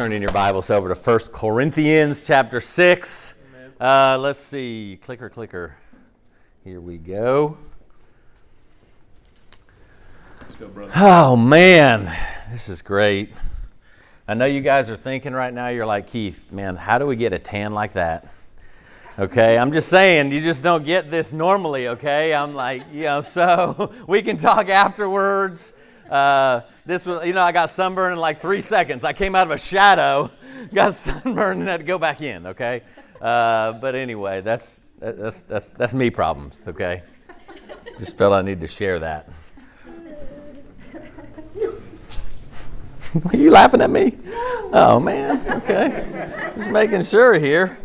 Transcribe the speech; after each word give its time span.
You 0.00 0.04
can 0.04 0.12
turn 0.12 0.16
in 0.16 0.22
your 0.22 0.32
Bibles 0.32 0.70
over 0.70 0.94
to 0.94 0.98
1 0.98 1.18
Corinthians 1.30 2.22
chapter 2.22 2.58
6. 2.62 3.34
Uh, 3.78 4.16
let's 4.18 4.38
see. 4.38 4.98
Clicker, 5.02 5.28
clicker. 5.28 5.76
Here 6.64 6.80
we 6.80 6.96
go. 6.96 7.58
Oh, 10.96 11.36
man. 11.36 12.16
This 12.50 12.70
is 12.70 12.80
great. 12.80 13.34
I 14.26 14.32
know 14.32 14.46
you 14.46 14.62
guys 14.62 14.88
are 14.88 14.96
thinking 14.96 15.34
right 15.34 15.52
now, 15.52 15.68
you're 15.68 15.84
like, 15.84 16.06
Keith, 16.06 16.50
man, 16.50 16.76
how 16.76 16.96
do 16.96 17.04
we 17.04 17.14
get 17.14 17.34
a 17.34 17.38
tan 17.38 17.74
like 17.74 17.92
that? 17.92 18.26
Okay, 19.18 19.58
I'm 19.58 19.70
just 19.70 19.90
saying, 19.90 20.32
you 20.32 20.40
just 20.40 20.62
don't 20.62 20.86
get 20.86 21.10
this 21.10 21.34
normally, 21.34 21.88
okay? 21.88 22.32
I'm 22.32 22.54
like, 22.54 22.84
you 22.90 23.02
know, 23.02 23.20
so 23.20 23.92
we 24.06 24.22
can 24.22 24.38
talk 24.38 24.70
afterwards. 24.70 25.74
Uh, 26.10 26.62
this 26.84 27.06
was, 27.06 27.24
you 27.24 27.32
know, 27.32 27.40
I 27.40 27.52
got 27.52 27.70
sunburned 27.70 28.14
in 28.14 28.18
like 28.18 28.40
three 28.40 28.60
seconds. 28.60 29.04
I 29.04 29.12
came 29.12 29.36
out 29.36 29.46
of 29.46 29.52
a 29.52 29.58
shadow, 29.58 30.28
got 30.74 30.94
sunburned, 30.94 31.60
and 31.60 31.68
had 31.68 31.80
to 31.80 31.86
go 31.86 31.98
back 31.98 32.20
in. 32.20 32.48
Okay, 32.48 32.82
uh, 33.20 33.74
but 33.74 33.94
anyway, 33.94 34.40
that's 34.40 34.80
that's 34.98 35.44
that's 35.44 35.70
that's 35.70 35.94
me 35.94 36.10
problems. 36.10 36.64
Okay, 36.66 37.04
just 38.00 38.18
felt 38.18 38.32
I 38.32 38.42
needed 38.42 38.62
to 38.62 38.68
share 38.68 38.98
that. 38.98 39.28
Are 43.32 43.36
you 43.36 43.52
laughing 43.52 43.80
at 43.80 43.90
me? 43.90 44.18
Oh 44.72 44.98
man. 44.98 45.62
Okay, 45.62 46.52
just 46.56 46.70
making 46.70 47.02
sure 47.02 47.38
here. 47.38 47.78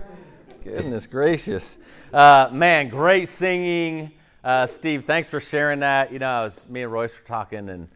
Goodness 0.64 1.06
gracious, 1.06 1.78
uh, 2.12 2.50
man, 2.52 2.90
great 2.90 3.30
singing. 3.30 4.12
Uh, 4.44 4.66
Steve, 4.66 5.06
thanks 5.06 5.30
for 5.30 5.40
sharing 5.40 5.82
that. 5.82 6.12
You 6.12 6.18
know, 6.18 6.46
was, 6.46 6.66
me 6.68 6.82
and 6.82 6.92
Royce 6.92 7.14
were 7.14 7.28
talking, 7.28 7.70
and 7.70 7.88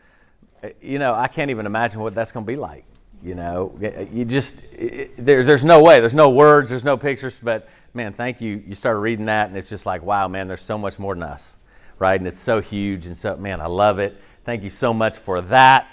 you 0.81 0.99
know, 0.99 1.13
I 1.13 1.27
can't 1.27 1.51
even 1.51 1.65
imagine 1.65 1.99
what 1.99 2.15
that's 2.15 2.31
going 2.31 2.45
to 2.45 2.51
be 2.51 2.55
like. 2.55 2.85
You 3.21 3.35
know, 3.35 3.77
you 4.11 4.23
just 4.23 4.55
it, 4.71 5.13
there, 5.17 5.43
there's 5.43 5.65
no 5.65 5.83
way. 5.83 5.99
There's 5.99 6.15
no 6.15 6.29
words. 6.29 6.69
There's 6.69 6.85
no 6.85 6.95
pictures. 6.95 7.39
But 7.43 7.67
man, 7.93 8.13
thank 8.13 8.39
you. 8.39 8.63
You 8.65 8.75
started 8.75 8.99
reading 8.99 9.25
that, 9.25 9.49
and 9.49 9.57
it's 9.57 9.67
just 9.69 9.85
like, 9.85 10.01
wow, 10.03 10.27
man. 10.27 10.47
There's 10.47 10.61
so 10.61 10.77
much 10.77 10.99
more 10.99 11.15
than 11.15 11.23
us, 11.23 11.57
right? 11.97 12.19
And 12.19 12.27
it's 12.27 12.39
so 12.39 12.61
huge, 12.61 13.07
and 13.07 13.17
so 13.17 13.35
man, 13.35 13.59
I 13.59 13.67
love 13.67 13.99
it. 13.99 14.15
Thank 14.45 14.63
you 14.63 14.69
so 14.69 14.93
much 14.93 15.17
for 15.17 15.41
that. 15.41 15.87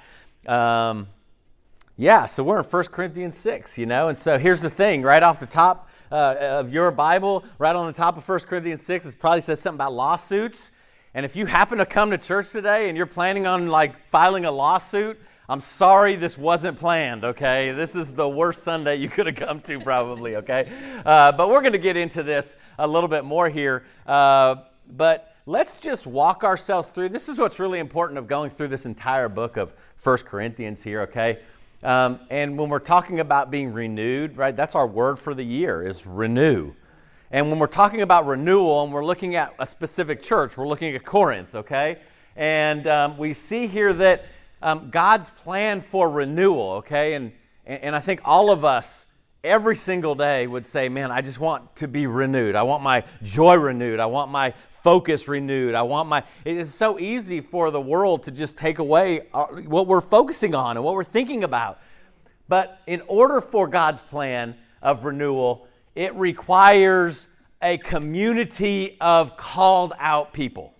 Um, 0.46 1.08
yeah, 1.98 2.26
so 2.26 2.44
we're 2.44 2.58
in 2.58 2.64
1 2.64 2.84
Corinthians 2.86 3.36
6, 3.38 3.78
you 3.78 3.86
know, 3.86 4.08
and 4.08 4.18
so 4.18 4.38
here's 4.38 4.60
the 4.60 4.70
thing 4.70 5.02
right 5.02 5.22
off 5.22 5.40
the 5.40 5.46
top 5.46 5.88
uh, 6.12 6.36
of 6.38 6.70
your 6.70 6.90
Bible, 6.90 7.42
right 7.58 7.74
on 7.74 7.86
the 7.86 7.92
top 7.92 8.18
of 8.18 8.28
1 8.28 8.40
Corinthians 8.40 8.82
6, 8.82 9.06
it 9.06 9.18
probably 9.18 9.40
says 9.40 9.60
something 9.60 9.78
about 9.78 9.94
lawsuits. 9.94 10.70
And 11.16 11.24
if 11.24 11.34
you 11.34 11.46
happen 11.46 11.78
to 11.78 11.86
come 11.86 12.10
to 12.10 12.18
church 12.18 12.50
today 12.50 12.90
and 12.90 12.96
you're 12.96 13.06
planning 13.06 13.46
on 13.46 13.68
like 13.68 13.94
filing 14.10 14.44
a 14.44 14.52
lawsuit, 14.52 15.18
I'm 15.48 15.62
sorry 15.62 16.14
this 16.14 16.36
wasn't 16.36 16.78
planned, 16.78 17.24
okay? 17.24 17.72
This 17.72 17.96
is 17.96 18.12
the 18.12 18.28
worst 18.28 18.62
Sunday 18.62 18.96
you 18.96 19.08
could 19.08 19.24
have 19.24 19.34
come 19.34 19.62
to, 19.62 19.80
probably, 19.80 20.36
okay? 20.36 20.70
Uh, 21.06 21.32
but 21.32 21.48
we're 21.48 21.62
going 21.62 21.72
to 21.72 21.78
get 21.78 21.96
into 21.96 22.22
this 22.22 22.54
a 22.78 22.86
little 22.86 23.08
bit 23.08 23.24
more 23.24 23.48
here. 23.48 23.86
Uh, 24.06 24.56
but 24.94 25.34
let's 25.46 25.78
just 25.78 26.06
walk 26.06 26.44
ourselves 26.44 26.90
through. 26.90 27.08
This 27.08 27.30
is 27.30 27.38
what's 27.38 27.58
really 27.58 27.78
important 27.78 28.18
of 28.18 28.26
going 28.26 28.50
through 28.50 28.68
this 28.68 28.84
entire 28.84 29.30
book 29.30 29.56
of 29.56 29.72
First 29.96 30.26
Corinthians 30.26 30.82
here, 30.82 31.00
okay? 31.00 31.38
Um, 31.82 32.20
and 32.28 32.58
when 32.58 32.68
we're 32.68 32.78
talking 32.78 33.20
about 33.20 33.50
being 33.50 33.72
renewed, 33.72 34.36
right, 34.36 34.54
that's 34.54 34.74
our 34.74 34.86
word 34.86 35.18
for 35.18 35.34
the 35.34 35.44
year 35.44 35.82
is 35.82 36.06
renew. 36.06 36.74
And 37.30 37.50
when 37.50 37.58
we're 37.58 37.66
talking 37.66 38.02
about 38.02 38.26
renewal 38.26 38.84
and 38.84 38.92
we're 38.92 39.04
looking 39.04 39.34
at 39.34 39.52
a 39.58 39.66
specific 39.66 40.22
church, 40.22 40.56
we're 40.56 40.68
looking 40.68 40.94
at 40.94 41.04
Corinth, 41.04 41.54
okay? 41.56 41.98
And 42.36 42.86
um, 42.86 43.18
we 43.18 43.34
see 43.34 43.66
here 43.66 43.92
that 43.94 44.26
um, 44.62 44.90
God's 44.90 45.30
plan 45.30 45.80
for 45.80 46.08
renewal, 46.08 46.72
okay? 46.74 47.14
And, 47.14 47.32
and 47.66 47.96
I 47.96 48.00
think 48.00 48.20
all 48.24 48.52
of 48.52 48.64
us, 48.64 49.06
every 49.42 49.74
single 49.74 50.14
day, 50.14 50.46
would 50.46 50.64
say, 50.64 50.88
man, 50.88 51.10
I 51.10 51.20
just 51.20 51.40
want 51.40 51.74
to 51.76 51.88
be 51.88 52.06
renewed. 52.06 52.54
I 52.54 52.62
want 52.62 52.84
my 52.84 53.02
joy 53.24 53.56
renewed. 53.56 53.98
I 53.98 54.06
want 54.06 54.30
my 54.30 54.54
focus 54.84 55.26
renewed. 55.26 55.74
I 55.74 55.82
want 55.82 56.08
my. 56.08 56.22
It 56.44 56.56
is 56.56 56.72
so 56.72 56.96
easy 57.00 57.40
for 57.40 57.72
the 57.72 57.80
world 57.80 58.22
to 58.24 58.30
just 58.30 58.56
take 58.56 58.78
away 58.78 59.22
uh, 59.34 59.46
what 59.46 59.88
we're 59.88 60.00
focusing 60.00 60.54
on 60.54 60.76
and 60.76 60.84
what 60.84 60.94
we're 60.94 61.02
thinking 61.02 61.42
about. 61.42 61.80
But 62.46 62.80
in 62.86 63.02
order 63.08 63.40
for 63.40 63.66
God's 63.66 64.00
plan 64.00 64.54
of 64.80 65.04
renewal, 65.04 65.66
it 65.96 66.14
requires 66.14 67.26
a 67.62 67.78
community 67.78 68.96
of 69.00 69.36
called 69.36 69.94
out 69.98 70.32
people. 70.32 70.74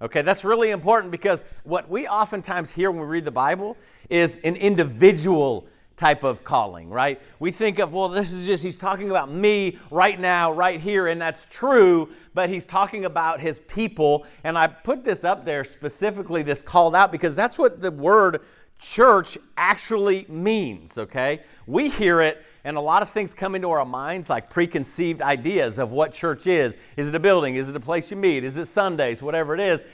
Okay, 0.00 0.22
that's 0.22 0.42
really 0.42 0.70
important 0.70 1.10
because 1.10 1.44
what 1.64 1.88
we 1.88 2.08
oftentimes 2.08 2.70
hear 2.70 2.90
when 2.90 3.00
we 3.00 3.06
read 3.06 3.24
the 3.24 3.30
Bible 3.30 3.76
is 4.08 4.38
an 4.38 4.56
individual 4.56 5.68
type 5.96 6.22
of 6.22 6.44
calling, 6.44 6.88
right? 6.88 7.20
We 7.40 7.50
think 7.50 7.80
of, 7.80 7.92
well, 7.92 8.08
this 8.08 8.32
is 8.32 8.46
just, 8.46 8.62
he's 8.62 8.76
talking 8.76 9.10
about 9.10 9.32
me 9.32 9.78
right 9.90 10.18
now, 10.18 10.52
right 10.52 10.78
here, 10.80 11.08
and 11.08 11.20
that's 11.20 11.46
true, 11.46 12.10
but 12.34 12.48
he's 12.48 12.64
talking 12.64 13.04
about 13.04 13.40
his 13.40 13.58
people. 13.60 14.24
And 14.44 14.56
I 14.56 14.68
put 14.68 15.02
this 15.02 15.24
up 15.24 15.44
there 15.44 15.64
specifically, 15.64 16.44
this 16.44 16.62
called 16.62 16.94
out, 16.94 17.10
because 17.10 17.34
that's 17.34 17.58
what 17.58 17.80
the 17.80 17.90
word 17.90 18.42
church 18.78 19.38
actually 19.56 20.26
means, 20.28 20.98
okay? 20.98 21.40
We 21.66 21.88
hear 21.90 22.20
it 22.20 22.44
and 22.64 22.76
a 22.76 22.80
lot 22.80 23.00
of 23.02 23.08
things 23.10 23.34
come 23.34 23.54
into 23.54 23.70
our 23.70 23.84
minds 23.84 24.28
like 24.28 24.50
preconceived 24.50 25.22
ideas 25.22 25.78
of 25.78 25.90
what 25.90 26.12
church 26.12 26.46
is. 26.46 26.76
Is 26.96 27.08
it 27.08 27.14
a 27.14 27.18
building? 27.18 27.56
Is 27.56 27.68
it 27.68 27.76
a 27.76 27.80
place 27.80 28.10
you 28.10 28.16
meet? 28.16 28.44
Is 28.44 28.56
it 28.56 28.66
Sundays? 28.66 29.22
Whatever 29.22 29.54
it 29.54 29.60
is. 29.60 29.84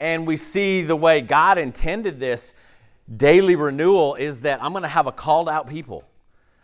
And 0.00 0.26
we 0.26 0.36
see 0.36 0.82
the 0.82 0.96
way 0.96 1.20
God 1.20 1.58
intended 1.58 2.18
this 2.18 2.54
daily 3.16 3.54
renewal 3.54 4.14
is 4.14 4.40
that 4.40 4.62
I'm 4.62 4.72
going 4.72 4.82
to 4.82 4.88
have 4.88 5.06
a 5.06 5.12
called 5.12 5.48
out 5.48 5.68
people. 5.68 6.04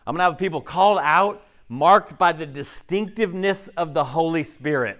I'm 0.06 0.14
going 0.14 0.24
to 0.24 0.30
have 0.30 0.38
people 0.38 0.62
called 0.62 1.00
out, 1.02 1.44
marked 1.68 2.16
by 2.16 2.32
the 2.32 2.46
distinctiveness 2.46 3.68
of 3.76 3.92
the 3.92 4.04
Holy 4.04 4.44
Spirit. 4.44 4.98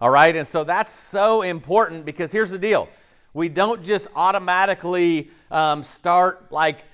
All 0.00 0.10
right? 0.10 0.34
And 0.34 0.48
so 0.48 0.64
that's 0.64 0.92
so 0.92 1.42
important 1.42 2.06
because 2.06 2.32
here's 2.32 2.50
the 2.50 2.58
deal 2.58 2.88
we 3.34 3.48
don't 3.48 3.82
just 3.82 4.06
automatically 4.14 5.30
um, 5.50 5.82
start 5.82 6.50
like 6.52 6.84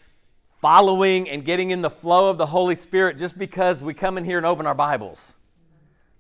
following 0.60 1.28
and 1.28 1.44
getting 1.44 1.70
in 1.70 1.82
the 1.82 1.90
flow 1.90 2.30
of 2.30 2.38
the 2.38 2.46
Holy 2.46 2.74
Spirit 2.74 3.18
just 3.18 3.38
because 3.38 3.82
we 3.82 3.94
come 3.94 4.18
in 4.18 4.24
here 4.24 4.38
and 4.38 4.46
open 4.46 4.66
our 4.66 4.74
Bibles. 4.74 5.34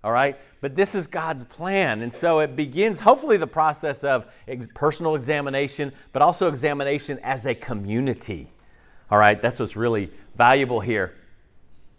All 0.04 0.12
right? 0.12 0.38
But 0.60 0.76
this 0.76 0.94
is 0.94 1.06
God's 1.06 1.42
plan. 1.44 2.02
And 2.02 2.12
so 2.12 2.40
it 2.40 2.54
begins, 2.54 3.00
hopefully, 3.00 3.38
the 3.38 3.46
process 3.46 4.04
of 4.04 4.26
ex- 4.46 4.68
personal 4.74 5.14
examination, 5.14 5.92
but 6.12 6.22
also 6.22 6.48
examination 6.48 7.18
as 7.22 7.46
a 7.46 7.54
community. 7.54 8.50
All 9.10 9.18
right? 9.18 9.40
That's 9.40 9.58
what's 9.58 9.76
really 9.76 10.10
valuable 10.36 10.80
here. 10.80 11.14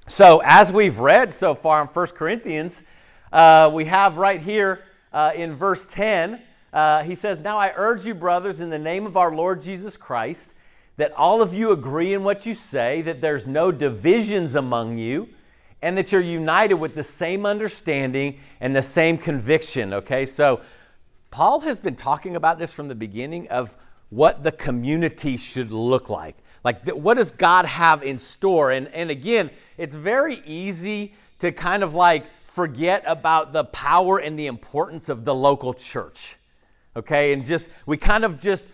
So, 0.08 0.42
as 0.44 0.72
we've 0.72 1.00
read 1.00 1.32
so 1.32 1.53
far 1.53 1.82
in 1.82 1.88
1 1.88 2.08
Corinthians, 2.08 2.82
uh, 3.32 3.70
we 3.72 3.85
have 3.85 4.17
right 4.17 4.41
here 4.41 4.84
uh, 5.14 5.32
in 5.35 5.56
verse 5.56 5.85
10, 5.85 6.41
uh, 6.73 7.03
he 7.03 7.16
says, 7.16 7.40
Now 7.40 7.58
I 7.58 7.73
urge 7.76 8.06
you, 8.06 8.14
brothers, 8.14 8.62
in 8.62 8.70
the 8.70 8.79
name 8.79 9.06
of 9.06 9.18
our 9.18 9.34
Lord 9.34 9.62
Jesus 9.62 9.97
Christ, 9.97 10.53
that 10.97 11.12
all 11.14 11.41
of 11.41 11.53
you 11.53 11.72
agree 11.72 12.14
in 12.14 12.23
what 12.23 12.46
you 12.46 12.53
say, 12.53 13.02
that 13.02 13.22
there's 13.22 13.47
no 13.47 13.72
divisions 13.72 14.56
among 14.56 14.97
you, 14.97 15.29
and 15.82 15.97
that 15.97 16.12
you're 16.12 16.22
united 16.22 16.76
with 16.76 16.96
the 16.96 17.03
same 17.03 17.46
understanding 17.46 18.40
and 18.59 18.76
the 18.76 18.84
same 18.84 19.18
conviction. 19.18 19.94
Okay, 19.94 20.26
so 20.26 20.62
Paul 21.32 21.62
has 21.62 21.79
been 21.79 21.96
talking 21.96 22.35
about 22.35 22.59
this 22.59 22.72
from 22.72 22.88
the 22.88 22.96
beginning 22.96 23.47
of 23.47 23.76
what 24.09 24.44
the 24.44 24.52
community 24.52 25.38
should 25.38 25.72
look 25.72 26.09
like. 26.09 26.35
Like, 26.64 26.88
what 26.90 27.16
does 27.16 27.32
God 27.32 27.66
have 27.66 28.03
in 28.03 28.20
store? 28.20 28.72
And, 28.72 28.88
and 28.90 29.09
again, 29.09 29.50
it's 29.78 29.96
very 29.96 30.41
easy 30.46 31.16
to 31.40 31.52
kind 31.52 31.82
of 31.82 31.96
like 31.96 32.26
forget 32.46 33.03
about 33.08 33.53
the 33.53 33.64
power 33.64 34.20
and 34.20 34.38
the 34.38 34.47
importance 34.47 35.09
of 35.09 35.26
the 35.26 35.34
local 35.34 35.74
church. 35.74 36.35
Okay, 36.96 37.34
and 37.34 37.46
just, 37.46 37.70
we 37.85 37.97
kind 37.97 38.26
of 38.26 38.40
just 38.40 38.66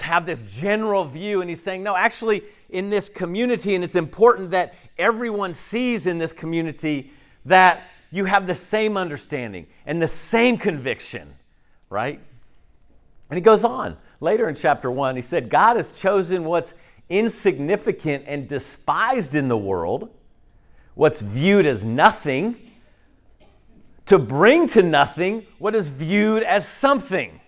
have 0.00 0.26
this 0.26 0.42
general 0.42 1.04
view, 1.04 1.40
and 1.40 1.48
he's 1.48 1.62
saying, 1.62 1.82
no, 1.82 1.96
actually, 1.96 2.42
in 2.70 2.90
this 2.90 3.08
community, 3.08 3.74
and 3.74 3.84
it's 3.84 3.94
important 3.94 4.50
that 4.50 4.74
everyone 4.98 5.54
sees 5.54 6.06
in 6.06 6.18
this 6.18 6.32
community 6.32 7.10
that 7.44 7.84
you 8.10 8.24
have 8.26 8.46
the 8.46 8.54
same 8.54 8.96
understanding 8.96 9.66
and 9.86 10.00
the 10.00 10.08
same 10.08 10.58
conviction, 10.58 11.34
right? 11.88 12.20
And 13.30 13.36
he 13.38 13.42
goes 13.42 13.64
on 13.64 13.96
later 14.20 14.48
in 14.48 14.54
chapter 14.54 14.90
1. 14.90 15.16
He 15.16 15.22
said, 15.22 15.48
God 15.48 15.76
has 15.76 15.98
chosen 15.98 16.44
what's 16.44 16.74
insignificant 17.08 18.24
and 18.26 18.46
despised 18.46 19.34
in 19.34 19.48
the 19.48 19.56
world, 19.56 20.10
what's 20.94 21.20
viewed 21.20 21.64
as 21.64 21.84
nothing, 21.84 22.56
to 24.06 24.18
bring 24.18 24.68
to 24.68 24.82
nothing 24.82 25.46
what 25.58 25.74
is 25.74 25.88
viewed 25.88 26.42
as 26.42 26.68
something. 26.68 27.40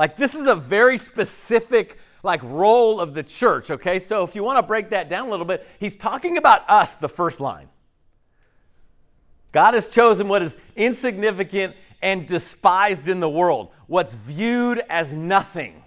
Like, 0.00 0.16
this 0.16 0.34
is 0.34 0.46
a 0.46 0.54
very 0.54 0.96
specific 0.96 1.98
like 2.22 2.42
role 2.42 3.00
of 3.00 3.12
the 3.12 3.22
church, 3.22 3.70
okay? 3.70 3.98
So 3.98 4.24
if 4.24 4.34
you 4.34 4.42
want 4.42 4.56
to 4.56 4.62
break 4.62 4.88
that 4.90 5.10
down 5.10 5.28
a 5.28 5.30
little 5.30 5.44
bit, 5.44 5.66
he's 5.78 5.94
talking 5.94 6.38
about 6.38 6.62
us, 6.70 6.94
the 6.94 7.06
first 7.06 7.38
line. 7.38 7.68
God 9.52 9.74
has 9.74 9.90
chosen 9.90 10.26
what 10.26 10.40
is 10.40 10.56
insignificant 10.74 11.76
and 12.00 12.26
despised 12.26 13.08
in 13.10 13.20
the 13.20 13.28
world, 13.28 13.72
what's 13.88 14.14
viewed 14.14 14.80
as 14.88 15.12
nothing. 15.12 15.84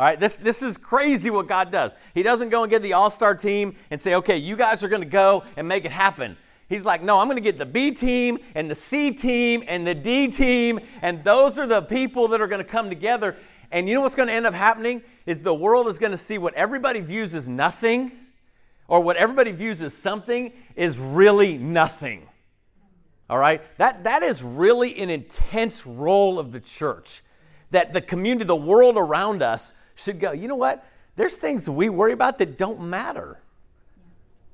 All 0.00 0.04
right, 0.04 0.18
this, 0.18 0.34
this 0.34 0.60
is 0.60 0.76
crazy 0.76 1.30
what 1.30 1.46
God 1.46 1.70
does. 1.70 1.92
He 2.14 2.24
doesn't 2.24 2.48
go 2.48 2.64
and 2.64 2.70
get 2.70 2.82
the 2.82 2.94
all 2.94 3.08
star 3.08 3.36
team 3.36 3.76
and 3.92 4.00
say, 4.00 4.16
okay, 4.16 4.36
you 4.36 4.56
guys 4.56 4.82
are 4.82 4.88
going 4.88 5.00
to 5.00 5.06
go 5.08 5.44
and 5.56 5.68
make 5.68 5.84
it 5.84 5.92
happen. 5.92 6.36
He's 6.72 6.86
like, 6.86 7.02
no, 7.02 7.18
I'm 7.18 7.26
going 7.26 7.36
to 7.36 7.42
get 7.42 7.58
the 7.58 7.66
B 7.66 7.90
team 7.90 8.38
and 8.54 8.70
the 8.70 8.74
C 8.74 9.10
team 9.10 9.62
and 9.68 9.86
the 9.86 9.94
D 9.94 10.28
team, 10.28 10.80
and 11.02 11.22
those 11.22 11.58
are 11.58 11.66
the 11.66 11.82
people 11.82 12.28
that 12.28 12.40
are 12.40 12.46
going 12.46 12.64
to 12.64 12.70
come 12.70 12.88
together. 12.88 13.36
And 13.70 13.86
you 13.86 13.94
know 13.94 14.00
what's 14.00 14.14
going 14.14 14.28
to 14.28 14.32
end 14.32 14.46
up 14.46 14.54
happening? 14.54 15.02
Is 15.26 15.42
the 15.42 15.52
world 15.52 15.86
is 15.88 15.98
going 15.98 16.12
to 16.12 16.16
see 16.16 16.38
what 16.38 16.54
everybody 16.54 17.00
views 17.00 17.34
as 17.34 17.46
nothing 17.46 18.10
or 18.88 19.00
what 19.00 19.18
everybody 19.18 19.52
views 19.52 19.82
as 19.82 19.92
something 19.92 20.50
is 20.74 20.96
really 20.96 21.58
nothing. 21.58 22.26
All 23.28 23.36
right? 23.36 23.60
That, 23.76 24.04
that 24.04 24.22
is 24.22 24.42
really 24.42 24.98
an 24.98 25.10
intense 25.10 25.86
role 25.86 26.38
of 26.38 26.52
the 26.52 26.60
church. 26.60 27.22
That 27.70 27.92
the 27.92 28.00
community, 28.00 28.46
the 28.46 28.56
world 28.56 28.96
around 28.96 29.42
us 29.42 29.74
should 29.94 30.18
go, 30.18 30.32
you 30.32 30.48
know 30.48 30.56
what? 30.56 30.86
There's 31.16 31.36
things 31.36 31.68
we 31.68 31.90
worry 31.90 32.12
about 32.12 32.38
that 32.38 32.56
don't 32.56 32.80
matter. 32.80 33.41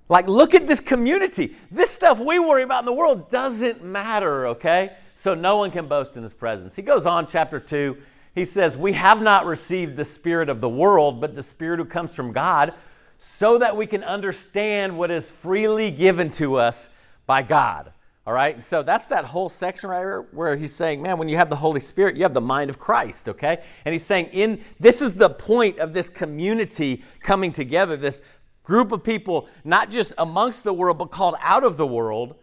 Like, 0.09 0.27
look 0.27 0.55
at 0.55 0.67
this 0.67 0.81
community. 0.81 1.55
This 1.71 1.91
stuff 1.91 2.19
we 2.19 2.39
worry 2.39 2.63
about 2.63 2.81
in 2.81 2.87
the 2.87 2.93
world 2.93 3.31
doesn't 3.31 3.85
matter, 3.85 4.47
okay? 4.49 4.97
So 5.15 5.35
no 5.35 5.59
one 5.59 5.71
can 5.71 5.87
boast 5.87 6.17
in 6.17 6.23
his 6.23 6.33
presence. 6.33 6.75
He 6.75 6.83
goes 6.83 7.05
on, 7.05 7.27
chapter 7.27 7.61
2. 7.61 7.97
He 8.35 8.45
says, 8.45 8.77
We 8.77 8.93
have 8.93 9.21
not 9.21 9.47
received 9.47 9.97
the 9.97 10.05
spirit 10.05 10.49
of 10.49 10.61
the 10.61 10.69
world, 10.69 11.21
but 11.21 11.35
the 11.35 11.43
spirit 11.43 11.79
who 11.79 11.85
comes 11.85 12.15
from 12.15 12.33
God, 12.33 12.73
so 13.19 13.59
that 13.59 13.77
we 13.77 13.87
can 13.87 14.05
understand 14.05 14.97
what 14.97 15.11
is 15.11 15.31
freely 15.31 15.91
given 15.91 16.31
to 16.33 16.57
us 16.57 16.89
by 17.27 17.43
God. 17.43 17.93
All 18.29 18.35
right, 18.35 18.63
so 18.63 18.83
that's 18.83 19.07
that 19.07 19.25
whole 19.25 19.49
section 19.49 19.89
right 19.89 20.01
here 20.01 20.27
where 20.33 20.55
he's 20.55 20.75
saying, 20.75 21.01
man, 21.01 21.17
when 21.17 21.31
you 21.31 21.37
have 21.39 21.49
the 21.49 21.57
Holy 21.57 21.81
Spirit, 21.81 22.15
you 22.15 22.25
have 22.25 22.35
the 22.35 22.43
mind 22.43 22.69
of 22.69 22.79
Christ, 22.79 23.27
okay? 23.27 23.63
And 23.87 23.95
he's 23.95 24.05
saying, 24.05 24.27
in 24.33 24.63
this 24.79 25.01
is 25.01 25.15
the 25.15 25.31
point 25.31 25.79
of 25.79 25.95
this 25.95 26.11
community 26.11 27.03
coming 27.23 27.53
together, 27.55 27.97
this 27.97 28.21
group 28.69 28.93
of 28.93 29.03
people, 29.03 29.49
not 29.65 29.91
just 29.91 30.13
amongst 30.19 30.63
the 30.63 30.75
world, 30.75 30.99
but 30.99 31.07
called 31.07 31.35
out 31.41 31.65
of 31.65 31.79
the 31.79 31.87
world. 31.87 32.35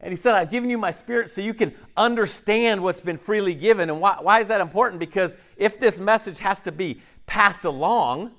And 0.00 0.10
he 0.10 0.16
said, 0.16 0.34
I've 0.34 0.50
given 0.50 0.70
you 0.70 0.78
my 0.78 0.90
spirit 0.90 1.28
so 1.28 1.42
you 1.42 1.52
can 1.52 1.74
understand 1.94 2.82
what's 2.82 3.02
been 3.02 3.18
freely 3.18 3.54
given. 3.54 3.90
And 3.90 4.00
why, 4.00 4.16
why 4.18 4.40
is 4.40 4.48
that 4.48 4.62
important? 4.62 4.98
Because 4.98 5.34
if 5.58 5.78
this 5.78 6.00
message 6.00 6.38
has 6.38 6.60
to 6.62 6.72
be 6.72 7.02
passed 7.26 7.66
along, 7.66 8.30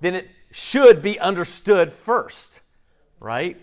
then 0.00 0.14
it 0.14 0.28
should 0.52 1.00
be 1.00 1.18
understood 1.18 1.90
first, 1.90 2.60
right? 3.18 3.56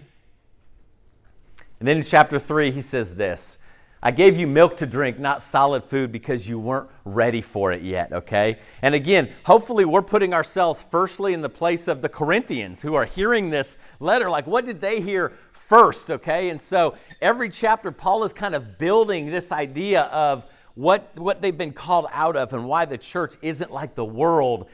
And 1.80 1.88
then 1.88 1.98
in 1.98 2.04
chapter 2.04 2.40
3, 2.40 2.72
he 2.72 2.82
says 2.82 3.16
this 3.16 3.60
I 4.04 4.10
gave 4.10 4.40
you 4.40 4.48
milk 4.48 4.78
to 4.78 4.88
drink, 4.88 5.20
not 5.20 5.44
solid 5.44 5.84
food, 5.84 6.12
because 6.12 6.48
you 6.48 6.58
weren't 6.58 6.90
ready 7.06 7.42
for 7.42 7.72
it 7.72 7.84
yet, 7.84 8.12
okay? 8.12 8.58
And 8.82 8.96
again, 8.96 9.30
hopefully, 9.44 9.86
we're 9.86 10.02
putting 10.02 10.34
ourselves 10.34 10.84
firstly 10.90 11.34
in 11.34 11.42
the 11.42 11.50
place 11.50 11.88
of 11.88 12.02
the 12.02 12.10
Corinthians 12.10 12.82
who 12.82 12.96
are 12.96 13.06
hearing 13.06 13.52
this 13.52 13.78
letter. 14.00 14.28
Like, 14.28 14.48
what 14.48 14.66
did 14.66 14.82
they 14.82 15.02
hear 15.02 15.34
first, 15.52 16.10
okay? 16.10 16.50
And 16.50 16.60
so 16.60 16.96
every 17.22 17.50
chapter, 17.50 17.92
Paul 17.92 18.24
is 18.24 18.34
kind 18.34 18.56
of 18.56 18.80
building 18.80 19.28
this 19.28 19.52
idea 19.52 20.04
of 20.06 20.46
what, 20.74 21.16
what 21.16 21.42
they've 21.42 21.58
been 21.58 21.74
called 21.74 22.08
out 22.12 22.36
of 22.36 22.54
and 22.54 22.68
why 22.68 22.86
the 22.86 22.98
church 22.98 23.36
isn't 23.44 23.72
like 23.72 23.94
the 23.94 24.06
world 24.06 24.68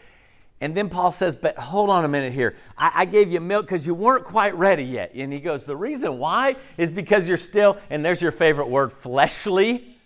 and 0.59 0.75
then 0.75 0.89
Paul 0.89 1.12
says, 1.12 1.36
But 1.36 1.57
hold 1.57 1.89
on 1.89 2.04
a 2.04 2.07
minute 2.07 2.33
here. 2.33 2.56
I, 2.77 2.92
I 2.95 3.06
gave 3.06 3.31
you 3.31 3.39
milk 3.39 3.65
because 3.65 3.86
you 3.86 3.94
weren't 3.94 4.24
quite 4.24 4.56
ready 4.56 4.83
yet. 4.83 5.12
And 5.13 5.31
he 5.31 5.39
goes, 5.39 5.65
The 5.65 5.75
reason 5.75 6.18
why 6.18 6.56
is 6.77 6.89
because 6.89 7.27
you're 7.27 7.38
still, 7.38 7.77
and 7.89 8.04
there's 8.04 8.21
your 8.21 8.31
favorite 8.31 8.68
word, 8.68 8.92
fleshly. 8.92 9.98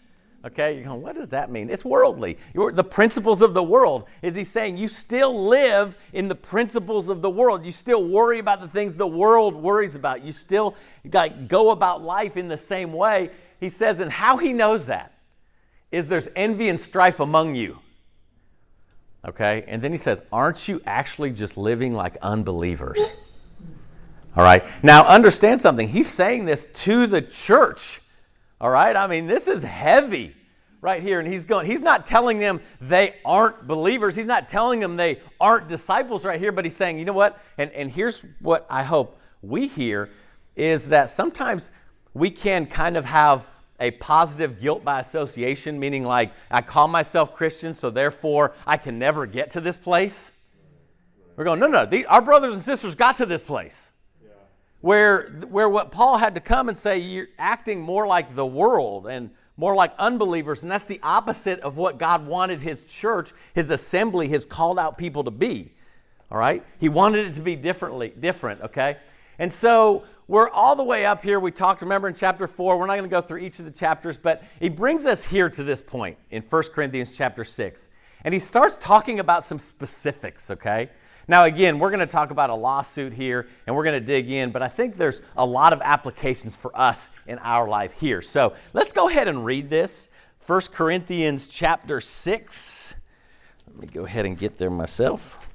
Okay, 0.43 0.73
you're 0.73 0.85
going, 0.85 1.03
what 1.03 1.13
does 1.13 1.29
that 1.29 1.51
mean? 1.51 1.69
It's 1.69 1.85
worldly. 1.85 2.39
You're, 2.55 2.71
the 2.71 2.83
principles 2.83 3.43
of 3.43 3.53
the 3.53 3.61
world. 3.61 4.05
Is 4.23 4.33
he 4.33 4.43
saying 4.43 4.75
you 4.75 4.87
still 4.87 5.47
live 5.47 5.95
in 6.13 6.27
the 6.27 6.35
principles 6.35 7.09
of 7.09 7.21
the 7.21 7.29
world? 7.29 7.63
You 7.63 7.71
still 7.71 8.03
worry 8.03 8.39
about 8.39 8.59
the 8.59 8.67
things 8.67 8.95
the 8.95 9.05
world 9.05 9.53
worries 9.53 9.93
about. 9.95 10.23
You 10.23 10.31
still 10.31 10.75
like, 11.13 11.47
go 11.47 11.69
about 11.69 12.01
life 12.01 12.37
in 12.37 12.47
the 12.47 12.57
same 12.57 12.91
way. 12.91 13.29
He 13.59 13.69
says, 13.69 13.99
and 13.99 14.11
how 14.11 14.37
he 14.37 14.51
knows 14.51 14.87
that 14.87 15.13
is 15.91 16.07
there's 16.07 16.27
envy 16.35 16.69
and 16.69 16.81
strife 16.81 17.19
among 17.19 17.53
you. 17.53 17.77
Okay? 19.27 19.63
And 19.67 19.81
then 19.81 19.91
he 19.91 19.97
says, 19.97 20.21
Aren't 20.31 20.67
you 20.67 20.81
actually 20.85 21.31
just 21.31 21.57
living 21.57 21.93
like 21.93 22.17
unbelievers? 22.21 22.99
All 24.35 24.43
right? 24.43 24.63
Now, 24.81 25.03
understand 25.03 25.59
something. 25.59 25.87
He's 25.87 26.07
saying 26.07 26.45
this 26.45 26.67
to 26.73 27.05
the 27.07 27.21
church. 27.21 28.01
All 28.59 28.69
right? 28.69 28.95
I 28.95 29.07
mean, 29.07 29.27
this 29.27 29.47
is 29.47 29.63
heavy 29.63 30.35
right 30.79 31.01
here. 31.01 31.19
And 31.19 31.27
he's 31.27 31.45
going, 31.45 31.65
he's 31.65 31.83
not 31.83 32.05
telling 32.05 32.39
them 32.39 32.61
they 32.79 33.15
aren't 33.25 33.67
believers. 33.67 34.15
He's 34.15 34.25
not 34.25 34.49
telling 34.49 34.79
them 34.79 34.97
they 34.97 35.19
aren't 35.39 35.67
disciples 35.67 36.25
right 36.25 36.39
here, 36.39 36.51
but 36.51 36.65
he's 36.65 36.75
saying, 36.75 36.97
you 36.97 37.05
know 37.05 37.13
what? 37.13 37.39
And, 37.57 37.71
and 37.71 37.91
here's 37.91 38.23
what 38.39 38.65
I 38.69 38.83
hope 38.83 39.19
we 39.41 39.67
hear 39.67 40.09
is 40.55 40.87
that 40.89 41.09
sometimes 41.09 41.71
we 42.13 42.29
can 42.29 42.65
kind 42.65 42.97
of 42.97 43.05
have 43.05 43.47
a 43.81 43.91
positive 43.91 44.61
guilt 44.61 44.85
by 44.85 45.01
association, 45.01 45.77
meaning 45.77 46.03
like 46.03 46.31
I 46.49 46.61
call 46.61 46.87
myself 46.87 47.35
Christian, 47.35 47.73
so 47.73 47.89
therefore 47.89 48.53
I 48.65 48.77
can 48.77 48.97
never 48.97 49.25
get 49.25 49.51
to 49.51 49.61
this 49.61 49.77
place. 49.77 50.31
We're 51.35 51.45
going, 51.45 51.59
no, 51.59 51.67
no, 51.67 51.85
the, 51.85 52.05
our 52.05 52.21
brothers 52.21 52.53
and 52.53 52.63
sisters 52.63 52.93
got 52.93 53.17
to 53.17 53.25
this 53.25 53.41
place. 53.41 53.91
Yeah. 54.23 54.29
Where, 54.81 55.29
where 55.49 55.67
what 55.67 55.91
Paul 55.91 56.17
had 56.17 56.35
to 56.35 56.41
come 56.41 56.69
and 56.69 56.77
say, 56.77 56.99
you're 56.99 57.29
acting 57.39 57.81
more 57.81 58.05
like 58.05 58.35
the 58.35 58.45
world 58.45 59.07
and 59.07 59.31
more 59.57 59.73
like 59.75 59.93
unbelievers, 59.97 60.63
and 60.63 60.71
that's 60.71 60.87
the 60.87 60.99
opposite 61.01 61.59
of 61.61 61.77
what 61.77 61.97
God 61.97 62.25
wanted 62.25 62.61
his 62.61 62.83
church, 62.83 63.31
his 63.53 63.69
assembly, 63.71 64.27
his 64.27 64.45
called 64.45 64.77
out 64.77 64.97
people 64.97 65.23
to 65.23 65.31
be. 65.31 65.73
All 66.31 66.37
right? 66.37 66.63
He 66.79 66.89
wanted 66.89 67.27
it 67.27 67.33
to 67.35 67.41
be 67.41 67.55
differently, 67.55 68.13
different, 68.19 68.61
okay? 68.61 68.97
And 69.39 69.51
so 69.51 70.03
we're 70.31 70.49
all 70.49 70.77
the 70.77 70.83
way 70.83 71.05
up 71.05 71.21
here. 71.21 71.41
We 71.41 71.51
talked, 71.51 71.81
remember, 71.81 72.07
in 72.07 72.13
chapter 72.13 72.47
4. 72.47 72.77
We're 72.77 72.85
not 72.85 72.95
going 72.95 73.03
to 73.03 73.13
go 73.13 73.19
through 73.19 73.39
each 73.39 73.59
of 73.59 73.65
the 73.65 73.71
chapters, 73.71 74.17
but 74.17 74.41
he 74.61 74.69
brings 74.69 75.05
us 75.05 75.25
here 75.25 75.49
to 75.49 75.61
this 75.61 75.83
point 75.83 76.17
in 76.29 76.41
1 76.41 76.63
Corinthians 76.73 77.11
chapter 77.11 77.43
6. 77.43 77.89
And 78.23 78.33
he 78.33 78.39
starts 78.39 78.77
talking 78.77 79.19
about 79.19 79.43
some 79.43 79.59
specifics, 79.59 80.49
okay? 80.49 80.89
Now, 81.27 81.43
again, 81.43 81.79
we're 81.79 81.89
going 81.89 81.99
to 81.99 82.05
talk 82.05 82.31
about 82.31 82.49
a 82.49 82.55
lawsuit 82.55 83.11
here 83.11 83.49
and 83.67 83.75
we're 83.75 83.83
going 83.83 83.99
to 83.99 84.05
dig 84.05 84.29
in, 84.29 84.51
but 84.51 84.61
I 84.61 84.69
think 84.69 84.95
there's 84.95 85.21
a 85.35 85.45
lot 85.45 85.73
of 85.73 85.81
applications 85.81 86.55
for 86.55 86.71
us 86.79 87.09
in 87.27 87.37
our 87.39 87.67
life 87.67 87.91
here. 87.91 88.21
So 88.21 88.53
let's 88.71 88.93
go 88.93 89.09
ahead 89.09 89.27
and 89.27 89.43
read 89.43 89.69
this 89.69 90.07
1 90.47 90.61
Corinthians 90.71 91.45
chapter 91.45 91.99
6. 91.99 92.95
Let 93.67 93.77
me 93.77 93.87
go 93.87 94.05
ahead 94.05 94.25
and 94.25 94.37
get 94.37 94.57
there 94.57 94.69
myself. 94.69 95.49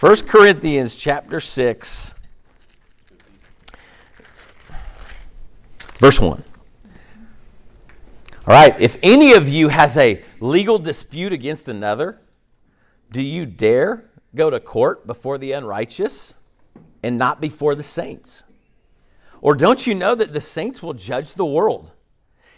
1 0.00 0.16
Corinthians 0.26 0.96
chapter 0.96 1.40
6. 1.40 2.12
Verse 5.98 6.20
1. 6.20 6.42
All 8.46 8.54
right, 8.54 8.80
if 8.80 8.96
any 9.02 9.32
of 9.32 9.48
you 9.48 9.68
has 9.68 9.96
a 9.96 10.22
legal 10.40 10.78
dispute 10.78 11.32
against 11.32 11.68
another, 11.68 12.20
do 13.12 13.20
you 13.20 13.44
dare 13.44 14.08
go 14.34 14.48
to 14.48 14.60
court 14.60 15.06
before 15.06 15.38
the 15.38 15.52
unrighteous 15.52 16.34
and 17.02 17.18
not 17.18 17.40
before 17.40 17.74
the 17.74 17.82
saints? 17.82 18.44
Or 19.40 19.54
don't 19.54 19.86
you 19.86 19.94
know 19.94 20.14
that 20.14 20.32
the 20.32 20.40
saints 20.40 20.82
will 20.82 20.94
judge 20.94 21.34
the 21.34 21.44
world? 21.44 21.92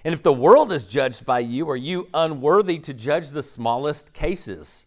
And 0.04 0.14
if 0.14 0.22
the 0.22 0.32
world 0.32 0.72
is 0.72 0.86
judged 0.86 1.26
by 1.26 1.40
you, 1.40 1.68
are 1.68 1.76
you 1.76 2.08
unworthy 2.14 2.78
to 2.78 2.94
judge 2.94 3.28
the 3.28 3.42
smallest 3.42 4.12
cases? 4.12 4.86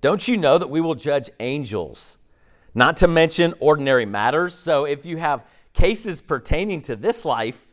Don't 0.00 0.26
you 0.26 0.36
know 0.36 0.58
that 0.58 0.70
we 0.70 0.80
will 0.80 0.94
judge 0.94 1.30
angels, 1.40 2.16
not 2.74 2.96
to 2.98 3.08
mention 3.08 3.54
ordinary 3.60 4.06
matters? 4.06 4.54
So 4.54 4.84
if 4.84 5.04
you 5.04 5.16
have 5.18 5.44
cases 5.78 6.20
pertaining 6.20 6.82
to 6.82 6.96
this 6.96 7.24
life, 7.24 7.68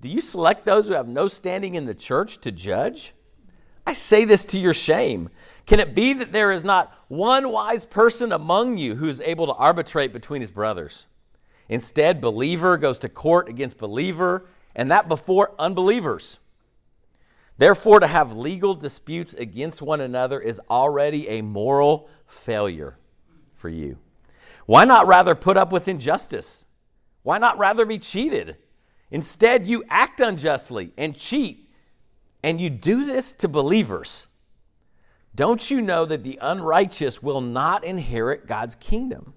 do 0.00 0.08
you 0.08 0.22
select 0.22 0.64
those 0.64 0.88
who 0.88 0.94
have 0.94 1.06
no 1.06 1.28
standing 1.28 1.74
in 1.74 1.84
the 1.84 1.94
church 1.94 2.40
to 2.40 2.50
judge? 2.50 3.12
I 3.86 3.92
say 3.92 4.24
this 4.24 4.46
to 4.46 4.58
your 4.58 4.72
shame. 4.72 5.28
Can 5.66 5.78
it 5.78 5.94
be 5.94 6.14
that 6.14 6.32
there 6.32 6.50
is 6.52 6.64
not 6.64 6.94
one 7.08 7.50
wise 7.52 7.84
person 7.84 8.32
among 8.32 8.78
you 8.78 8.94
who 8.94 9.10
is 9.10 9.20
able 9.20 9.46
to 9.46 9.52
arbitrate 9.52 10.10
between 10.10 10.40
his 10.40 10.50
brothers? 10.50 11.06
Instead, 11.68 12.22
believer 12.22 12.78
goes 12.78 12.98
to 13.00 13.10
court 13.10 13.46
against 13.46 13.76
believer, 13.76 14.46
and 14.74 14.90
that 14.90 15.06
before 15.06 15.54
unbelievers. 15.58 16.38
Therefore, 17.58 18.00
to 18.00 18.06
have 18.06 18.32
legal 18.32 18.74
disputes 18.74 19.34
against 19.34 19.82
one 19.82 20.00
another 20.00 20.40
is 20.40 20.62
already 20.70 21.28
a 21.28 21.42
moral 21.42 22.08
failure 22.26 22.96
for 23.54 23.68
you. 23.68 23.98
Why 24.64 24.86
not 24.86 25.06
rather 25.06 25.34
put 25.34 25.58
up 25.58 25.72
with 25.72 25.88
injustice? 25.88 26.64
Why 27.22 27.38
not 27.38 27.58
rather 27.58 27.84
be 27.84 27.98
cheated? 27.98 28.56
Instead, 29.10 29.66
you 29.66 29.84
act 29.88 30.20
unjustly 30.20 30.92
and 30.96 31.16
cheat, 31.16 31.68
and 32.42 32.60
you 32.60 32.70
do 32.70 33.04
this 33.04 33.32
to 33.34 33.48
believers. 33.48 34.28
Don't 35.34 35.70
you 35.70 35.80
know 35.80 36.04
that 36.06 36.24
the 36.24 36.38
unrighteous 36.40 37.22
will 37.22 37.40
not 37.40 37.84
inherit 37.84 38.46
God's 38.46 38.74
kingdom? 38.76 39.34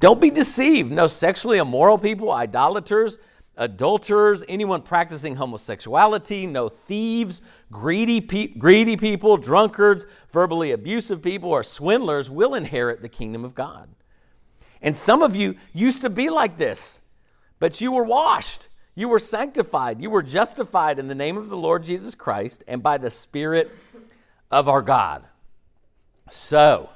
Don't 0.00 0.20
be 0.20 0.30
deceived. 0.30 0.90
No 0.90 1.06
sexually 1.06 1.58
immoral 1.58 1.96
people, 1.96 2.32
idolaters, 2.32 3.18
adulterers, 3.56 4.42
anyone 4.48 4.82
practicing 4.82 5.36
homosexuality, 5.36 6.46
no 6.46 6.68
thieves, 6.68 7.40
greedy, 7.70 8.20
pe- 8.20 8.48
greedy 8.48 8.96
people, 8.96 9.36
drunkards, 9.36 10.06
verbally 10.32 10.72
abusive 10.72 11.22
people, 11.22 11.50
or 11.50 11.62
swindlers 11.62 12.28
will 12.28 12.54
inherit 12.54 13.02
the 13.02 13.08
kingdom 13.08 13.44
of 13.44 13.54
God. 13.54 13.88
And 14.82 14.94
some 14.94 15.22
of 15.22 15.36
you 15.36 15.54
used 15.72 16.02
to 16.02 16.10
be 16.10 16.28
like 16.28 16.58
this, 16.58 17.00
but 17.58 17.80
you 17.80 17.92
were 17.92 18.04
washed, 18.04 18.68
you 18.94 19.08
were 19.08 19.20
sanctified, 19.20 20.02
you 20.02 20.10
were 20.10 20.22
justified 20.22 20.98
in 20.98 21.06
the 21.06 21.14
name 21.14 21.36
of 21.36 21.48
the 21.48 21.56
Lord 21.56 21.84
Jesus 21.84 22.14
Christ 22.14 22.64
and 22.66 22.82
by 22.82 22.98
the 22.98 23.08
Spirit 23.08 23.70
of 24.50 24.68
our 24.68 24.82
God. 24.82 25.24
So, 26.30 26.90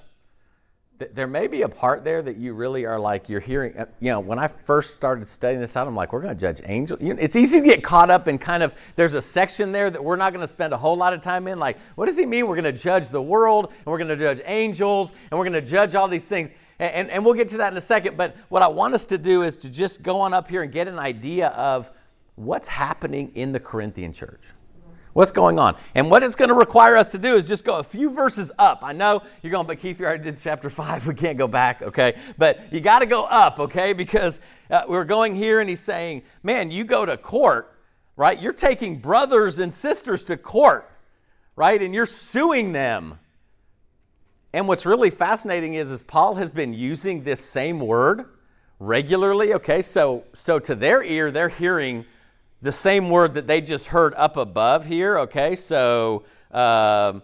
there 0.99 1.27
may 1.27 1.47
be 1.47 1.63
a 1.63 1.69
part 1.69 2.05
there 2.05 2.23
that 2.23 2.37
you 2.37 2.55
really 2.55 2.87
are 2.87 2.99
like 2.99 3.29
you're 3.29 3.41
hearing 3.41 3.77
uh, 3.77 3.85
you 4.01 4.11
know 4.11 4.21
when 4.21 4.39
i 4.39 4.49
first 4.49 4.95
started 4.95 5.27
studying 5.29 5.61
this 5.61 5.77
out 5.77 5.87
i'm 5.87 5.95
like 5.95 6.13
we're 6.13 6.23
going 6.23 6.35
to 6.35 6.41
judge 6.41 6.61
angels 6.65 7.01
you 7.03 7.13
know, 7.13 7.21
it's 7.21 7.37
easy 7.37 7.61
to 7.61 7.67
get 7.67 7.83
caught 7.83 8.11
up 8.11 8.29
in 8.29 8.39
kind 8.39 8.63
of 8.63 8.75
there's 8.97 9.15
a 9.15 9.21
section 9.21 9.73
there 9.73 9.91
that 9.91 10.03
we're 10.03 10.17
not 10.17 10.33
going 10.33 10.41
to 10.41 10.49
spend 10.49 10.73
a 10.73 10.77
whole 10.77 10.97
lot 10.97 11.13
of 11.13 11.21
time 11.21 11.49
in 11.49 11.59
like 11.59 11.79
what 11.97 12.07
does 12.07 12.17
he 12.17 12.25
mean 12.25 12.47
we're 12.47 12.55
going 12.55 12.65
to 12.65 12.73
judge 12.73 13.11
the 13.11 13.21
world 13.21 13.67
and 13.67 13.87
we're 13.87 13.99
going 13.99 14.09
to 14.09 14.17
judge 14.17 14.41
angels 14.47 15.13
and 15.31 15.39
we're 15.39 15.45
going 15.45 15.53
to 15.53 15.71
judge 15.71 15.95
all 15.95 16.09
these 16.09 16.27
things? 16.27 16.51
And, 16.79 16.95
and, 16.95 17.11
and 17.11 17.25
we'll 17.25 17.35
get 17.35 17.49
to 17.51 17.59
that 17.59 17.73
in 17.73 17.77
a 17.77 17.83
second 17.83 18.17
but 18.17 18.35
what 18.49 18.63
i 18.63 18.69
want 18.69 18.95
us 18.95 19.05
to 19.07 19.19
do 19.19 19.43
is 19.43 19.57
to 19.59 19.69
just 19.69 20.03
go 20.03 20.21
on 20.21 20.33
up 20.33 20.49
here 20.49 20.63
and 20.63 20.73
get 20.73 20.89
an 20.89 20.99
idea 20.99 21.49
of 21.49 21.91
what's 22.37 22.67
happening 22.67 23.33
in 23.35 23.53
the 23.53 23.61
corinthian 23.61 24.13
church 24.13 24.41
What's 25.17 25.31
going 25.31 25.59
on? 25.59 25.79
And 25.95 26.11
what 26.11 26.23
it's 26.23 26.35
going 26.37 26.51
to 26.51 26.55
require 26.55 26.95
us 26.95 27.11
to 27.13 27.19
do 27.19 27.37
is 27.37 27.49
just 27.49 27.65
go 27.65 27.77
a 27.77 27.83
few 27.83 28.11
verses 28.11 28.53
up. 28.59 28.81
I 28.83 28.93
know 28.93 29.23
you're 29.43 29.51
going, 29.51 29.67
but 29.67 29.79
Keith, 29.79 29.99
we 29.99 30.05
already 30.05 30.25
did 30.25 30.37
chapter 30.37 30.69
five. 30.83 31.07
We 31.07 31.15
can't 31.15 31.39
go 31.39 31.49
back, 31.49 31.81
okay? 31.81 32.19
But 32.37 32.71
you 32.71 32.81
got 32.81 32.99
to 32.99 33.07
go 33.07 33.25
up, 33.25 33.59
okay? 33.59 33.95
Because 33.95 34.41
uh, 34.71 34.83
we're 34.87 35.07
going 35.07 35.35
here 35.35 35.61
and 35.61 35.71
he's 35.71 35.81
saying, 35.81 36.21
man, 36.43 36.71
you 36.71 36.85
go 36.85 37.07
to 37.07 37.17
court, 37.17 37.79
right? 38.15 38.39
You're 38.39 38.53
taking 38.53 38.99
brothers 38.99 39.59
and 39.59 39.73
sisters 39.73 40.23
to 40.25 40.37
court, 40.37 40.87
right? 41.57 41.81
And 41.81 41.95
you're 41.95 42.05
suing 42.05 42.73
them. 42.73 43.19
And 44.53 44.69
what's 44.69 44.85
really 44.85 45.09
fascinating 45.09 45.77
is, 45.77 45.91
is 45.93 46.03
Paul 46.03 46.35
has 46.35 46.53
been 46.53 46.75
using 46.75 47.23
this 47.23 47.43
same 47.43 47.81
word 47.81 48.27
regularly, 48.79 49.55
okay? 49.55 49.81
So, 49.81 50.25
so 50.35 50.59
to 50.59 50.75
their 50.75 51.03
ear, 51.03 51.31
they're 51.31 51.49
hearing 51.49 52.05
the 52.63 52.73
same 52.73 53.11
word 53.11 53.35
that 53.35 53.47
they 53.47 53.61
just 53.61 53.87
heard 53.87 54.15
up 54.15 54.37
above 54.37 54.87
here, 54.87 55.19
okay? 55.21 55.55
So, 55.57 56.25
uh, 56.51 57.21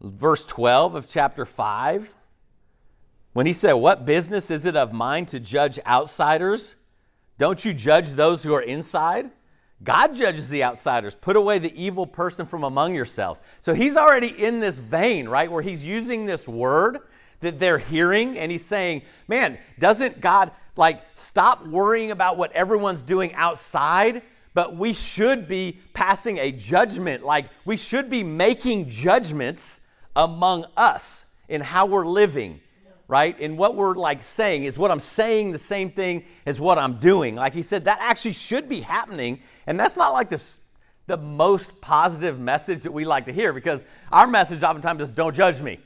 verse 0.00 0.44
12 0.44 0.94
of 0.94 1.06
chapter 1.06 1.44
5, 1.44 2.14
when 3.32 3.46
he 3.46 3.52
said, 3.52 3.74
What 3.74 4.04
business 4.04 4.50
is 4.50 4.66
it 4.66 4.76
of 4.76 4.92
mine 4.92 5.26
to 5.26 5.40
judge 5.40 5.78
outsiders? 5.86 6.76
Don't 7.38 7.64
you 7.64 7.72
judge 7.72 8.10
those 8.10 8.42
who 8.42 8.52
are 8.54 8.62
inside? 8.62 9.30
God 9.84 10.14
judges 10.14 10.48
the 10.48 10.64
outsiders. 10.64 11.14
Put 11.14 11.36
away 11.36 11.60
the 11.60 11.80
evil 11.80 12.06
person 12.06 12.46
from 12.46 12.64
among 12.64 12.94
yourselves. 12.94 13.40
So 13.60 13.74
he's 13.74 13.96
already 13.96 14.28
in 14.28 14.58
this 14.58 14.78
vein, 14.78 15.28
right, 15.28 15.50
where 15.50 15.62
he's 15.62 15.86
using 15.86 16.26
this 16.26 16.48
word 16.48 16.98
that 17.40 17.60
they're 17.60 17.78
hearing 17.78 18.36
and 18.36 18.50
he's 18.50 18.64
saying, 18.64 19.02
Man, 19.28 19.58
doesn't 19.78 20.20
God 20.20 20.50
like 20.74 21.02
stop 21.14 21.64
worrying 21.66 22.10
about 22.10 22.36
what 22.36 22.50
everyone's 22.52 23.02
doing 23.02 23.34
outside? 23.34 24.22
But 24.58 24.74
we 24.74 24.92
should 24.92 25.46
be 25.46 25.78
passing 25.92 26.38
a 26.38 26.50
judgment. 26.50 27.24
Like 27.24 27.46
we 27.64 27.76
should 27.76 28.10
be 28.10 28.24
making 28.24 28.88
judgments 28.88 29.80
among 30.16 30.66
us 30.76 31.26
in 31.48 31.60
how 31.60 31.86
we're 31.86 32.04
living, 32.04 32.60
right? 33.06 33.38
In 33.38 33.56
what 33.56 33.76
we're 33.76 33.94
like 33.94 34.24
saying. 34.24 34.64
Is 34.64 34.76
what 34.76 34.90
I'm 34.90 34.98
saying 34.98 35.52
the 35.52 35.60
same 35.60 35.92
thing 35.92 36.24
as 36.44 36.58
what 36.58 36.76
I'm 36.76 36.98
doing? 36.98 37.36
Like 37.36 37.54
he 37.54 37.62
said, 37.62 37.84
that 37.84 37.98
actually 38.00 38.32
should 38.32 38.68
be 38.68 38.80
happening. 38.80 39.42
And 39.68 39.78
that's 39.78 39.96
not 39.96 40.12
like 40.12 40.28
this 40.28 40.58
the 41.06 41.18
most 41.18 41.80
positive 41.80 42.40
message 42.40 42.82
that 42.82 42.90
we 42.92 43.04
like 43.04 43.26
to 43.26 43.32
hear 43.32 43.52
because 43.52 43.84
our 44.10 44.26
message 44.26 44.64
oftentimes 44.64 45.02
is 45.02 45.12
don't 45.12 45.36
judge 45.36 45.60
me. 45.60 45.78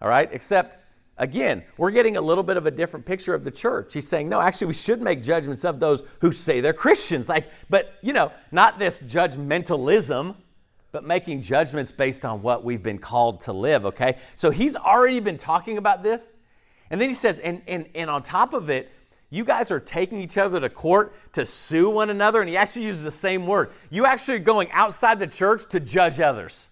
All 0.00 0.08
right? 0.08 0.30
Except 0.32 0.78
Again, 1.18 1.64
we're 1.78 1.92
getting 1.92 2.16
a 2.16 2.20
little 2.20 2.44
bit 2.44 2.58
of 2.58 2.66
a 2.66 2.70
different 2.70 3.06
picture 3.06 3.32
of 3.32 3.42
the 3.42 3.50
church. 3.50 3.94
He's 3.94 4.06
saying, 4.06 4.28
no, 4.28 4.40
actually, 4.40 4.66
we 4.66 4.74
should 4.74 5.00
make 5.00 5.22
judgments 5.22 5.64
of 5.64 5.80
those 5.80 6.02
who 6.20 6.30
say 6.30 6.60
they're 6.60 6.74
Christians. 6.74 7.28
Like, 7.28 7.48
but 7.70 7.94
you 8.02 8.12
know, 8.12 8.32
not 8.52 8.78
this 8.78 9.00
judgmentalism, 9.00 10.36
but 10.92 11.04
making 11.04 11.42
judgments 11.42 11.90
based 11.90 12.24
on 12.24 12.42
what 12.42 12.64
we've 12.64 12.82
been 12.82 12.98
called 12.98 13.40
to 13.42 13.52
live, 13.52 13.86
okay? 13.86 14.16
So 14.34 14.50
he's 14.50 14.76
already 14.76 15.20
been 15.20 15.38
talking 15.38 15.78
about 15.78 16.02
this. 16.02 16.32
And 16.90 17.00
then 17.00 17.08
he 17.08 17.14
says, 17.14 17.38
and, 17.38 17.62
and, 17.66 17.88
and 17.94 18.08
on 18.10 18.22
top 18.22 18.52
of 18.54 18.70
it, 18.70 18.90
you 19.30 19.44
guys 19.44 19.70
are 19.70 19.80
taking 19.80 20.20
each 20.20 20.38
other 20.38 20.60
to 20.60 20.68
court 20.68 21.14
to 21.32 21.44
sue 21.44 21.90
one 21.90 22.10
another. 22.10 22.40
And 22.40 22.48
he 22.48 22.56
actually 22.56 22.84
uses 22.84 23.02
the 23.02 23.10
same 23.10 23.46
word. 23.46 23.72
You 23.90 24.06
actually 24.06 24.36
are 24.36 24.40
going 24.40 24.70
outside 24.70 25.18
the 25.18 25.26
church 25.26 25.66
to 25.70 25.80
judge 25.80 26.20
others. 26.20 26.68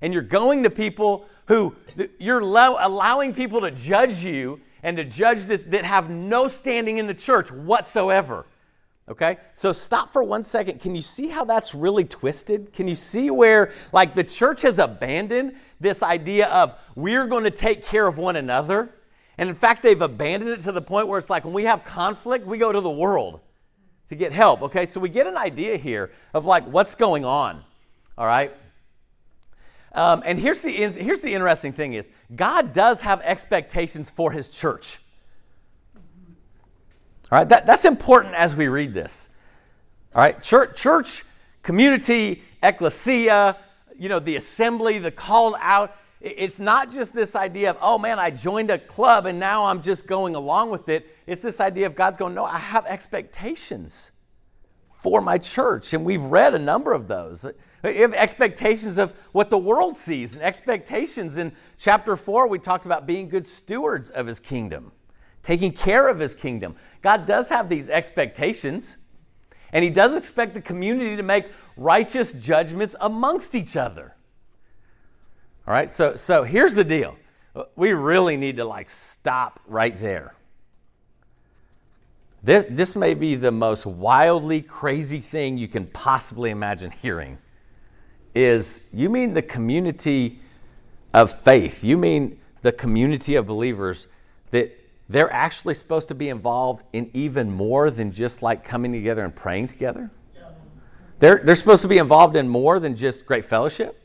And 0.00 0.12
you're 0.12 0.22
going 0.22 0.62
to 0.62 0.70
people 0.70 1.26
who 1.46 1.74
you're 2.18 2.40
allowing 2.40 3.34
people 3.34 3.60
to 3.62 3.70
judge 3.70 4.22
you 4.22 4.60
and 4.82 4.96
to 4.96 5.04
judge 5.04 5.44
this 5.44 5.62
that 5.62 5.84
have 5.84 6.08
no 6.08 6.46
standing 6.46 6.98
in 6.98 7.06
the 7.06 7.14
church 7.14 7.50
whatsoever. 7.50 8.46
Okay? 9.08 9.38
So 9.54 9.72
stop 9.72 10.12
for 10.12 10.22
one 10.22 10.42
second. 10.42 10.80
Can 10.80 10.94
you 10.94 11.02
see 11.02 11.28
how 11.28 11.44
that's 11.44 11.74
really 11.74 12.04
twisted? 12.04 12.72
Can 12.72 12.86
you 12.86 12.94
see 12.94 13.30
where, 13.30 13.72
like, 13.90 14.14
the 14.14 14.22
church 14.22 14.62
has 14.62 14.78
abandoned 14.78 15.54
this 15.80 16.02
idea 16.02 16.46
of 16.48 16.78
we're 16.94 17.26
going 17.26 17.44
to 17.44 17.50
take 17.50 17.84
care 17.84 18.06
of 18.06 18.18
one 18.18 18.36
another? 18.36 18.94
And 19.38 19.48
in 19.48 19.54
fact, 19.54 19.82
they've 19.82 20.00
abandoned 20.00 20.52
it 20.52 20.62
to 20.62 20.72
the 20.72 20.82
point 20.82 21.08
where 21.08 21.18
it's 21.18 21.30
like 21.30 21.44
when 21.44 21.54
we 21.54 21.64
have 21.64 21.84
conflict, 21.84 22.46
we 22.46 22.58
go 22.58 22.70
to 22.70 22.80
the 22.80 22.90
world 22.90 23.40
to 24.10 24.14
get 24.14 24.32
help. 24.32 24.60
Okay? 24.62 24.84
So 24.84 25.00
we 25.00 25.08
get 25.08 25.26
an 25.26 25.38
idea 25.38 25.78
here 25.78 26.10
of, 26.34 26.44
like, 26.44 26.66
what's 26.66 26.94
going 26.94 27.24
on. 27.24 27.64
All 28.18 28.26
right? 28.26 28.54
Um, 29.92 30.22
and 30.24 30.38
here's 30.38 30.62
the, 30.62 30.70
here's 30.70 31.22
the 31.22 31.34
interesting 31.34 31.72
thing 31.72 31.94
is 31.94 32.10
God 32.34 32.72
does 32.72 33.00
have 33.00 33.20
expectations 33.22 34.10
for 34.10 34.32
his 34.32 34.50
church. 34.50 34.98
All 37.30 37.38
right, 37.38 37.48
that, 37.48 37.66
that's 37.66 37.84
important 37.84 38.34
as 38.34 38.56
we 38.56 38.68
read 38.68 38.94
this. 38.94 39.28
All 40.14 40.22
right, 40.22 40.42
church, 40.42 40.80
church, 40.80 41.24
community, 41.62 42.42
ecclesia, 42.62 43.56
you 43.98 44.08
know, 44.08 44.18
the 44.18 44.36
assembly, 44.36 44.98
the 44.98 45.10
called 45.10 45.54
out. 45.60 45.94
It's 46.20 46.58
not 46.58 46.90
just 46.90 47.12
this 47.12 47.36
idea 47.36 47.70
of, 47.70 47.76
oh 47.80 47.98
man, 47.98 48.18
I 48.18 48.30
joined 48.30 48.70
a 48.70 48.78
club 48.78 49.26
and 49.26 49.38
now 49.38 49.66
I'm 49.66 49.82
just 49.82 50.06
going 50.06 50.34
along 50.34 50.70
with 50.70 50.88
it. 50.88 51.14
It's 51.26 51.42
this 51.42 51.60
idea 51.60 51.86
of 51.86 51.94
God's 51.94 52.18
going, 52.18 52.34
no, 52.34 52.44
I 52.44 52.58
have 52.58 52.86
expectations 52.86 54.10
for 55.02 55.20
my 55.20 55.38
church. 55.38 55.92
And 55.92 56.04
we've 56.04 56.22
read 56.22 56.54
a 56.54 56.58
number 56.58 56.92
of 56.92 57.06
those. 57.06 57.46
You 57.84 58.02
have 58.02 58.14
expectations 58.14 58.98
of 58.98 59.14
what 59.32 59.50
the 59.50 59.58
world 59.58 59.96
sees, 59.96 60.34
and 60.34 60.42
expectations. 60.42 61.36
In 61.36 61.52
chapter 61.78 62.16
4, 62.16 62.48
we 62.48 62.58
talked 62.58 62.86
about 62.86 63.06
being 63.06 63.28
good 63.28 63.46
stewards 63.46 64.10
of 64.10 64.26
his 64.26 64.40
kingdom, 64.40 64.90
taking 65.42 65.72
care 65.72 66.08
of 66.08 66.18
his 66.18 66.34
kingdom. 66.34 66.74
God 67.02 67.24
does 67.24 67.48
have 67.48 67.68
these 67.68 67.88
expectations, 67.88 68.96
and 69.72 69.84
he 69.84 69.90
does 69.90 70.16
expect 70.16 70.54
the 70.54 70.60
community 70.60 71.16
to 71.16 71.22
make 71.22 71.46
righteous 71.76 72.32
judgments 72.32 72.96
amongst 73.00 73.54
each 73.54 73.76
other. 73.76 74.16
All 75.66 75.72
right, 75.72 75.90
so, 75.90 76.16
so 76.16 76.42
here's 76.42 76.74
the 76.74 76.84
deal. 76.84 77.16
We 77.76 77.92
really 77.92 78.36
need 78.36 78.56
to 78.56 78.64
like 78.64 78.90
stop 78.90 79.60
right 79.66 79.96
there. 79.96 80.34
This, 82.42 82.66
this 82.70 82.96
may 82.96 83.14
be 83.14 83.34
the 83.34 83.50
most 83.50 83.84
wildly 83.86 84.62
crazy 84.62 85.20
thing 85.20 85.58
you 85.58 85.68
can 85.68 85.86
possibly 85.88 86.50
imagine 86.50 86.90
hearing 86.90 87.38
is 88.34 88.82
you 88.92 89.10
mean 89.10 89.34
the 89.34 89.42
community 89.42 90.40
of 91.14 91.32
faith, 91.40 91.82
you 91.82 91.96
mean 91.96 92.38
the 92.62 92.72
community 92.72 93.36
of 93.36 93.46
believers 93.46 94.08
that 94.50 94.74
they're 95.08 95.32
actually 95.32 95.74
supposed 95.74 96.08
to 96.08 96.14
be 96.14 96.28
involved 96.28 96.84
in 96.92 97.10
even 97.14 97.50
more 97.50 97.90
than 97.90 98.12
just 98.12 98.42
like 98.42 98.62
coming 98.64 98.92
together 98.92 99.24
and 99.24 99.34
praying 99.34 99.68
together? 99.68 100.10
They're, 101.18 101.40
they're 101.44 101.56
supposed 101.56 101.82
to 101.82 101.88
be 101.88 101.98
involved 101.98 102.36
in 102.36 102.48
more 102.48 102.78
than 102.78 102.94
just 102.94 103.26
great 103.26 103.44
fellowship? 103.44 104.00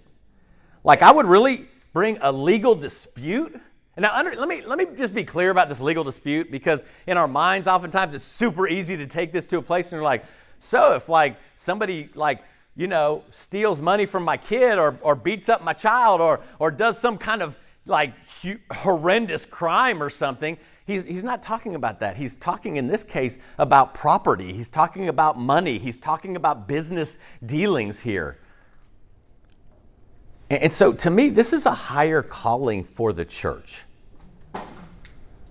Like, 0.83 1.01
I 1.01 1.11
would 1.11 1.27
really 1.27 1.67
bring 1.93 2.17
a 2.21 2.31
legal 2.31 2.73
dispute 2.73 3.59
And 3.95 4.03
now, 4.03 4.15
under, 4.15 4.33
let, 4.35 4.47
me, 4.47 4.63
let 4.65 4.79
me 4.79 4.87
just 4.97 5.13
be 5.13 5.23
clear 5.23 5.51
about 5.51 5.69
this 5.69 5.79
legal 5.79 6.03
dispute 6.03 6.49
because 6.49 6.83
in 7.05 7.17
our 7.17 7.27
minds, 7.27 7.67
oftentimes 7.67 8.15
it's 8.15 8.23
super 8.23 8.67
easy 8.67 8.97
to 8.97 9.05
take 9.05 9.31
this 9.31 9.45
to 9.47 9.57
a 9.57 9.61
place 9.61 9.91
and 9.91 9.97
you're 9.97 10.03
like, 10.03 10.25
so 10.59 10.95
if 10.95 11.09
like 11.09 11.37
somebody 11.55 12.09
like, 12.15 12.43
you 12.75 12.87
know, 12.87 13.23
steals 13.31 13.79
money 13.79 14.05
from 14.05 14.23
my 14.23 14.37
kid 14.37 14.79
or, 14.79 14.97
or 15.01 15.15
beats 15.15 15.49
up 15.49 15.63
my 15.63 15.73
child 15.73 16.21
or, 16.21 16.41
or 16.59 16.71
does 16.71 16.97
some 16.97 17.17
kind 17.17 17.41
of 17.41 17.55
like 17.85 18.13
horrendous 18.71 19.45
crime 19.45 20.01
or 20.01 20.09
something, 20.09 20.57
he's, 20.85 21.05
he's 21.05 21.23
not 21.23 21.43
talking 21.43 21.75
about 21.75 21.99
that. 21.99 22.15
He's 22.15 22.37
talking 22.37 22.77
in 22.77 22.87
this 22.87 23.03
case 23.03 23.39
about 23.57 23.93
property. 23.93 24.53
He's 24.53 24.69
talking 24.69 25.09
about 25.09 25.37
money. 25.37 25.77
He's 25.77 25.97
talking 25.97 26.35
about 26.35 26.67
business 26.67 27.17
dealings 27.45 27.99
here. 27.99 28.39
And, 30.49 30.63
and 30.63 30.73
so 30.73 30.93
to 30.93 31.09
me, 31.09 31.29
this 31.29 31.53
is 31.53 31.65
a 31.65 31.73
higher 31.73 32.21
calling 32.21 32.83
for 32.83 33.13
the 33.13 33.25
church. 33.25 33.83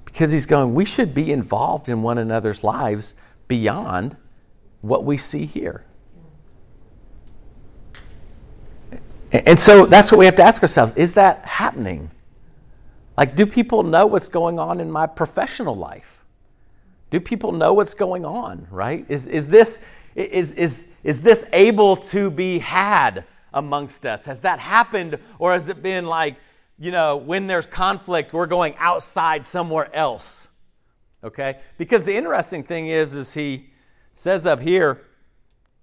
Because 0.05 0.31
he's 0.31 0.47
going, 0.47 0.75
we 0.75 0.85
should 0.85 1.15
be 1.15 1.33
involved 1.33 1.89
in 1.89 2.03
one 2.03 2.19
another's 2.19 2.63
lives 2.63 3.15
beyond 3.49 4.17
what 4.81 5.05
we 5.05 5.17
see 5.17 5.47
here. 5.47 5.85
And 9.33 9.59
so 9.59 9.87
that's 9.87 10.13
what 10.13 10.19
we 10.19 10.27
have 10.27 10.37
to 10.37 10.43
ask 10.43 10.63
ourselves 10.63 10.95
is 10.95 11.15
that 11.15 11.45
happening? 11.45 12.11
Like, 13.17 13.37
do 13.37 13.47
people 13.47 13.83
know 13.83 14.07
what's 14.07 14.29
going 14.29 14.59
on 14.59 14.81
in 14.81 14.91
my 14.91 15.07
professional 15.07 15.77
life? 15.77 16.25
Do 17.11 17.21
people 17.21 17.53
know 17.53 17.75
what's 17.75 17.95
going 17.95 18.25
on, 18.25 18.67
right? 18.71 19.05
Is, 19.09 19.27
is, 19.27 19.49
this, 19.49 19.81
is, 20.15 20.53
is, 20.53 20.89
is 21.05 21.21
this 21.21 21.45
able 21.53 21.97
to 21.97 22.31
be 22.31 22.59
had 22.59 23.25
amongst 23.53 24.07
us? 24.07 24.25
Has 24.25 24.41
that 24.41 24.59
happened, 24.59 25.19
or 25.39 25.53
has 25.53 25.69
it 25.69 25.83
been 25.83 26.07
like, 26.07 26.37
you 26.79 26.91
know, 26.91 27.19
when 27.19 27.47
there's 27.47 27.67
conflict, 27.67 28.33
we're 28.33 28.47
going 28.47 28.75
outside 28.79 29.45
somewhere 29.45 29.95
else? 29.95 30.49
Okay? 31.23 31.59
Because 31.77 32.05
the 32.05 32.17
interesting 32.17 32.63
thing 32.63 32.89
is, 32.89 33.15
is 33.15 33.35
he 33.35 33.71
says 34.15 34.47
up 34.47 34.61
here, 34.61 35.03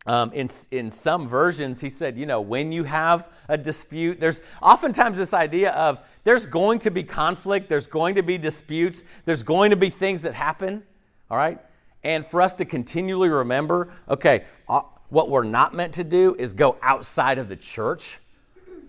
um, 0.06 0.32
in, 0.34 0.50
in 0.72 0.90
some 0.90 1.28
versions, 1.28 1.82
he 1.82 1.90
said, 1.90 2.18
you 2.18 2.26
know, 2.26 2.42
when 2.42 2.72
you 2.72 2.84
have 2.84 3.28
a 3.48 3.58
dispute, 3.58 4.20
there's 4.20 4.42
oftentimes 4.62 5.18
this 5.18 5.34
idea 5.34 5.72
of 5.72 6.02
there's 6.24 6.46
going 6.46 6.80
to 6.80 6.92
be 6.92 7.04
conflict, 7.04 7.70
there's 7.70 7.88
going 7.88 8.16
to 8.16 8.24
be 8.24 8.38
disputes, 8.38 9.04
there's 9.26 9.44
going 9.44 9.72
to 9.72 9.78
be 9.78 9.90
things 9.90 10.22
that 10.22 10.34
happen, 10.34 10.84
all 11.30 11.38
right? 11.38 11.60
And 12.04 12.26
for 12.26 12.42
us 12.42 12.54
to 12.56 12.66
continually 12.66 13.30
remember, 13.30 13.92
okay, 14.08 14.46
uh, 14.68 14.82
what 15.10 15.30
we're 15.30 15.44
not 15.44 15.74
meant 15.74 15.94
to 15.96 16.04
do 16.04 16.36
is 16.40 16.54
go 16.54 16.78
outside 16.82 17.38
of 17.38 17.50
the 17.50 17.56
church 17.56 18.20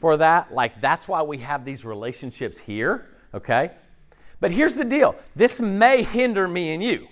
for 0.00 0.17
that. 0.17 0.52
Like, 0.52 0.81
that's 0.81 1.09
why 1.09 1.23
we 1.23 1.38
have 1.38 1.64
these 1.64 1.85
relationships 1.85 2.59
here, 2.59 3.09
okay? 3.35 3.73
But 4.38 4.52
here's 4.52 4.75
the 4.75 4.85
deal 4.85 5.17
this 5.35 5.61
may 5.61 6.02
hinder 6.02 6.47
me 6.47 6.73
and 6.73 6.83
you, 6.83 7.09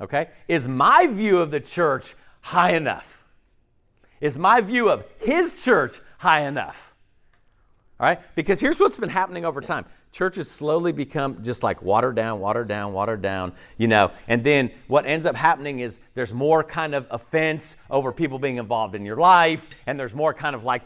okay? 0.00 0.28
Is 0.46 0.68
my 0.68 1.06
view 1.06 1.38
of 1.38 1.50
the 1.50 1.60
church 1.60 2.14
high 2.42 2.74
enough? 2.76 3.24
Is 4.20 4.36
my 4.36 4.60
view 4.60 4.90
of 4.90 5.04
his 5.18 5.64
church 5.64 6.00
high 6.18 6.46
enough? 6.46 6.94
All 7.98 8.06
right? 8.06 8.20
Because 8.34 8.60
here's 8.60 8.78
what's 8.78 8.96
been 8.96 9.08
happening 9.08 9.44
over 9.44 9.60
time. 9.60 9.86
Churches 10.12 10.50
slowly 10.50 10.92
become 10.92 11.42
just 11.42 11.62
like 11.62 11.80
watered 11.82 12.16
down, 12.16 12.38
watered 12.38 12.68
down, 12.68 12.92
watered 12.92 13.22
down, 13.22 13.52
you 13.78 13.88
know. 13.88 14.10
And 14.28 14.44
then 14.44 14.70
what 14.86 15.06
ends 15.06 15.24
up 15.24 15.34
happening 15.34 15.80
is 15.80 16.00
there's 16.14 16.34
more 16.34 16.62
kind 16.62 16.94
of 16.94 17.06
offense 17.10 17.76
over 17.90 18.12
people 18.12 18.38
being 18.38 18.58
involved 18.58 18.94
in 18.94 19.06
your 19.06 19.16
life, 19.16 19.66
and 19.86 19.98
there's 19.98 20.14
more 20.14 20.34
kind 20.34 20.54
of 20.54 20.64
like 20.64 20.82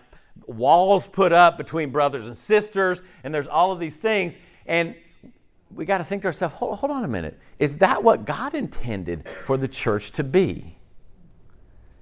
walls 0.47 1.09
put 1.09 1.33
up 1.33 1.59
between 1.59 1.91
brothers 1.91 2.29
and 2.29 2.37
sisters, 2.37 3.03
and 3.25 3.35
there's 3.35 3.49
all 3.49 3.73
of 3.73 3.81
these 3.81 3.97
things. 3.97 4.37
And 4.65 4.95
we 5.75 5.85
got 5.85 5.99
to 5.99 6.05
think 6.05 6.23
to 6.23 6.29
ourselves, 6.29 6.55
hold, 6.55 6.79
hold 6.79 6.93
on 6.93 7.03
a 7.03 7.09
minute. 7.09 7.39
Is 7.59 7.79
that 7.79 8.05
what 8.05 8.25
God 8.25 8.55
intended 8.55 9.25
for 9.45 9.57
the 9.57 9.69
church 9.69 10.13
to 10.13 10.23
be? 10.23 10.76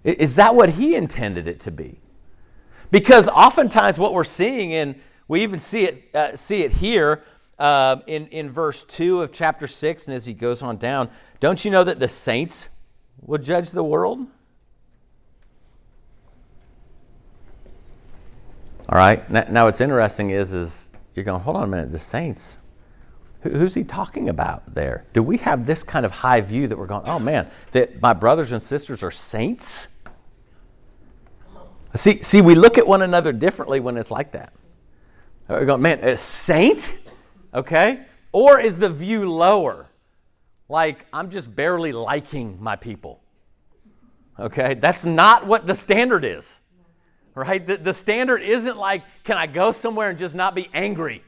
Is 0.05 0.37
that 0.37 0.55
what 0.55 0.71
he 0.71 0.95
intended 0.95 1.49
it 1.49 1.61
to 1.61 1.71
be? 1.71 1.99
Because 2.91 3.29
oftentimes 3.29 3.99
what 3.99 4.13
we're 4.13 4.23
seeing, 4.23 4.75
and 4.75 4.95
we 5.27 5.43
even 5.43 5.59
see 5.59 5.85
it, 5.85 6.15
uh, 6.15 6.37
see 6.37 6.63
it 6.63 6.73
here 6.73 7.25
uh, 7.59 7.97
in, 8.07 8.27
in 8.29 8.51
verse 8.51 8.85
2 8.85 9.23
of 9.23 9.33
chapter 9.33 9.67
6, 9.67 10.07
and 10.07 10.15
as 10.15 10.27
he 10.27 10.35
goes 10.35 10.63
on 10.63 10.77
down, 10.77 11.11
don't 11.41 11.65
you 11.65 11.71
know 11.71 11.83
that 11.83 11.99
the 11.99 12.09
saints 12.09 12.69
will 13.21 13.39
judge 13.39 13.71
the 13.71 13.83
world? 13.83 14.27
All 18.89 18.99
right. 18.99 19.29
Now, 19.31 19.47
now 19.51 19.65
what's 19.65 19.81
interesting 19.81 20.31
is, 20.31 20.53
is 20.53 20.91
you're 21.15 21.25
going, 21.25 21.41
hold 21.41 21.57
on 21.57 21.65
a 21.65 21.67
minute, 21.67 21.91
the 21.91 21.99
saints. 21.99 22.59
who's 23.43 23.75
he 23.75 23.85
talking 23.85 24.29
about 24.29 24.75
there? 24.75 25.07
Do 25.15 25.23
we 25.23 25.39
have 25.39 25.65
this 25.65 25.83
kind 25.83 26.05
of 26.05 26.13
high 26.13 26.43
view 26.43 26.69
that 26.69 26.77
we're 26.77 26.87
going, 26.87 27.07
oh 27.07 27.19
man, 27.19 27.51
that 27.73 28.03
my 28.03 28.13
brothers 28.13 28.53
and 28.53 28.63
sisters 28.63 29.03
are 29.03 29.11
saints? 29.11 29.89
See, 31.97 32.23
see, 32.23 32.41
we 32.41 32.55
look 32.55 32.77
at 32.77 32.87
one 32.87 33.03
another 33.03 33.33
differently 33.33 33.79
when 33.81 33.97
it's 33.97 34.11
like 34.11 34.33
that. 34.33 34.53
We're 35.49 35.65
going, 35.65 35.83
man, 35.83 36.01
a 36.01 36.17
saint? 36.17 36.97
Okay? 37.53 38.05
Or 38.33 38.59
is 38.59 38.79
the 38.79 38.91
view 38.91 39.31
lower? 39.31 39.89
Like, 40.69 41.07
I'm 41.13 41.31
just 41.31 41.55
barely 41.55 41.93
liking 41.93 42.61
my 42.61 42.75
people. 42.75 43.23
Okay? 44.41 44.75
That's 44.75 45.07
not 45.07 45.47
what 45.47 45.67
the 45.67 45.75
standard 45.75 46.25
is. 46.25 46.61
Right? 47.35 47.65
The, 47.65 47.77
the 47.77 47.93
standard 47.93 48.43
isn't 48.43 48.77
like, 48.77 49.03
can 49.23 49.37
I 49.37 49.47
go 49.47 49.71
somewhere 49.71 50.11
and 50.11 50.19
just 50.19 50.35
not 50.35 50.55
be 50.55 50.69
angry? 50.73 51.23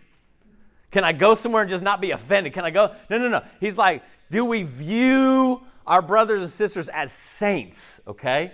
Can 0.91 1.05
I 1.05 1.13
go 1.13 1.35
somewhere 1.35 1.63
and 1.63 1.71
just 1.71 1.83
not 1.83 2.01
be 2.01 2.13
offended? 2.13 2.53
Can 2.53 2.65
I 2.65 2.71
go? 2.71 2.95
No, 3.11 3.19
no, 3.19 3.29
no. 3.29 3.43
He's 3.61 3.77
like, 3.77 4.03
do 4.31 4.45
we 4.45 4.63
view 4.63 5.63
our 5.87 6.03
brothers 6.03 6.41
and 6.41 6.51
sisters 6.51 6.89
as 6.89 7.13
saints? 7.13 8.01
Okay? 8.09 8.53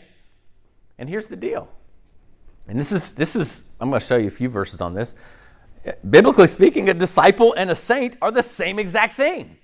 And 0.98 1.08
here's 1.08 1.28
the 1.28 1.36
deal 1.36 1.70
and 2.68 2.78
this 2.78 2.92
is, 2.92 3.14
this 3.14 3.36
is 3.36 3.62
I'm 3.80 3.90
going 3.90 4.00
to 4.00 4.06
show 4.06 4.16
you 4.16 4.28
a 4.28 4.30
few 4.30 4.48
verses 4.48 4.80
on 4.80 4.94
this. 4.94 5.16
Biblically 6.08 6.46
speaking, 6.46 6.88
a 6.88 6.94
disciple 6.94 7.52
and 7.56 7.70
a 7.70 7.74
saint 7.74 8.16
are 8.22 8.30
the 8.30 8.42
same 8.42 8.78
exact 8.78 9.14
thing. 9.14 9.56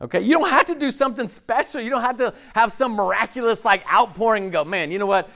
Okay, 0.00 0.20
you 0.20 0.38
don't 0.38 0.48
have 0.48 0.66
to 0.66 0.76
do 0.76 0.92
something 0.92 1.26
special. 1.26 1.80
You 1.80 1.90
don't 1.90 2.02
have 2.02 2.18
to 2.18 2.32
have 2.54 2.72
some 2.72 2.92
miraculous 2.92 3.64
like 3.64 3.82
outpouring 3.92 4.44
and 4.44 4.52
go, 4.52 4.64
man, 4.64 4.92
you 4.92 5.00
know 5.00 5.06
what? 5.06 5.28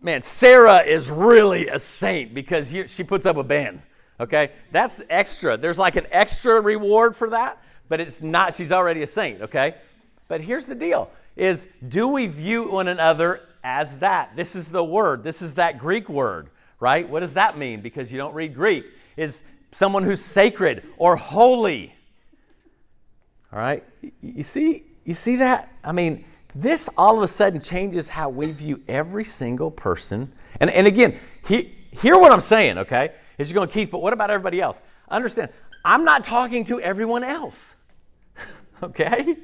Man, 0.00 0.22
Sarah 0.22 0.80
is 0.80 1.10
really 1.10 1.68
a 1.68 1.78
saint 1.78 2.32
because 2.32 2.72
you, 2.72 2.88
she 2.88 3.04
puts 3.04 3.26
up 3.26 3.36
a 3.36 3.44
band. 3.44 3.82
Okay, 4.18 4.52
that's 4.70 5.02
extra. 5.10 5.58
There's 5.58 5.78
like 5.78 5.96
an 5.96 6.06
extra 6.10 6.58
reward 6.60 7.14
for 7.14 7.28
that, 7.30 7.62
but 7.90 8.00
it's 8.00 8.22
not, 8.22 8.54
she's 8.54 8.72
already 8.72 9.02
a 9.02 9.06
saint. 9.06 9.42
Okay, 9.42 9.74
but 10.28 10.40
here's 10.40 10.64
the 10.64 10.74
deal 10.74 11.10
is 11.36 11.66
do 11.88 12.08
we 12.08 12.26
view 12.26 12.70
one 12.70 12.88
another 12.88 13.40
as 13.64 13.98
that. 13.98 14.36
This 14.36 14.56
is 14.56 14.68
the 14.68 14.84
word. 14.84 15.24
This 15.24 15.42
is 15.42 15.54
that 15.54 15.78
Greek 15.78 16.08
word, 16.08 16.50
right? 16.80 17.08
What 17.08 17.20
does 17.20 17.34
that 17.34 17.58
mean? 17.58 17.80
Because 17.80 18.10
you 18.10 18.18
don't 18.18 18.34
read 18.34 18.54
Greek. 18.54 18.84
Is 19.16 19.42
someone 19.72 20.04
who's 20.04 20.22
sacred 20.22 20.84
or 20.98 21.16
holy. 21.16 21.94
All 23.52 23.58
right? 23.58 23.84
You 24.20 24.42
see 24.42 24.84
you 25.04 25.14
see 25.14 25.36
that? 25.36 25.72
I 25.82 25.92
mean, 25.92 26.24
this 26.54 26.88
all 26.96 27.16
of 27.16 27.22
a 27.22 27.28
sudden 27.28 27.60
changes 27.60 28.08
how 28.08 28.28
we 28.28 28.52
view 28.52 28.80
every 28.86 29.24
single 29.24 29.70
person. 29.70 30.32
And, 30.60 30.70
and 30.70 30.86
again, 30.86 31.18
he, 31.48 31.74
hear 31.90 32.16
what 32.18 32.30
I'm 32.30 32.40
saying, 32.40 32.78
okay? 32.78 33.12
Is 33.38 33.50
you're 33.50 33.56
going, 33.56 33.68
Keith, 33.68 33.90
but 33.90 34.00
what 34.00 34.12
about 34.12 34.30
everybody 34.30 34.60
else? 34.60 34.82
Understand, 35.08 35.50
I'm 35.84 36.04
not 36.04 36.22
talking 36.22 36.64
to 36.66 36.80
everyone 36.80 37.24
else, 37.24 37.74
okay? 38.82 39.36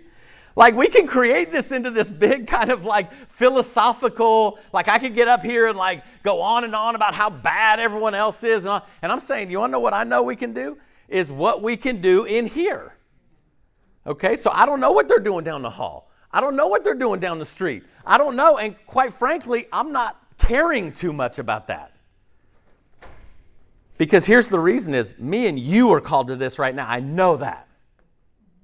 Like, 0.59 0.75
we 0.75 0.89
can 0.89 1.07
create 1.07 1.53
this 1.53 1.71
into 1.71 1.93
this 1.93 2.11
big 2.11 2.47
kind 2.49 2.73
of 2.73 2.85
like 2.85 3.13
philosophical, 3.31 4.59
like, 4.73 4.89
I 4.89 4.99
could 4.99 5.15
get 5.15 5.29
up 5.29 5.41
here 5.41 5.69
and 5.69 5.79
like 5.79 6.03
go 6.25 6.41
on 6.41 6.65
and 6.65 6.75
on 6.75 6.97
about 6.97 7.15
how 7.15 7.31
bad 7.31 7.79
everyone 7.79 8.13
else 8.13 8.43
is. 8.43 8.65
And, 8.65 8.83
and 9.01 9.13
I'm 9.13 9.21
saying, 9.21 9.53
you 9.53 9.61
want 9.61 9.71
to 9.71 9.73
know 9.75 9.79
what 9.79 9.95
I 9.95 10.03
know 10.03 10.25
we 10.25 10.35
can 10.35 10.53
do? 10.53 10.77
Is 11.09 11.31
what 11.31 11.63
we 11.63 11.77
can 11.77 12.01
do 12.01 12.25
in 12.25 12.49
here. 12.49 12.97
Okay, 14.05 14.35
so 14.35 14.51
I 14.53 14.67
don't 14.67 14.81
know 14.81 14.91
what 14.91 15.07
they're 15.07 15.21
doing 15.21 15.45
down 15.45 15.63
the 15.63 15.71
hall. 15.71 16.11
I 16.33 16.41
don't 16.41 16.57
know 16.57 16.67
what 16.67 16.83
they're 16.83 16.95
doing 16.95 17.21
down 17.21 17.39
the 17.39 17.47
street. 17.47 17.85
I 18.05 18.19
don't 18.19 18.35
know. 18.35 18.59
And 18.59 18.75
quite 18.85 19.13
frankly, 19.13 19.69
I'm 19.73 19.93
not 19.93 20.21
caring 20.39 20.91
too 20.91 21.13
much 21.13 21.39
about 21.39 21.69
that. 21.69 21.93
Because 23.97 24.27
here's 24.27 24.49
the 24.49 24.59
reason 24.59 24.93
is 24.93 25.17
me 25.21 25.47
and 25.47 25.57
you 25.57 25.93
are 25.93 26.01
called 26.01 26.27
to 26.27 26.37
this 26.37 26.59
right 26.59 26.75
now. 26.75 26.89
I 26.89 26.99
know 26.99 27.37
that. 27.37 27.68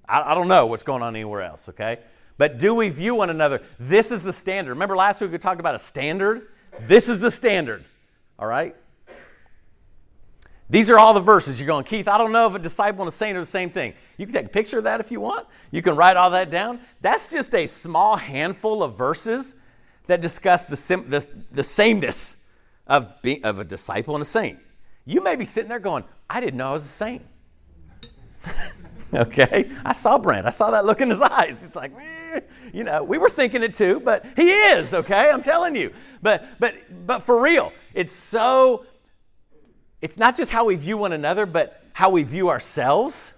I, 0.08 0.32
I 0.32 0.34
don't 0.34 0.48
know 0.48 0.66
what's 0.66 0.82
going 0.82 1.02
on 1.02 1.14
anywhere 1.14 1.42
else, 1.42 1.68
okay? 1.68 1.98
But 2.36 2.58
do 2.58 2.74
we 2.74 2.88
view 2.88 3.14
one 3.14 3.30
another? 3.30 3.62
This 3.78 4.10
is 4.10 4.22
the 4.22 4.32
standard. 4.32 4.70
Remember 4.70 4.96
last 4.96 5.20
week 5.20 5.30
we 5.30 5.38
talked 5.38 5.60
about 5.60 5.74
a 5.74 5.78
standard? 5.78 6.48
This 6.80 7.08
is 7.08 7.20
the 7.20 7.30
standard, 7.30 7.84
all 8.38 8.46
right? 8.46 8.74
These 10.70 10.90
are 10.90 10.98
all 10.98 11.14
the 11.14 11.20
verses. 11.20 11.60
You're 11.60 11.66
going, 11.66 11.84
Keith, 11.84 12.08
I 12.08 12.18
don't 12.18 12.32
know 12.32 12.46
if 12.46 12.54
a 12.54 12.58
disciple 12.58 13.02
and 13.02 13.08
a 13.08 13.12
saint 13.12 13.36
are 13.36 13.40
the 13.40 13.46
same 13.46 13.70
thing. 13.70 13.94
You 14.16 14.26
can 14.26 14.34
take 14.34 14.46
a 14.46 14.50
picture 14.50 14.78
of 14.78 14.84
that 14.84 14.98
if 14.98 15.12
you 15.12 15.20
want. 15.20 15.46
You 15.70 15.82
can 15.82 15.94
write 15.94 16.16
all 16.16 16.30
that 16.30 16.50
down. 16.50 16.80
That's 17.00 17.28
just 17.28 17.54
a 17.54 17.66
small 17.66 18.16
handful 18.16 18.82
of 18.82 18.96
verses 18.96 19.54
that 20.06 20.20
discuss 20.20 20.64
the, 20.64 20.76
sim- 20.76 21.08
the, 21.08 21.26
the 21.52 21.62
sameness 21.62 22.36
of, 22.86 23.20
being, 23.22 23.44
of 23.44 23.58
a 23.58 23.64
disciple 23.64 24.14
and 24.14 24.22
a 24.22 24.26
saint. 24.26 24.58
You 25.04 25.22
may 25.22 25.36
be 25.36 25.44
sitting 25.44 25.68
there 25.68 25.78
going, 25.78 26.04
I 26.28 26.40
didn't 26.40 26.56
know 26.56 26.70
I 26.70 26.72
was 26.72 26.84
a 26.84 26.88
saint. 26.88 27.22
Okay? 29.24 29.70
I 29.84 29.92
saw 29.92 30.18
Brent. 30.18 30.44
I 30.44 30.50
saw 30.50 30.72
that 30.72 30.84
look 30.84 31.00
in 31.00 31.08
his 31.08 31.20
eyes. 31.20 31.62
It's 31.62 31.76
like, 31.76 31.92
eh, 32.34 32.40
you 32.72 32.82
know, 32.82 33.04
we 33.04 33.16
were 33.16 33.30
thinking 33.30 33.62
it 33.62 33.72
too, 33.72 34.00
but 34.00 34.26
he 34.34 34.50
is, 34.50 34.92
okay? 34.92 35.30
I'm 35.30 35.40
telling 35.42 35.76
you. 35.76 35.92
But 36.20 36.44
but 36.58 36.74
but 37.06 37.20
for 37.20 37.40
real, 37.40 37.72
it's 37.94 38.10
so 38.10 38.86
it's 40.02 40.18
not 40.18 40.36
just 40.36 40.50
how 40.50 40.64
we 40.64 40.74
view 40.74 40.98
one 40.98 41.12
another, 41.12 41.46
but 41.46 41.80
how 41.92 42.10
we 42.10 42.24
view 42.24 42.48
ourselves. 42.48 43.34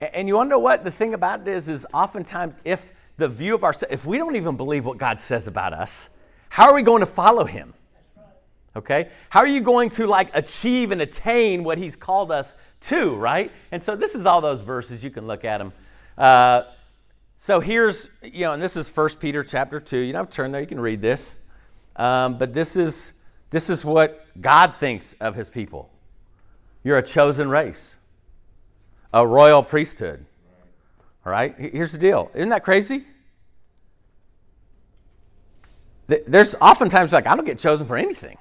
And 0.00 0.26
you 0.28 0.36
want 0.36 0.48
to 0.48 0.52
know 0.52 0.58
what 0.58 0.82
the 0.82 0.90
thing 0.90 1.12
about 1.12 1.42
it 1.42 1.48
is 1.48 1.68
is 1.68 1.86
oftentimes 1.92 2.58
if 2.64 2.90
the 3.18 3.28
view 3.28 3.54
of 3.54 3.64
ourselves 3.64 3.92
if 3.92 4.06
we 4.06 4.16
don't 4.16 4.36
even 4.36 4.56
believe 4.56 4.86
what 4.86 4.96
God 4.96 5.18
says 5.18 5.46
about 5.46 5.74
us, 5.74 6.08
how 6.48 6.70
are 6.70 6.74
we 6.74 6.82
going 6.82 7.00
to 7.00 7.06
follow 7.06 7.44
him? 7.44 7.74
Okay? 8.76 9.08
How 9.28 9.40
are 9.40 9.46
you 9.46 9.60
going 9.60 9.90
to 9.90 10.06
like 10.06 10.30
achieve 10.34 10.90
and 10.90 11.00
attain 11.00 11.62
what 11.62 11.78
he's 11.78 11.96
called 11.96 12.32
us 12.32 12.56
to, 12.82 13.14
right? 13.14 13.52
And 13.70 13.82
so 13.82 13.94
this 13.94 14.14
is 14.14 14.26
all 14.26 14.40
those 14.40 14.60
verses. 14.60 15.02
You 15.02 15.10
can 15.10 15.26
look 15.26 15.44
at 15.44 15.58
them. 15.58 15.72
Uh, 16.18 16.62
so 17.36 17.60
here's, 17.60 18.08
you 18.22 18.42
know, 18.42 18.52
and 18.52 18.62
this 18.62 18.76
is 18.76 18.88
1 18.88 19.10
Peter 19.20 19.44
chapter 19.44 19.80
2. 19.80 19.98
You 19.98 20.12
don't 20.12 20.20
have 20.20 20.30
to 20.30 20.36
turn 20.36 20.52
there, 20.52 20.60
you 20.60 20.66
can 20.66 20.80
read 20.80 21.00
this. 21.00 21.38
Um, 21.96 22.38
but 22.38 22.52
this 22.52 22.76
is, 22.76 23.12
this 23.50 23.70
is 23.70 23.84
what 23.84 24.26
God 24.40 24.74
thinks 24.80 25.14
of 25.20 25.34
his 25.34 25.48
people. 25.48 25.90
You're 26.82 26.98
a 26.98 27.02
chosen 27.02 27.48
race, 27.48 27.96
a 29.12 29.26
royal 29.26 29.62
priesthood. 29.62 30.26
All 31.24 31.32
right? 31.32 31.54
Here's 31.56 31.92
the 31.92 31.98
deal. 31.98 32.30
Isn't 32.34 32.50
that 32.50 32.64
crazy? 32.64 33.06
There's 36.06 36.54
oftentimes 36.56 37.12
like, 37.12 37.26
I 37.26 37.34
don't 37.34 37.46
get 37.46 37.58
chosen 37.58 37.86
for 37.86 37.96
anything. 37.96 38.36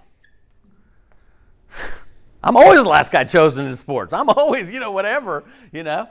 I'm 2.43 2.57
always 2.57 2.83
the 2.83 2.89
last 2.89 3.11
guy 3.11 3.23
chosen 3.23 3.65
in 3.67 3.75
sports. 3.75 4.13
I'm 4.13 4.27
always, 4.29 4.69
you 4.69 4.79
know, 4.79 4.91
whatever, 4.91 5.45
you 5.71 5.83
know. 5.83 6.07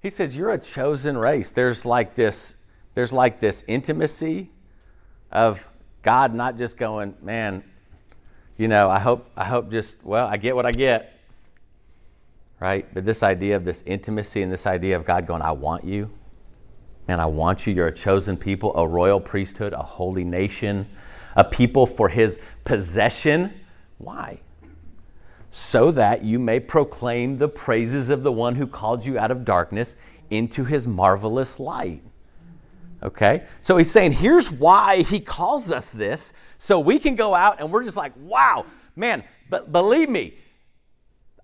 He 0.00 0.08
says, 0.08 0.36
You're 0.36 0.52
a 0.52 0.58
chosen 0.58 1.18
race. 1.18 1.50
There's 1.50 1.84
like 1.84 2.14
this, 2.14 2.54
there's 2.94 3.12
like 3.12 3.40
this 3.40 3.64
intimacy 3.66 4.50
of 5.32 5.68
God 6.02 6.34
not 6.34 6.56
just 6.56 6.76
going, 6.76 7.14
man, 7.20 7.64
you 8.56 8.68
know, 8.68 8.88
I 8.88 8.98
hope, 8.98 9.28
I 9.36 9.44
hope 9.44 9.70
just, 9.70 10.02
well, 10.04 10.26
I 10.26 10.36
get 10.36 10.54
what 10.54 10.66
I 10.66 10.72
get. 10.72 11.18
Right? 12.60 12.86
But 12.92 13.04
this 13.04 13.22
idea 13.22 13.56
of 13.56 13.64
this 13.64 13.82
intimacy 13.86 14.42
and 14.42 14.52
this 14.52 14.66
idea 14.66 14.96
of 14.96 15.04
God 15.04 15.26
going, 15.26 15.42
I 15.42 15.52
want 15.52 15.82
you. 15.84 16.10
Man, 17.08 17.18
I 17.18 17.26
want 17.26 17.66
you. 17.66 17.72
You're 17.72 17.88
a 17.88 17.92
chosen 17.92 18.36
people, 18.36 18.76
a 18.76 18.86
royal 18.86 19.18
priesthood, 19.18 19.72
a 19.72 19.82
holy 19.82 20.24
nation, 20.24 20.86
a 21.36 21.42
people 21.42 21.86
for 21.86 22.08
his 22.08 22.38
possession. 22.64 23.52
Why? 23.98 24.40
So 25.50 25.90
that 25.90 26.22
you 26.22 26.38
may 26.38 26.60
proclaim 26.60 27.38
the 27.38 27.48
praises 27.48 28.10
of 28.10 28.22
the 28.22 28.32
one 28.32 28.54
who 28.54 28.66
called 28.66 29.04
you 29.04 29.18
out 29.18 29.30
of 29.30 29.44
darkness 29.44 29.96
into 30.30 30.64
his 30.64 30.86
marvelous 30.86 31.58
light. 31.58 32.02
Okay? 33.02 33.44
So 33.60 33.76
he's 33.76 33.90
saying, 33.90 34.12
here's 34.12 34.50
why 34.50 35.02
he 35.02 35.20
calls 35.20 35.72
us 35.72 35.90
this, 35.90 36.32
so 36.58 36.78
we 36.78 36.98
can 36.98 37.16
go 37.16 37.34
out 37.34 37.60
and 37.60 37.72
we're 37.72 37.84
just 37.84 37.96
like, 37.96 38.12
wow, 38.18 38.66
man, 38.94 39.24
but 39.48 39.72
believe 39.72 40.08
me, 40.08 40.34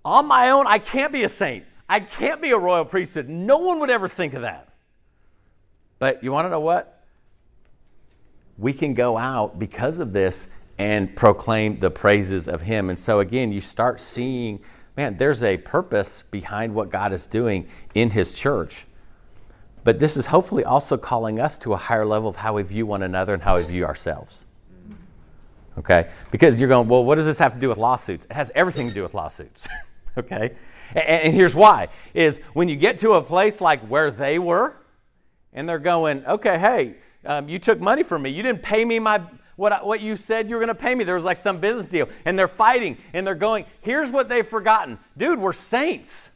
on 0.05 0.27
my 0.27 0.51
own, 0.51 0.67
I 0.67 0.79
can't 0.79 1.13
be 1.13 1.25
a 1.25 1.29
saint. 1.29 1.65
I 1.89 2.01
can't 2.01 2.41
be 2.41 2.51
a 2.51 2.59
royal 2.59 2.85
priesthood. 2.85 3.29
No 3.29 3.59
one 3.59 3.81
would 3.81 3.91
ever 3.91 4.07
think 4.07 4.35
of 4.35 4.43
that. 4.43 4.69
But 5.99 6.23
you 6.23 6.31
want 6.31 6.47
to 6.47 6.51
know 6.51 6.61
what? 6.61 7.05
We 8.59 8.73
can 8.73 8.95
go 8.95 9.17
out 9.17 9.59
because 9.59 9.99
of 9.99 10.13
this 10.13 10.47
and 10.79 11.15
proclaim 11.17 11.79
the 11.79 11.91
praises 11.91 12.49
of 12.49 12.61
Him. 12.61 12.91
And 12.91 12.99
so, 12.99 13.21
again, 13.21 13.53
you 13.53 13.61
start 13.61 14.01
seeing, 14.01 14.61
man, 14.97 15.17
there's 15.17 15.43
a 15.43 15.57
purpose 15.57 16.25
behind 16.31 16.75
what 16.75 16.91
God 16.91 17.13
is 17.13 17.27
doing 17.27 17.67
in 17.95 18.11
His 18.11 18.33
church. 18.33 18.85
But 19.85 19.99
this 19.99 20.17
is 20.17 20.27
hopefully 20.27 20.65
also 20.65 20.97
calling 20.97 21.39
us 21.39 21.59
to 21.61 21.73
a 21.73 21.77
higher 21.77 22.05
level 22.05 22.29
of 22.29 22.37
how 22.37 22.55
we 22.55 22.63
view 22.63 22.87
one 22.87 23.03
another 23.03 23.35
and 23.35 23.43
how 23.43 23.57
we 23.57 23.63
view 23.63 23.85
ourselves. 23.85 24.45
Okay? 25.79 26.09
Because 26.31 26.59
you're 26.59 26.69
going, 26.69 26.89
well, 26.89 27.05
what 27.05 27.15
does 27.15 27.27
this 27.27 27.39
have 27.39 27.55
to 27.55 27.61
do 27.61 27.69
with 27.69 27.79
lawsuits? 27.79 28.27
It 28.27 28.33
has 28.33 28.51
everything 28.55 28.89
to 28.89 28.95
do 28.95 29.03
with 29.03 29.15
lawsuits. 29.15 29.69
okay? 30.19 30.57
And, 30.95 31.05
and 31.05 31.35
here's 31.35 31.55
why 31.55 31.89
is 32.15 32.41
when 32.53 32.69
you 32.69 32.77
get 32.77 32.99
to 32.99 33.13
a 33.13 33.23
place 33.23 33.61
like 33.61 33.81
where 33.87 34.11
they 34.11 34.39
were, 34.39 34.77
and 35.53 35.69
they're 35.69 35.79
going, 35.79 36.25
okay, 36.27 36.59
hey, 36.59 36.97
um, 37.25 37.49
you 37.49 37.59
took 37.59 37.81
money 37.81 38.03
from 38.03 38.23
me. 38.23 38.31
You 38.31 38.43
didn't 38.43 38.63
pay 38.63 38.85
me 38.85 38.99
my 38.99 39.23
what, 39.57 39.85
what 39.85 40.01
you 40.01 40.17
said 40.17 40.49
you 40.49 40.55
were 40.55 40.61
going 40.61 40.69
to 40.69 40.75
pay 40.75 40.95
me. 40.95 41.05
There 41.05 41.15
was 41.15 41.25
like 41.25 41.39
some 41.39 41.59
business 41.59 41.87
deal. 41.87 42.09
And 42.25 42.39
they're 42.39 42.49
fighting 42.49 42.99
and 43.13 43.27
they're 43.27 43.35
going, 43.35 43.65
here's 43.81 44.11
what 44.11 44.29
they've 44.29 44.47
forgotten. 44.47 44.99
Dude, 45.17 45.39
we're 45.39 45.55
saints. 45.55 46.31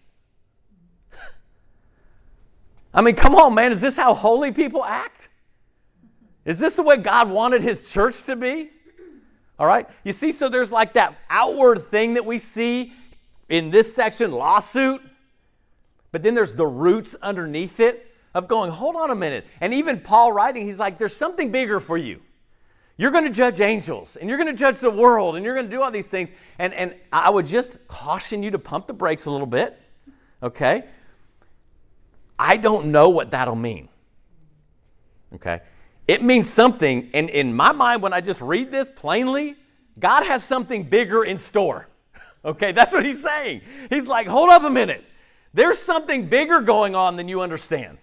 I 2.95 3.03
mean, 3.03 3.15
come 3.15 3.35
on, 3.35 3.55
man. 3.55 3.73
Is 3.73 3.81
this 3.81 3.97
how 3.97 4.15
holy 4.15 4.53
people 4.53 4.85
act? 4.85 5.29
Is 6.45 6.59
this 6.59 6.77
the 6.77 6.83
way 6.83 6.97
God 6.97 7.31
wanted 7.31 7.63
his 7.63 7.93
church 7.93 8.25
to 8.25 8.35
be? 8.35 8.71
All 9.59 9.67
right? 9.67 9.87
You 10.05 10.15
see, 10.15 10.33
so 10.33 10.49
there's 10.49 10.73
like 10.73 10.95
that 10.95 11.15
outward 11.29 11.91
thing 11.91 12.15
that 12.15 12.25
we 12.25 12.39
see 12.39 12.95
in 13.51 13.71
this 13.71 13.95
section 13.95 14.33
lawsuit, 14.33 15.03
but 16.13 16.23
then 16.23 16.35
there's 16.35 16.55
the 16.55 16.67
roots 16.67 17.15
underneath 17.21 17.79
it 17.81 18.07
of 18.35 18.49
going, 18.49 18.71
hold 18.71 18.97
on 18.97 19.11
a 19.11 19.15
minute. 19.15 19.47
And 19.61 19.75
even 19.75 20.01
Paul 20.01 20.33
writing, 20.33 20.65
he's 20.65 20.79
like, 20.79 20.97
there's 20.97 21.15
something 21.15 21.51
bigger 21.51 21.79
for 21.81 21.99
you. 21.99 22.23
You're 23.01 23.13
going 23.13 23.25
to 23.25 23.31
judge 23.31 23.63
angels 23.63 24.17
and 24.17 24.29
you're 24.29 24.37
going 24.37 24.55
to 24.55 24.61
judge 24.61 24.79
the 24.79 24.91
world 24.91 25.35
and 25.35 25.43
you're 25.43 25.55
going 25.55 25.65
to 25.65 25.75
do 25.75 25.81
all 25.81 25.91
these 25.91 26.07
things. 26.07 26.31
And, 26.59 26.75
and 26.75 26.95
I 27.11 27.31
would 27.31 27.47
just 27.47 27.79
caution 27.89 28.43
you 28.43 28.51
to 28.51 28.59
pump 28.59 28.89
the 28.89 28.93
brakes 28.93 29.25
a 29.25 29.31
little 29.31 29.47
bit, 29.47 29.81
okay? 30.43 30.85
I 32.39 32.59
don't 32.59 32.89
know 32.89 33.09
what 33.09 33.31
that'll 33.31 33.57
mean, 33.57 33.89
okay? 35.37 35.63
It 36.07 36.23
means 36.23 36.51
something. 36.51 37.09
And 37.15 37.31
in 37.31 37.57
my 37.57 37.73
mind, 37.73 38.03
when 38.03 38.13
I 38.13 38.21
just 38.21 38.43
read 38.43 38.71
this 38.71 38.91
plainly, 38.91 39.57
God 39.99 40.25
has 40.25 40.45
something 40.45 40.83
bigger 40.83 41.25
in 41.25 41.39
store, 41.39 41.89
okay? 42.45 42.73
That's 42.73 42.93
what 42.93 43.07
he's 43.07 43.23
saying. 43.23 43.63
He's 43.89 44.09
like, 44.09 44.27
hold 44.27 44.51
up 44.51 44.63
a 44.65 44.71
minute. 44.71 45.07
There's 45.55 45.79
something 45.79 46.27
bigger 46.29 46.61
going 46.61 46.95
on 46.95 47.17
than 47.17 47.29
you 47.29 47.41
understand. 47.41 47.97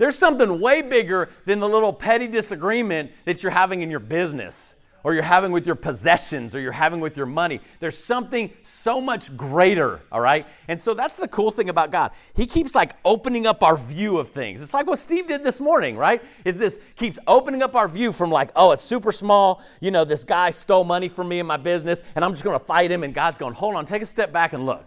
There's 0.00 0.16
something 0.16 0.62
way 0.62 0.80
bigger 0.80 1.28
than 1.44 1.60
the 1.60 1.68
little 1.68 1.92
petty 1.92 2.26
disagreement 2.26 3.12
that 3.26 3.42
you're 3.42 3.52
having 3.52 3.82
in 3.82 3.90
your 3.90 4.00
business 4.00 4.74
or 5.04 5.12
you're 5.12 5.22
having 5.22 5.52
with 5.52 5.66
your 5.66 5.76
possessions 5.76 6.54
or 6.54 6.60
you're 6.60 6.72
having 6.72 7.00
with 7.00 7.18
your 7.18 7.26
money. 7.26 7.60
There's 7.80 7.98
something 7.98 8.50
so 8.62 8.98
much 8.98 9.36
greater, 9.36 10.00
all 10.10 10.22
right? 10.22 10.46
And 10.68 10.80
so 10.80 10.94
that's 10.94 11.16
the 11.16 11.28
cool 11.28 11.50
thing 11.50 11.68
about 11.68 11.90
God. 11.90 12.12
He 12.32 12.46
keeps 12.46 12.74
like 12.74 12.94
opening 13.04 13.46
up 13.46 13.62
our 13.62 13.76
view 13.76 14.16
of 14.16 14.30
things. 14.30 14.62
It's 14.62 14.72
like 14.72 14.86
what 14.86 15.00
Steve 15.00 15.28
did 15.28 15.44
this 15.44 15.60
morning, 15.60 15.98
right? 15.98 16.22
Is 16.46 16.58
this 16.58 16.78
keeps 16.96 17.18
opening 17.26 17.62
up 17.62 17.76
our 17.76 17.86
view 17.86 18.10
from 18.10 18.30
like, 18.30 18.52
oh, 18.56 18.72
it's 18.72 18.82
super 18.82 19.12
small. 19.12 19.62
You 19.82 19.90
know, 19.90 20.06
this 20.06 20.24
guy 20.24 20.48
stole 20.48 20.84
money 20.84 21.08
from 21.08 21.28
me 21.28 21.40
in 21.40 21.46
my 21.46 21.58
business 21.58 22.00
and 22.14 22.24
I'm 22.24 22.32
just 22.32 22.42
going 22.42 22.58
to 22.58 22.64
fight 22.64 22.90
him 22.90 23.04
and 23.04 23.12
God's 23.12 23.36
going, 23.36 23.52
"Hold 23.52 23.74
on, 23.74 23.84
take 23.84 24.00
a 24.00 24.06
step 24.06 24.32
back 24.32 24.54
and 24.54 24.64
look." 24.64 24.86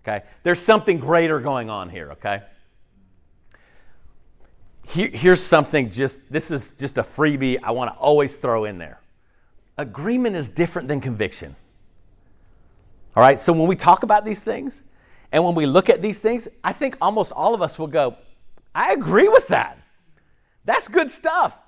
Okay? 0.00 0.26
There's 0.42 0.58
something 0.58 0.98
greater 0.98 1.38
going 1.38 1.70
on 1.70 1.88
here, 1.90 2.10
okay? 2.10 2.42
Here, 4.88 5.08
here's 5.08 5.42
something 5.42 5.90
just, 5.90 6.18
this 6.30 6.50
is 6.50 6.72
just 6.72 6.98
a 6.98 7.02
freebie 7.02 7.58
I 7.62 7.70
want 7.70 7.92
to 7.92 7.98
always 7.98 8.36
throw 8.36 8.64
in 8.64 8.78
there. 8.78 9.00
Agreement 9.78 10.36
is 10.36 10.48
different 10.48 10.88
than 10.88 11.00
conviction. 11.00 11.56
All 13.16 13.22
right, 13.22 13.38
so 13.38 13.52
when 13.52 13.66
we 13.66 13.76
talk 13.76 14.02
about 14.02 14.24
these 14.24 14.40
things 14.40 14.82
and 15.32 15.44
when 15.44 15.54
we 15.54 15.66
look 15.66 15.88
at 15.88 16.02
these 16.02 16.18
things, 16.18 16.48
I 16.62 16.72
think 16.72 16.96
almost 17.00 17.32
all 17.32 17.54
of 17.54 17.62
us 17.62 17.78
will 17.78 17.86
go, 17.86 18.16
I 18.74 18.92
agree 18.92 19.28
with 19.28 19.48
that. 19.48 19.78
That's 20.64 20.88
good 20.88 21.10
stuff. 21.10 21.58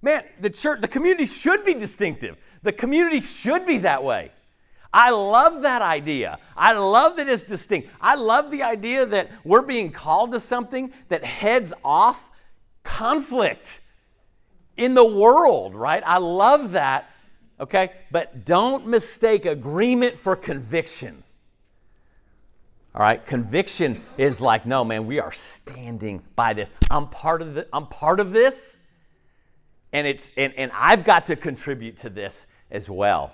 Man, 0.00 0.24
the 0.40 0.50
church, 0.50 0.80
the 0.80 0.88
community 0.88 1.26
should 1.26 1.64
be 1.64 1.74
distinctive. 1.74 2.36
The 2.62 2.72
community 2.72 3.20
should 3.20 3.66
be 3.66 3.78
that 3.78 4.02
way. 4.02 4.32
I 4.92 5.10
love 5.10 5.62
that 5.62 5.80
idea. 5.80 6.38
I 6.56 6.74
love 6.74 7.16
that 7.16 7.28
it's 7.28 7.42
distinct. 7.42 7.88
I 8.00 8.14
love 8.16 8.50
the 8.50 8.62
idea 8.62 9.06
that 9.06 9.30
we're 9.44 9.62
being 9.62 9.90
called 9.90 10.32
to 10.32 10.40
something 10.40 10.92
that 11.08 11.24
heads 11.24 11.72
off 11.84 12.30
conflict 12.82 13.80
in 14.76 14.94
the 14.94 15.04
world, 15.04 15.74
right? 15.74 16.02
I 16.04 16.18
love 16.18 16.72
that, 16.72 17.10
okay? 17.60 17.92
But 18.10 18.44
don't 18.44 18.86
mistake 18.86 19.46
agreement 19.46 20.18
for 20.18 20.36
conviction. 20.36 21.22
All 22.94 23.00
right, 23.00 23.24
conviction 23.24 24.02
is 24.18 24.40
like, 24.40 24.66
no, 24.66 24.84
man, 24.84 25.06
we 25.06 25.18
are 25.18 25.32
standing 25.32 26.22
by 26.36 26.52
this. 26.52 26.68
I'm 26.90 27.08
part 27.08 27.40
of 27.40 27.54
the, 27.54 27.66
I'm 27.72 27.86
part 27.86 28.20
of 28.20 28.32
this, 28.32 28.76
and 29.94 30.06
it's 30.06 30.30
and, 30.36 30.52
and 30.56 30.70
I've 30.74 31.02
got 31.02 31.26
to 31.26 31.36
contribute 31.36 31.96
to 31.98 32.10
this 32.10 32.46
as 32.70 32.90
well. 32.90 33.32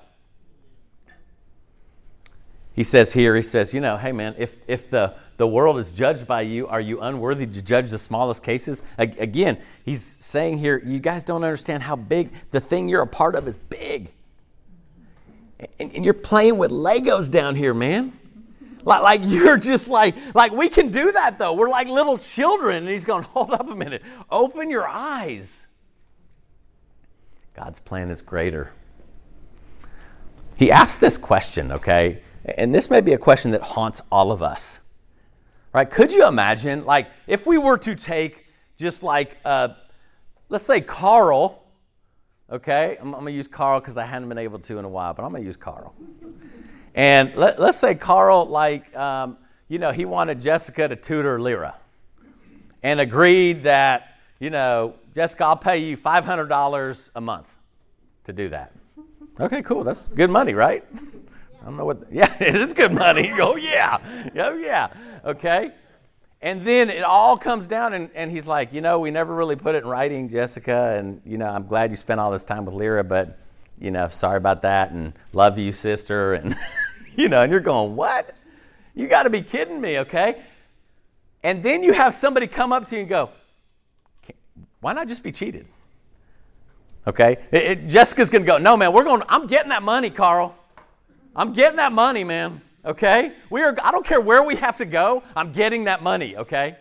He 2.79 2.85
says 2.85 3.13
here, 3.13 3.35
he 3.35 3.43
says, 3.43 3.75
you 3.75 3.81
know, 3.81 3.97
hey 3.97 4.13
man, 4.13 4.37
if 4.39 4.55
if 4.69 4.89
the 4.89 5.17
the 5.37 5.49
world 5.49 5.81
is 5.81 5.91
judged 5.91 6.29
by 6.29 6.43
you. 6.43 6.69
Are 6.69 6.81
you 6.81 7.01
unworthy 7.01 7.45
to 7.45 7.61
judge 7.61 7.91
the 7.91 7.99
smallest 7.99 8.45
cases? 8.45 8.85
Again, 8.99 9.59
he's 9.85 10.01
saying 10.01 10.59
here, 10.59 10.81
you 10.85 11.01
guys 11.01 11.25
don't 11.25 11.43
understand 11.43 11.83
how 11.83 11.97
big 11.97 12.31
the 12.53 12.61
thing 12.61 12.89
you're 12.89 13.03
a 13.03 13.07
part 13.07 13.35
of 13.35 13.49
is 13.49 13.57
big. 13.57 14.13
And, 15.81 16.05
you're 16.05 16.15
playing 16.15 16.57
with 16.57 16.71
Legos 16.71 17.29
down 17.29 17.57
here, 17.57 17.75
man. 17.75 18.17
Like, 18.85 19.03
like 19.03 19.21
you're 19.25 19.57
just 19.57 19.89
like, 19.89 20.15
like 20.37 20.53
we 20.53 20.69
can 20.69 20.93
do 20.93 21.11
that 21.11 21.37
though. 21.37 21.55
We're 21.55 21.69
like 21.69 21.89
little 21.89 22.19
children. 22.19 22.77
And 22.77 22.89
he's 22.89 23.05
going, 23.05 23.25
hold 23.25 23.51
up 23.51 23.69
a 23.69 23.75
minute. 23.75 24.03
Open 24.31 24.71
your 24.71 24.87
eyes. 24.87 25.67
God's 27.57 27.81
plan 27.81 28.09
is 28.11 28.23
greater. 28.23 28.71
He 30.57 30.71
asked 30.71 31.01
this 31.01 31.19
question, 31.19 31.73
okay? 31.73 32.23
And 32.57 32.75
this 32.75 32.91
may 32.91 33.01
be 33.01 33.13
a 33.13 33.19
question 33.19 33.51
that 33.51 33.63
haunts 33.63 34.01
all 34.11 34.33
of 34.33 34.43
us. 34.43 34.81
Right? 35.73 35.89
Could 35.89 36.13
you 36.13 36.27
imagine, 36.27 36.85
like, 36.85 37.09
if 37.27 37.47
we 37.47 37.59
were 37.59 37.79
to 37.79 37.95
take 37.95 38.47
just 38.79 39.03
like, 39.03 39.37
uh, 39.45 39.69
let's 40.49 40.65
say 40.65 40.81
Carl, 40.81 41.63
okay? 42.51 42.97
I'm, 43.01 43.15
I'm 43.15 43.25
to 43.25 43.31
use 43.31 43.49
Carl 43.49 43.81
because 43.81 43.97
I 43.97 44.05
hadn't 44.05 44.29
been 44.29 44.39
able 44.39 44.59
to 44.61 44.79
in 44.79 44.85
a 44.85 44.89
while, 44.89 45.13
but 45.13 45.25
I'm 45.25 45.33
to 45.35 45.43
use 45.43 45.57
Carl. 45.57 45.95
And 46.95 47.35
let, 47.37 47.61
us 47.61 47.79
say 47.79 47.95
Carl, 47.95 48.47
like, 48.47 48.95
um, 48.97 49.37
you 49.69 49.79
know, 49.79 49.93
he 49.93 50.05
wanted 50.05 50.41
Jessica 50.41 50.89
to 50.89 50.97
tutor 50.97 51.39
Lyra 51.39 51.77
and 52.83 53.01
agreed 53.01 53.65
that, 53.65 54.19
you 54.41 54.51
know, 54.51 54.95
Jessica, 55.15 55.45
I'll 55.45 55.57
pay 55.57 55.79
you 55.79 55.97
$500 55.97 57.11
a 57.15 57.21
month 57.21 57.55
to 58.25 58.33
do 58.33 58.49
that. 58.49 58.73
Okay, 59.41 59.63
cool. 59.63 59.85
That's 59.85 60.09
good 60.09 60.31
money, 60.31 60.55
right? 60.55 60.85
I 61.61 61.65
don't 61.65 61.77
know 61.77 61.85
what, 61.85 62.05
yeah, 62.11 62.33
it 62.41 62.55
is 62.55 62.73
good 62.73 62.93
money. 62.93 63.33
Oh, 63.41 63.57
yeah. 63.57 63.99
Oh, 64.37 64.57
yeah. 64.57 64.89
Okay. 65.25 65.73
And 66.41 66.65
then 66.65 66.89
it 66.89 67.03
all 67.03 67.37
comes 67.37 67.67
down, 67.67 67.95
and, 67.95 68.11
and 68.15 68.31
he's 68.31 68.47
like, 68.47 68.73
you 68.73 68.81
know, 68.81 69.01
we 69.01 69.11
never 69.11 69.35
really 69.35 69.57
put 69.57 69.75
it 69.75 69.83
in 69.83 69.89
writing, 69.89 70.29
Jessica, 70.29 70.95
and, 70.97 71.21
you 71.25 71.37
know, 71.37 71.47
I'm 71.47 71.67
glad 71.67 71.91
you 71.91 71.97
spent 71.97 72.21
all 72.21 72.31
this 72.31 72.45
time 72.45 72.65
with 72.65 72.75
Lyra, 72.75 73.03
but, 73.03 73.39
you 73.81 73.91
know, 73.91 74.09
sorry 74.09 74.37
about 74.37 74.63
that, 74.63 74.93
and 74.93 75.13
love 75.33 75.59
you, 75.59 75.73
sister, 75.73 76.35
and, 76.35 76.57
you 77.17 77.29
know, 77.29 77.43
and 77.43 77.51
you're 77.51 77.61
going, 77.61 77.97
what? 77.97 78.37
You 78.95 79.09
got 79.09 79.25
to 79.25 79.31
be 79.31 79.43
kidding 79.43 79.81
me, 79.81 79.99
okay? 80.01 80.43
And 81.43 81.63
then 81.63 81.83
you 81.83 81.93
have 81.93 82.15
somebody 82.15 82.47
come 82.47 82.73
up 82.73 82.87
to 82.89 82.95
you 82.95 83.01
and 83.01 83.09
go, 83.09 83.31
why 84.81 84.93
not 84.93 85.09
just 85.09 85.23
be 85.23 85.33
cheated? 85.33 85.67
Okay? 87.07 87.39
It, 87.51 87.63
it, 87.63 87.89
Jessica's 87.89 88.31
going 88.31 88.43
to 88.43 88.47
go, 88.47 88.59
no, 88.59 88.77
man, 88.77 88.93
we're 88.93 89.05
going, 89.05 89.23
I'm 89.29 89.47
getting 89.47 89.71
that 89.71 89.83
money, 89.83 90.11
Carl. 90.11 90.55
I'm 91.39 91.53
getting 91.53 91.77
that 91.77 91.93
money, 91.93 92.25
man. 92.25 92.61
Okay? 92.85 93.33
We 93.49 93.63
are, 93.63 93.75
I 93.83 93.93
don't 93.93 94.05
care 94.05 94.21
where 94.21 94.43
we 94.43 94.57
have 94.57 94.77
to 94.79 94.85
go, 94.85 95.23
I'm 95.37 95.53
getting 95.53 95.85
that 95.85 96.03
money, 96.03 96.37
okay? 96.37 96.77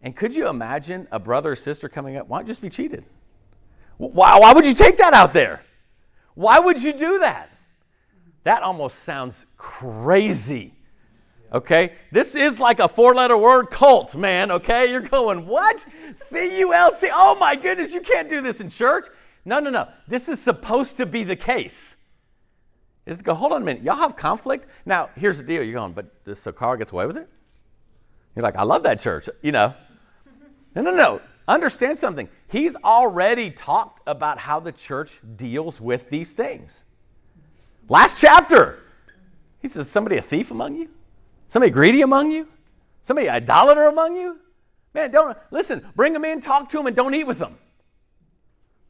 And 0.00 0.14
could 0.14 0.34
you 0.34 0.48
imagine 0.48 1.08
a 1.10 1.18
brother 1.18 1.52
or 1.52 1.56
sister 1.56 1.88
coming 1.88 2.16
up? 2.16 2.28
Why 2.28 2.38
not 2.38 2.46
just 2.46 2.62
be 2.62 2.70
cheated? 2.70 3.04
Why, 3.98 4.38
why 4.38 4.52
would 4.52 4.64
you 4.64 4.74
take 4.74 4.98
that 4.98 5.12
out 5.12 5.32
there? 5.32 5.64
Why 6.34 6.60
would 6.60 6.82
you 6.82 6.92
do 6.92 7.18
that? 7.18 7.50
That 8.44 8.62
almost 8.62 9.00
sounds 9.00 9.44
crazy. 9.56 10.74
Okay? 11.52 11.92
This 12.10 12.34
is 12.34 12.58
like 12.58 12.78
a 12.78 12.88
four 12.88 13.14
letter 13.14 13.36
word 13.36 13.70
cult, 13.70 14.16
man. 14.16 14.50
Okay? 14.50 14.90
You're 14.90 15.00
going, 15.00 15.46
what? 15.46 15.84
C 16.14 16.60
U 16.60 16.72
L 16.72 16.92
T. 16.92 17.08
Oh 17.12 17.36
my 17.36 17.54
goodness, 17.54 17.92
you 17.92 18.00
can't 18.00 18.28
do 18.28 18.40
this 18.40 18.60
in 18.60 18.68
church. 18.68 19.06
No, 19.44 19.60
no, 19.60 19.70
no. 19.70 19.88
This 20.08 20.28
is 20.28 20.40
supposed 20.40 20.96
to 20.96 21.06
be 21.06 21.24
the 21.24 21.36
case. 21.36 21.96
Is 23.04 23.18
to 23.18 23.24
go, 23.24 23.34
hold 23.34 23.52
on 23.52 23.62
a 23.62 23.64
minute. 23.64 23.82
Y'all 23.82 23.96
have 23.96 24.16
conflict? 24.16 24.66
Now, 24.86 25.10
here's 25.16 25.38
the 25.38 25.44
deal. 25.44 25.62
You're 25.62 25.74
going, 25.74 25.92
but 25.92 26.38
so 26.38 26.52
Carl 26.52 26.76
gets 26.76 26.92
away 26.92 27.06
with 27.06 27.16
it? 27.16 27.28
You're 28.36 28.44
like, 28.44 28.56
I 28.56 28.62
love 28.62 28.84
that 28.84 29.00
church. 29.00 29.28
You 29.42 29.52
know. 29.52 29.74
No, 30.74 30.82
no, 30.82 30.94
no. 30.94 31.20
Understand 31.48 31.98
something. 31.98 32.28
He's 32.46 32.76
already 32.76 33.50
talked 33.50 34.00
about 34.06 34.38
how 34.38 34.60
the 34.60 34.72
church 34.72 35.20
deals 35.36 35.80
with 35.80 36.08
these 36.08 36.32
things. 36.32 36.84
Last 37.88 38.18
chapter, 38.18 38.78
he 39.60 39.68
says, 39.68 39.90
Somebody 39.90 40.16
a 40.16 40.22
thief 40.22 40.50
among 40.50 40.76
you? 40.76 40.88
Somebody 41.48 41.70
greedy 41.70 42.02
among 42.02 42.30
you? 42.30 42.48
Somebody 43.02 43.28
idolater 43.28 43.86
among 43.86 44.16
you? 44.16 44.38
Man, 44.94 45.10
don't 45.10 45.36
listen, 45.50 45.84
bring 45.96 46.12
them 46.12 46.24
in, 46.24 46.40
talk 46.40 46.68
to 46.70 46.76
them, 46.76 46.86
and 46.86 46.94
don't 46.94 47.14
eat 47.14 47.24
with 47.24 47.38
them. 47.38 47.58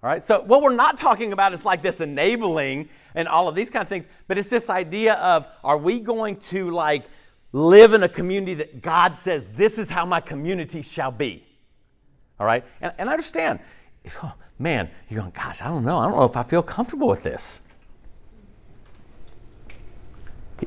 All 0.03 0.11
right, 0.11 0.23
so 0.23 0.43
what 0.43 0.63
we're 0.63 0.75
not 0.75 0.97
talking 0.97 1.33
about 1.33 1.53
is 1.53 1.65
like 1.65 1.81
this 1.81 2.01
enabling 2.01 2.89
and 3.15 3.29
all 3.29 3.47
of 3.47 3.55
these 3.55 3.71
kind 3.71 3.83
of 3.83 3.89
things, 3.89 4.09
but 4.27 4.37
it's 4.37 4.51
this 4.51 4.69
idea 4.69 5.15
of 5.15 5.47
are 5.63 5.79
we 5.79 6.01
going 6.01 6.37
to 6.37 6.71
like 6.71 7.05
live 7.53 7.93
in 7.93 8.03
a 8.03 8.09
community 8.09 8.55
that 8.55 8.83
God 8.83 9.15
says, 9.15 9.47
this 9.49 9.79
is 9.79 9.89
how 9.89 10.05
my 10.05 10.21
community 10.21 10.83
shall 10.83 11.13
be? 11.13 11.45
All 12.41 12.47
right, 12.47 12.65
and, 12.81 12.93
and 12.99 13.09
I 13.09 13.13
understand, 13.13 13.61
oh, 14.23 14.35
man, 14.59 14.91
you're 15.09 15.21
going, 15.21 15.33
gosh, 15.33 15.63
I 15.63 15.67
don't 15.67 15.85
know. 15.85 15.99
I 15.99 16.09
don't 16.09 16.17
know 16.17 16.25
if 16.25 16.37
I 16.37 16.43
feel 16.43 16.63
comfortable 16.63 17.09
with 17.09 17.23
this. 17.23 17.63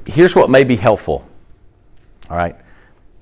Here's 0.05 0.35
what 0.35 0.49
may 0.49 0.63
be 0.63 0.75
helpful 0.75 1.27
all 2.29 2.37
right? 2.37 2.55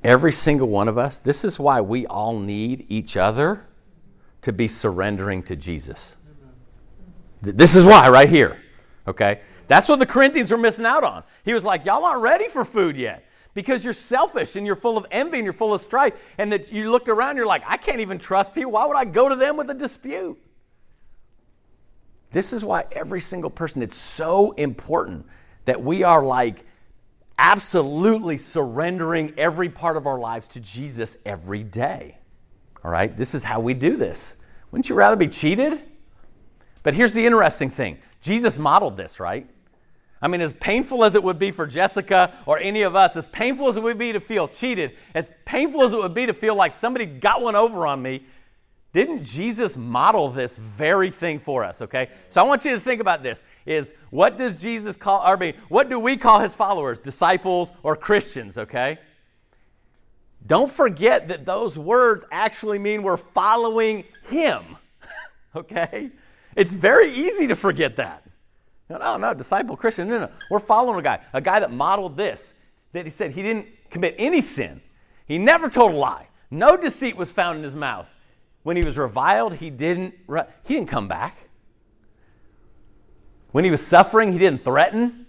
Every 0.03 0.31
single 0.31 0.67
one 0.67 0.87
of 0.87 0.97
us, 0.97 1.17
this 1.17 1.43
is 1.43 1.59
why 1.59 1.81
we 1.81 2.05
all 2.07 2.39
need 2.39 2.85
each 2.89 3.15
other 3.15 3.65
to 4.43 4.53
be 4.53 4.67
surrendering 4.67 5.43
to 5.43 5.55
Jesus. 5.55 6.17
This 7.41 7.75
is 7.75 7.83
why, 7.83 8.09
right 8.09 8.29
here, 8.29 8.61
okay? 9.07 9.41
That's 9.67 9.89
what 9.89 9.99
the 9.99 10.05
Corinthians 10.05 10.51
were 10.51 10.57
missing 10.57 10.85
out 10.85 11.03
on. 11.03 11.23
He 11.43 11.53
was 11.53 11.65
like, 11.65 11.85
Y'all 11.85 12.05
aren't 12.05 12.21
ready 12.21 12.47
for 12.47 12.63
food 12.63 12.95
yet 12.95 13.25
because 13.53 13.83
you're 13.83 13.93
selfish 13.93 14.55
and 14.55 14.65
you're 14.65 14.75
full 14.75 14.97
of 14.97 15.05
envy 15.11 15.37
and 15.37 15.45
you're 15.45 15.53
full 15.53 15.73
of 15.73 15.81
strife. 15.81 16.13
And 16.37 16.51
that 16.51 16.71
you 16.71 16.91
looked 16.91 17.09
around, 17.09 17.37
you're 17.37 17.45
like, 17.45 17.63
I 17.65 17.77
can't 17.77 17.99
even 17.99 18.17
trust 18.17 18.53
people. 18.53 18.71
Why 18.71 18.85
would 18.85 18.97
I 18.97 19.05
go 19.05 19.29
to 19.29 19.35
them 19.35 19.57
with 19.57 19.69
a 19.69 19.73
dispute? 19.73 20.37
This 22.31 22.51
is 22.51 22.65
why 22.65 22.85
every 22.91 23.21
single 23.21 23.49
person, 23.49 23.83
it's 23.83 23.97
so 23.97 24.51
important 24.53 25.25
that 25.65 25.81
we 25.81 26.03
are 26.03 26.23
like 26.23 26.65
absolutely 27.37 28.37
surrendering 28.37 29.33
every 29.37 29.69
part 29.69 29.97
of 29.97 30.07
our 30.07 30.19
lives 30.19 30.47
to 30.49 30.59
Jesus 30.59 31.15
every 31.25 31.63
day. 31.63 32.17
All 32.83 32.91
right? 32.91 33.15
This 33.15 33.33
is 33.33 33.43
how 33.43 33.59
we 33.59 33.73
do 33.73 33.95
this. 33.97 34.35
Wouldn't 34.71 34.89
you 34.89 34.95
rather 34.95 35.15
be 35.15 35.27
cheated? 35.27 35.81
But 36.83 36.93
here's 36.93 37.13
the 37.13 37.25
interesting 37.25 37.69
thing 37.69 37.97
Jesus 38.21 38.57
modeled 38.57 38.97
this, 38.97 39.19
right? 39.19 39.47
I 40.21 40.29
mean, 40.29 40.39
as 40.39 40.53
painful 40.53 41.03
as 41.03 41.15
it 41.15 41.23
would 41.23 41.37
be 41.37 41.51
for 41.51 41.67
Jessica 41.67 42.33
or 42.45 42.57
any 42.57 42.83
of 42.83 42.95
us, 42.95 43.17
as 43.17 43.27
painful 43.27 43.67
as 43.67 43.75
it 43.75 43.83
would 43.83 43.97
be 43.97 44.13
to 44.13 44.21
feel 44.21 44.47
cheated, 44.47 44.93
as 45.13 45.29
painful 45.43 45.83
as 45.83 45.91
it 45.91 45.97
would 45.97 46.13
be 46.13 46.25
to 46.25 46.33
feel 46.33 46.55
like 46.55 46.71
somebody 46.71 47.05
got 47.05 47.41
one 47.41 47.57
over 47.57 47.85
on 47.85 48.01
me, 48.01 48.23
didn't 48.93 49.23
Jesus 49.25 49.75
model 49.75 50.29
this 50.29 50.55
very 50.55 51.09
thing 51.09 51.39
for 51.39 51.63
us, 51.63 51.81
okay? 51.81 52.09
So 52.29 52.39
I 52.39 52.45
want 52.45 52.63
you 52.63 52.71
to 52.71 52.79
think 52.79 53.01
about 53.01 53.21
this 53.21 53.43
is 53.65 53.93
what 54.11 54.37
does 54.37 54.55
Jesus 54.55 54.95
call 54.95 55.19
I 55.21 55.35
mean, 55.35 55.55
what 55.67 55.89
do 55.89 55.99
we 55.99 56.15
call 56.15 56.39
his 56.39 56.55
followers, 56.55 56.99
disciples 56.99 57.71
or 57.81 57.97
Christians, 57.97 58.57
okay? 58.57 58.99
Don't 60.45 60.71
forget 60.71 61.29
that 61.29 61.45
those 61.45 61.77
words 61.77 62.25
actually 62.31 62.77
mean 62.77 63.01
we're 63.01 63.17
following 63.17 64.03
him. 64.29 64.63
okay? 65.55 66.11
It's 66.55 66.71
very 66.71 67.11
easy 67.11 67.47
to 67.47 67.55
forget 67.55 67.95
that. 67.97 68.23
No, 68.89 68.97
no, 68.97 69.17
no, 69.17 69.33
disciple 69.33 69.77
Christian. 69.77 70.09
No, 70.09 70.19
no. 70.19 70.31
We're 70.49 70.59
following 70.59 70.99
a 70.99 71.01
guy, 71.01 71.21
a 71.31 71.41
guy 71.41 71.59
that 71.59 71.71
modeled 71.71 72.17
this, 72.17 72.53
that 72.91 73.05
he 73.05 73.09
said 73.09 73.31
he 73.31 73.41
didn't 73.41 73.67
commit 73.89 74.15
any 74.17 74.41
sin. 74.41 74.81
He 75.25 75.37
never 75.37 75.69
told 75.69 75.93
a 75.93 75.97
lie. 75.97 76.27
No 76.51 76.75
deceit 76.75 77.15
was 77.15 77.31
found 77.31 77.57
in 77.57 77.63
his 77.63 77.75
mouth. 77.75 78.07
When 78.63 78.77
he 78.77 78.83
was 78.83 78.97
reviled, 78.97 79.55
he 79.55 79.69
didn't, 79.69 80.13
he 80.63 80.75
didn't 80.75 80.89
come 80.89 81.07
back. 81.07 81.49
When 83.51 83.63
he 83.63 83.71
was 83.71 83.85
suffering, 83.85 84.31
he 84.31 84.37
didn't 84.37 84.63
threaten, 84.63 85.25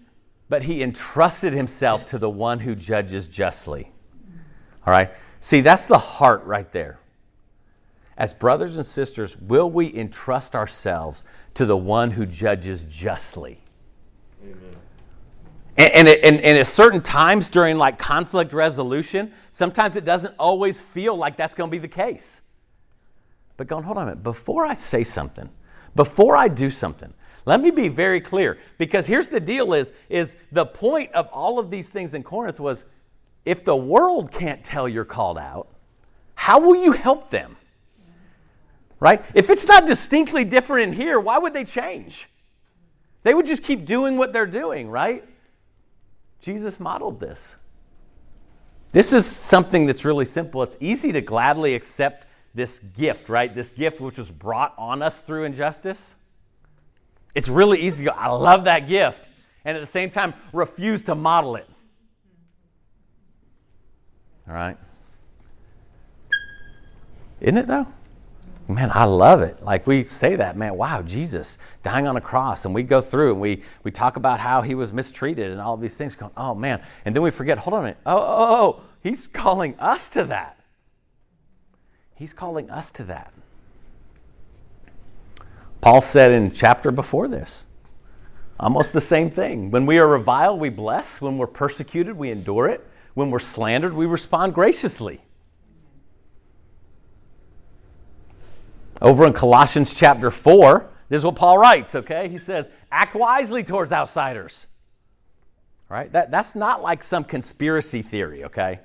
but 0.48 0.62
he 0.62 0.82
entrusted 0.82 1.52
himself 1.52 2.06
to 2.06 2.18
the 2.18 2.30
one 2.30 2.58
who 2.58 2.74
judges 2.74 3.28
justly. 3.28 3.93
All 4.86 4.92
right? 4.92 5.10
See, 5.40 5.60
that's 5.60 5.86
the 5.86 5.98
heart 5.98 6.44
right 6.44 6.70
there. 6.72 6.98
As 8.16 8.32
brothers 8.32 8.76
and 8.76 8.86
sisters, 8.86 9.36
will 9.36 9.70
we 9.70 9.92
entrust 9.94 10.54
ourselves 10.54 11.24
to 11.54 11.66
the 11.66 11.76
one 11.76 12.12
who 12.12 12.26
judges 12.26 12.84
justly? 12.84 13.60
Amen. 14.42 14.76
And, 15.76 16.08
and, 16.08 16.08
and, 16.08 16.40
and, 16.40 16.58
at 16.58 16.66
certain 16.68 17.02
times 17.02 17.50
during 17.50 17.76
like 17.76 17.98
conflict 17.98 18.52
resolution, 18.52 19.32
sometimes 19.50 19.96
it 19.96 20.04
doesn't 20.04 20.34
always 20.38 20.80
feel 20.80 21.16
like 21.16 21.36
that's 21.36 21.54
going 21.54 21.68
to 21.68 21.72
be 21.72 21.80
the 21.80 21.88
case 21.88 22.42
but 23.56 23.66
going, 23.66 23.84
hold 23.84 23.98
on 23.98 24.04
a 24.04 24.06
minute, 24.10 24.22
before 24.22 24.64
I 24.64 24.74
say 24.74 25.04
something, 25.04 25.48
before 25.94 26.36
I 26.36 26.48
do 26.48 26.70
something, 26.70 27.12
let 27.46 27.60
me 27.60 27.70
be 27.70 27.88
very 27.88 28.20
clear. 28.20 28.58
Because 28.78 29.06
here's 29.06 29.28
the 29.28 29.40
deal 29.40 29.74
is, 29.74 29.92
is 30.08 30.34
the 30.50 30.66
point 30.66 31.12
of 31.12 31.28
all 31.28 31.58
of 31.58 31.70
these 31.70 31.88
things 31.88 32.14
in 32.14 32.22
Corinth 32.22 32.58
was 32.58 32.84
if 33.44 33.64
the 33.64 33.76
world 33.76 34.32
can't 34.32 34.64
tell 34.64 34.88
you're 34.88 35.04
called 35.04 35.38
out, 35.38 35.68
how 36.34 36.58
will 36.60 36.76
you 36.76 36.92
help 36.92 37.30
them? 37.30 37.56
Right? 39.00 39.24
If 39.34 39.50
it's 39.50 39.66
not 39.66 39.86
distinctly 39.86 40.44
different 40.44 40.94
in 40.94 41.00
here, 41.00 41.20
why 41.20 41.38
would 41.38 41.52
they 41.52 41.64
change? 41.64 42.28
They 43.22 43.34
would 43.34 43.46
just 43.46 43.62
keep 43.62 43.84
doing 43.84 44.16
what 44.16 44.32
they're 44.32 44.46
doing, 44.46 44.88
right? 44.88 45.24
Jesus 46.40 46.78
modeled 46.78 47.20
this. 47.20 47.56
This 48.92 49.12
is 49.12 49.26
something 49.26 49.86
that's 49.86 50.04
really 50.04 50.26
simple. 50.26 50.62
It's 50.62 50.76
easy 50.78 51.10
to 51.12 51.20
gladly 51.20 51.74
accept 51.74 52.28
this 52.54 52.78
gift, 52.78 53.28
right? 53.28 53.52
This 53.52 53.70
gift 53.70 54.00
which 54.00 54.18
was 54.18 54.30
brought 54.30 54.74
on 54.78 55.02
us 55.02 55.20
through 55.20 55.44
injustice. 55.44 56.14
It's 57.34 57.48
really 57.48 57.80
easy 57.80 58.04
to 58.04 58.10
go, 58.10 58.16
I 58.16 58.28
love 58.28 58.64
that 58.64 58.86
gift. 58.86 59.28
And 59.64 59.76
at 59.76 59.80
the 59.80 59.86
same 59.86 60.10
time, 60.10 60.34
refuse 60.52 61.02
to 61.04 61.14
model 61.14 61.56
it. 61.56 61.68
All 64.48 64.54
right? 64.54 64.76
Isn't 67.40 67.58
it 67.58 67.66
though? 67.66 67.86
Man, 68.66 68.90
I 68.94 69.04
love 69.04 69.42
it. 69.42 69.62
Like 69.62 69.86
we 69.86 70.04
say 70.04 70.36
that, 70.36 70.56
man, 70.56 70.74
wow, 70.76 71.02
Jesus 71.02 71.58
dying 71.82 72.06
on 72.06 72.16
a 72.16 72.20
cross. 72.20 72.64
And 72.64 72.74
we 72.74 72.82
go 72.82 73.02
through 73.02 73.32
and 73.32 73.40
we, 73.40 73.62
we 73.82 73.90
talk 73.90 74.16
about 74.16 74.40
how 74.40 74.62
he 74.62 74.74
was 74.74 74.90
mistreated 74.92 75.50
and 75.50 75.60
all 75.60 75.76
these 75.76 75.98
things 75.98 76.14
going, 76.14 76.32
oh 76.36 76.54
man. 76.54 76.82
And 77.04 77.14
then 77.14 77.22
we 77.22 77.30
forget, 77.30 77.58
hold 77.58 77.74
on 77.74 77.80
a 77.80 77.82
minute. 77.82 77.98
Oh, 78.06 78.16
oh, 78.16 78.22
oh, 78.22 78.46
oh, 78.48 78.82
he's 79.02 79.28
calling 79.28 79.74
us 79.78 80.08
to 80.10 80.24
that. 80.24 80.58
He's 82.14 82.32
calling 82.32 82.70
us 82.70 82.90
to 82.92 83.04
that. 83.04 83.34
Paul 85.82 86.00
said 86.00 86.30
in 86.30 86.50
chapter 86.50 86.90
before 86.90 87.28
this, 87.28 87.66
almost 88.58 88.94
the 88.94 89.00
same 89.02 89.30
thing. 89.30 89.70
When 89.70 89.84
we 89.84 89.98
are 89.98 90.08
reviled, 90.08 90.58
we 90.58 90.70
bless. 90.70 91.20
When 91.20 91.36
we're 91.36 91.46
persecuted, 91.46 92.16
we 92.16 92.30
endure 92.30 92.68
it. 92.68 92.88
When 93.14 93.30
we're 93.30 93.38
slandered, 93.38 93.94
we 93.94 94.06
respond 94.06 94.54
graciously. 94.54 95.20
Over 99.00 99.26
in 99.26 99.32
Colossians 99.32 99.94
chapter 99.94 100.30
4, 100.30 100.90
this 101.08 101.18
is 101.20 101.24
what 101.24 101.36
Paul 101.36 101.58
writes, 101.58 101.94
okay? 101.94 102.28
He 102.28 102.38
says, 102.38 102.70
act 102.90 103.14
wisely 103.14 103.62
towards 103.62 103.92
outsiders. 103.92 104.66
Right? 105.88 106.10
That, 106.12 106.30
that's 106.30 106.54
not 106.54 106.82
like 106.82 107.02
some 107.02 107.24
conspiracy 107.24 108.02
theory, 108.02 108.44
okay? 108.44 108.80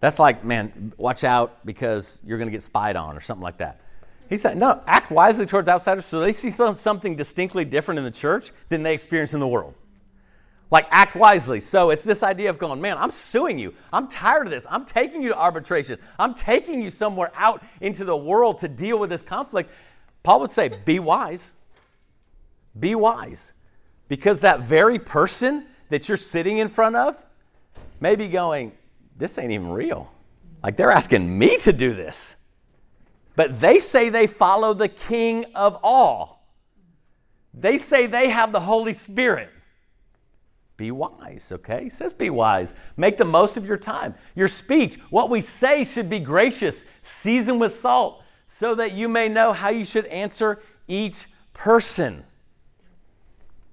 That's 0.00 0.18
like, 0.18 0.44
man, 0.44 0.92
watch 0.96 1.24
out 1.24 1.64
because 1.64 2.20
you're 2.24 2.38
going 2.38 2.48
to 2.48 2.52
get 2.52 2.62
spied 2.62 2.96
on 2.96 3.16
or 3.16 3.20
something 3.20 3.42
like 3.42 3.58
that. 3.58 3.80
He 4.28 4.38
said, 4.38 4.56
no, 4.56 4.82
act 4.86 5.10
wisely 5.12 5.46
towards 5.46 5.68
outsiders 5.68 6.06
so 6.06 6.18
they 6.18 6.32
see 6.32 6.50
something 6.50 7.14
distinctly 7.14 7.64
different 7.64 7.98
in 7.98 8.04
the 8.04 8.10
church 8.10 8.52
than 8.68 8.82
they 8.82 8.94
experience 8.94 9.34
in 9.34 9.40
the 9.40 9.46
world. 9.46 9.74
Like, 10.70 10.88
act 10.90 11.14
wisely. 11.14 11.60
So 11.60 11.90
it's 11.90 12.02
this 12.02 12.22
idea 12.22 12.50
of 12.50 12.58
going, 12.58 12.80
man, 12.80 12.98
I'm 12.98 13.12
suing 13.12 13.58
you. 13.58 13.72
I'm 13.92 14.08
tired 14.08 14.46
of 14.46 14.50
this. 14.50 14.66
I'm 14.68 14.84
taking 14.84 15.22
you 15.22 15.28
to 15.28 15.38
arbitration. 15.38 15.98
I'm 16.18 16.34
taking 16.34 16.82
you 16.82 16.90
somewhere 16.90 17.30
out 17.36 17.62
into 17.80 18.04
the 18.04 18.16
world 18.16 18.58
to 18.58 18.68
deal 18.68 18.98
with 18.98 19.10
this 19.10 19.22
conflict. 19.22 19.70
Paul 20.24 20.40
would 20.40 20.50
say, 20.50 20.70
be 20.84 20.98
wise. 20.98 21.52
Be 22.78 22.96
wise. 22.96 23.52
Because 24.08 24.40
that 24.40 24.60
very 24.60 24.98
person 24.98 25.66
that 25.88 26.08
you're 26.08 26.16
sitting 26.16 26.58
in 26.58 26.68
front 26.68 26.96
of 26.96 27.24
may 28.00 28.16
be 28.16 28.26
going, 28.26 28.72
this 29.16 29.38
ain't 29.38 29.52
even 29.52 29.68
real. 29.68 30.12
Like, 30.64 30.76
they're 30.76 30.90
asking 30.90 31.38
me 31.38 31.58
to 31.58 31.72
do 31.72 31.94
this. 31.94 32.34
But 33.36 33.60
they 33.60 33.78
say 33.78 34.08
they 34.08 34.26
follow 34.26 34.74
the 34.74 34.88
King 34.88 35.44
of 35.54 35.78
all. 35.84 36.50
They 37.54 37.78
say 37.78 38.06
they 38.06 38.30
have 38.30 38.52
the 38.52 38.60
Holy 38.60 38.92
Spirit. 38.92 39.50
Be 40.76 40.90
wise, 40.90 41.50
okay? 41.52 41.84
He 41.84 41.90
says 41.90 42.12
be 42.12 42.28
wise. 42.28 42.74
Make 42.96 43.16
the 43.16 43.24
most 43.24 43.56
of 43.56 43.66
your 43.66 43.78
time. 43.78 44.14
Your 44.34 44.48
speech, 44.48 44.98
what 45.10 45.30
we 45.30 45.40
say 45.40 45.84
should 45.84 46.10
be 46.10 46.20
gracious, 46.20 46.84
seasoned 47.02 47.60
with 47.60 47.74
salt, 47.74 48.22
so 48.46 48.74
that 48.74 48.92
you 48.92 49.08
may 49.08 49.28
know 49.28 49.52
how 49.52 49.70
you 49.70 49.84
should 49.84 50.06
answer 50.06 50.60
each 50.86 51.26
person. 51.54 52.24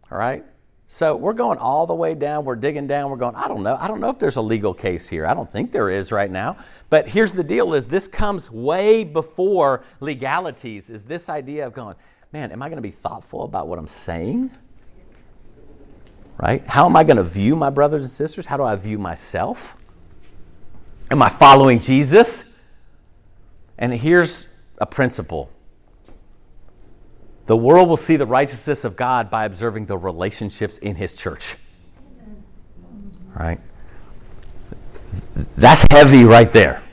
All 0.09 0.17
right? 0.17 0.45
So 0.87 1.15
we're 1.15 1.33
going 1.33 1.57
all 1.57 1.87
the 1.87 1.95
way 1.95 2.13
down. 2.13 2.45
We're 2.45 2.55
digging 2.55 2.87
down. 2.87 3.09
We're 3.09 3.17
going, 3.17 3.35
I 3.35 3.47
don't 3.47 3.63
know. 3.63 3.75
I 3.79 3.87
don't 3.87 3.99
know 3.99 4.09
if 4.09 4.19
there's 4.19 4.35
a 4.35 4.41
legal 4.41 4.73
case 4.73 5.09
here. 5.09 5.25
I 5.25 5.33
don't 5.33 5.51
think 5.51 5.71
there 5.71 5.89
is 5.89 6.11
right 6.11 6.29
now. 6.29 6.57
But 6.89 7.09
here's 7.09 7.33
the 7.33 7.43
deal 7.43 7.73
is 7.73 7.87
this 7.87 8.07
comes 8.07 8.51
way 8.51 9.03
before 9.03 9.83
legalities, 9.99 10.89
is 10.89 11.03
this 11.03 11.29
idea 11.29 11.65
of 11.65 11.73
going, 11.73 11.95
man, 12.31 12.51
am 12.51 12.61
I 12.61 12.67
going 12.67 12.77
to 12.77 12.83
be 12.83 12.91
thoughtful 12.91 13.43
about 13.43 13.67
what 13.67 13.79
I'm 13.79 13.87
saying? 13.87 14.51
Right? 16.37 16.65
How 16.67 16.85
am 16.85 16.95
I 16.95 17.03
going 17.03 17.17
to 17.17 17.23
view 17.23 17.55
my 17.55 17.69
brothers 17.69 18.01
and 18.01 18.11
sisters? 18.11 18.45
How 18.45 18.57
do 18.57 18.63
I 18.63 18.75
view 18.75 18.97
myself? 18.97 19.77
Am 21.11 21.21
I 21.21 21.29
following 21.29 21.79
Jesus? 21.79 22.45
And 23.77 23.93
here's 23.93 24.47
a 24.77 24.85
principle 24.85 25.49
the 27.45 27.57
world 27.57 27.89
will 27.89 27.97
see 27.97 28.15
the 28.15 28.25
righteousness 28.25 28.85
of 28.85 28.95
God 28.95 29.29
by 29.29 29.45
observing 29.45 29.87
the 29.87 29.97
relationships 29.97 30.77
in 30.77 30.95
his 30.95 31.13
church. 31.13 31.55
Right? 33.35 33.59
That's 35.57 35.83
heavy 35.91 36.23
right 36.23 36.49
there. 36.51 36.83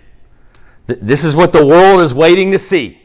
This 0.87 1.23
is 1.23 1.37
what 1.37 1.53
the 1.53 1.65
world 1.65 2.01
is 2.01 2.13
waiting 2.13 2.51
to 2.51 2.59
see. 2.59 3.01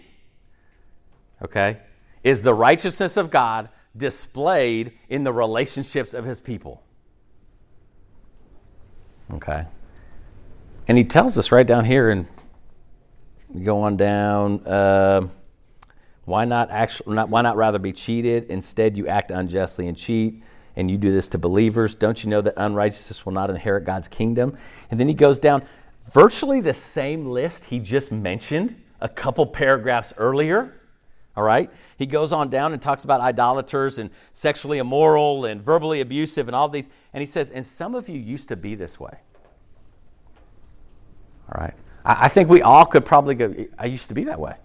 Okay? 1.43 1.77
Is 2.23 2.41
the 2.41 2.53
righteousness 2.53 3.15
of 3.15 3.29
God 3.29 3.69
displayed 3.97 4.93
in 5.09 5.23
the 5.23 5.31
relationships 5.31 6.13
of 6.13 6.25
his 6.25 6.39
people. 6.39 6.83
Okay? 9.33 9.65
And 10.87 10.97
he 10.97 11.03
tells 11.03 11.37
us 11.37 11.51
right 11.51 11.65
down 11.65 11.85
here, 11.85 12.09
and 12.09 12.27
go 13.63 13.81
on 13.81 13.97
down. 13.97 14.65
Uh, 14.65 15.27
why 16.25 16.45
not 16.45 16.71
actually 16.71 17.15
not, 17.15 17.29
why 17.29 17.41
not 17.41 17.55
rather 17.55 17.79
be 17.79 17.91
cheated? 17.91 18.45
Instead, 18.49 18.97
you 18.97 19.07
act 19.07 19.31
unjustly 19.31 19.87
and 19.87 19.97
cheat, 19.97 20.43
and 20.75 20.89
you 20.89 20.97
do 20.97 21.11
this 21.11 21.27
to 21.29 21.37
believers. 21.37 21.95
Don't 21.95 22.23
you 22.23 22.29
know 22.29 22.41
that 22.41 22.55
unrighteousness 22.57 23.25
will 23.25 23.33
not 23.33 23.49
inherit 23.49 23.85
God's 23.85 24.07
kingdom? 24.07 24.57
And 24.91 24.99
then 24.99 25.07
he 25.07 25.13
goes 25.13 25.39
down 25.39 25.63
virtually 26.11 26.61
the 26.61 26.73
same 26.73 27.27
list 27.27 27.65
he 27.65 27.79
just 27.79 28.11
mentioned 28.11 28.81
a 29.01 29.09
couple 29.09 29.45
paragraphs 29.45 30.13
earlier. 30.17 30.81
All 31.37 31.43
right? 31.43 31.69
He 31.97 32.05
goes 32.05 32.31
on 32.31 32.49
down 32.49 32.73
and 32.73 32.81
talks 32.81 33.03
about 33.03 33.21
idolaters 33.21 33.97
and 33.97 34.09
sexually 34.33 34.77
immoral 34.77 35.45
and 35.45 35.61
verbally 35.61 36.01
abusive 36.01 36.47
and 36.47 36.55
all 36.55 36.69
these. 36.69 36.89
And 37.13 37.21
he 37.21 37.25
says, 37.25 37.51
and 37.51 37.65
some 37.65 37.95
of 37.95 38.07
you 38.07 38.19
used 38.19 38.47
to 38.49 38.55
be 38.55 38.75
this 38.75 38.99
way. 38.99 39.17
All 41.53 41.61
right? 41.61 41.73
I, 42.05 42.25
I 42.25 42.27
think 42.29 42.49
we 42.49 42.61
all 42.61 42.85
could 42.85 43.05
probably 43.05 43.35
go, 43.35 43.53
I 43.77 43.87
used 43.87 44.07
to 44.09 44.13
be 44.13 44.23
that 44.25 44.39
way. 44.39 44.55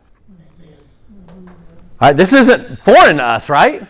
All 2.01 2.09
right, 2.09 2.17
this 2.17 2.33
isn't 2.33 2.81
foreign 2.81 3.19
to 3.19 3.25
us, 3.25 3.51
right? 3.51 3.87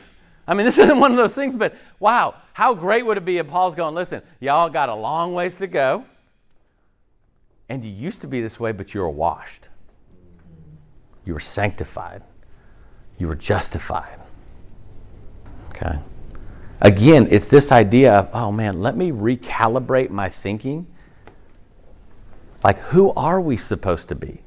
I 0.48 0.54
mean, 0.54 0.66
this 0.66 0.78
isn't 0.80 0.98
one 0.98 1.12
of 1.12 1.16
those 1.16 1.34
things, 1.34 1.54
but 1.54 1.76
wow, 2.00 2.34
how 2.54 2.74
great 2.74 3.06
would 3.06 3.16
it 3.16 3.24
be 3.24 3.38
if 3.38 3.46
Paul's 3.46 3.74
going, 3.74 3.94
listen, 3.94 4.22
y'all 4.40 4.68
got 4.68 4.88
a 4.88 4.94
long 4.94 5.32
ways 5.32 5.58
to 5.58 5.66
go, 5.66 6.04
and 7.68 7.84
you 7.84 7.90
used 7.90 8.20
to 8.22 8.26
be 8.26 8.40
this 8.40 8.58
way, 8.58 8.72
but 8.72 8.94
you 8.94 9.00
were 9.00 9.10
washed. 9.10 9.68
You 11.24 11.34
were 11.34 11.40
sanctified. 11.40 12.22
You 13.20 13.28
were 13.28 13.36
justified. 13.36 14.18
Okay? 15.68 15.98
Again, 16.80 17.28
it's 17.30 17.48
this 17.48 17.70
idea 17.70 18.14
of, 18.14 18.30
oh 18.32 18.50
man, 18.50 18.80
let 18.80 18.96
me 18.96 19.10
recalibrate 19.10 20.08
my 20.08 20.30
thinking. 20.30 20.86
Like, 22.64 22.78
who 22.78 23.12
are 23.12 23.38
we 23.40 23.58
supposed 23.58 24.08
to 24.08 24.14
be? 24.14 24.40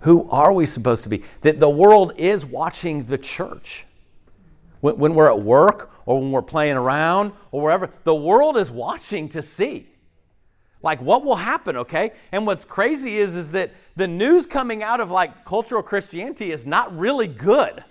Who 0.00 0.28
are 0.30 0.52
we 0.52 0.66
supposed 0.66 1.04
to 1.04 1.08
be? 1.08 1.24
That 1.40 1.58
the 1.58 1.70
world 1.70 2.12
is 2.18 2.44
watching 2.44 3.04
the 3.04 3.16
church. 3.16 3.86
When, 4.80 4.98
when 4.98 5.14
we're 5.14 5.30
at 5.30 5.40
work 5.40 5.90
or 6.04 6.20
when 6.20 6.30
we're 6.30 6.42
playing 6.42 6.76
around 6.76 7.32
or 7.50 7.62
wherever, 7.62 7.90
the 8.04 8.14
world 8.14 8.58
is 8.58 8.70
watching 8.70 9.30
to 9.30 9.40
see. 9.40 9.88
Like 10.86 11.02
what 11.02 11.24
will 11.24 11.34
happen, 11.34 11.78
okay? 11.78 12.12
And 12.30 12.46
what's 12.46 12.64
crazy 12.64 13.16
is, 13.16 13.34
is 13.34 13.50
that 13.50 13.72
the 13.96 14.06
news 14.06 14.46
coming 14.46 14.84
out 14.84 15.00
of 15.00 15.10
like 15.10 15.44
cultural 15.44 15.82
Christianity 15.82 16.52
is 16.52 16.64
not 16.64 16.96
really 16.96 17.26
good. 17.26 17.82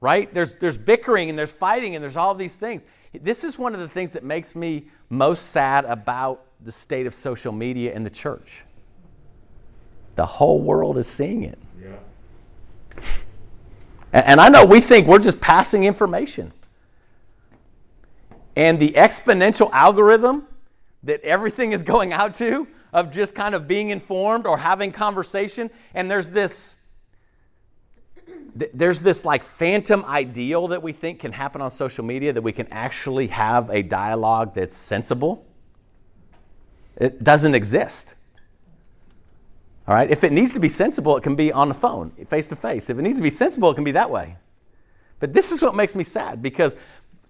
Right? 0.00 0.32
There's, 0.32 0.54
there's 0.54 0.78
bickering 0.78 1.30
and 1.30 1.36
there's 1.36 1.50
fighting 1.50 1.96
and 1.96 2.02
there's 2.02 2.16
all 2.16 2.32
these 2.32 2.54
things. 2.54 2.86
This 3.12 3.42
is 3.42 3.58
one 3.58 3.74
of 3.74 3.80
the 3.80 3.88
things 3.88 4.12
that 4.12 4.22
makes 4.22 4.54
me 4.54 4.86
most 5.10 5.46
sad 5.46 5.84
about 5.86 6.44
the 6.60 6.70
state 6.70 7.08
of 7.08 7.14
social 7.14 7.50
media 7.50 7.92
in 7.92 8.04
the 8.04 8.10
church. 8.10 8.62
The 10.14 10.26
whole 10.26 10.60
world 10.60 10.96
is 10.96 11.08
seeing 11.08 11.42
it. 11.42 11.58
Yeah. 11.82 13.02
And, 14.12 14.26
and 14.26 14.40
I 14.40 14.48
know 14.48 14.64
we 14.64 14.80
think 14.80 15.08
we're 15.08 15.18
just 15.18 15.40
passing 15.40 15.82
information. 15.82 16.52
And 18.54 18.78
the 18.78 18.92
exponential 18.92 19.72
algorithm 19.72 20.46
that 21.02 21.20
everything 21.22 21.72
is 21.72 21.82
going 21.82 22.12
out 22.12 22.34
to 22.36 22.66
of 22.92 23.10
just 23.10 23.34
kind 23.34 23.54
of 23.54 23.68
being 23.68 23.90
informed 23.90 24.46
or 24.46 24.58
having 24.58 24.90
conversation 24.90 25.70
and 25.94 26.10
there's 26.10 26.30
this 26.30 26.76
there's 28.74 29.00
this 29.00 29.24
like 29.24 29.44
phantom 29.44 30.04
ideal 30.06 30.68
that 30.68 30.82
we 30.82 30.92
think 30.92 31.20
can 31.20 31.32
happen 31.32 31.60
on 31.60 31.70
social 31.70 32.04
media 32.04 32.32
that 32.32 32.42
we 32.42 32.52
can 32.52 32.66
actually 32.70 33.26
have 33.28 33.70
a 33.70 33.82
dialogue 33.82 34.54
that's 34.54 34.76
sensible 34.76 35.46
it 36.96 37.22
doesn't 37.22 37.54
exist 37.54 38.16
all 39.88 39.94
right? 39.94 40.10
If 40.10 40.22
it 40.22 40.32
needs 40.32 40.52
to 40.52 40.60
be 40.60 40.68
sensible, 40.68 41.16
it 41.16 41.22
can 41.22 41.34
be 41.34 41.50
on 41.50 41.68
the 41.68 41.74
phone, 41.74 42.10
face 42.28 42.46
to 42.48 42.56
face. 42.56 42.90
If 42.90 42.98
it 42.98 43.02
needs 43.02 43.16
to 43.16 43.22
be 43.22 43.30
sensible, 43.30 43.70
it 43.70 43.74
can 43.74 43.84
be 43.84 43.92
that 43.92 44.10
way. 44.10 44.36
But 45.18 45.32
this 45.32 45.50
is 45.50 45.62
what 45.62 45.74
makes 45.74 45.94
me 45.94 46.04
sad 46.04 46.42
because 46.42 46.76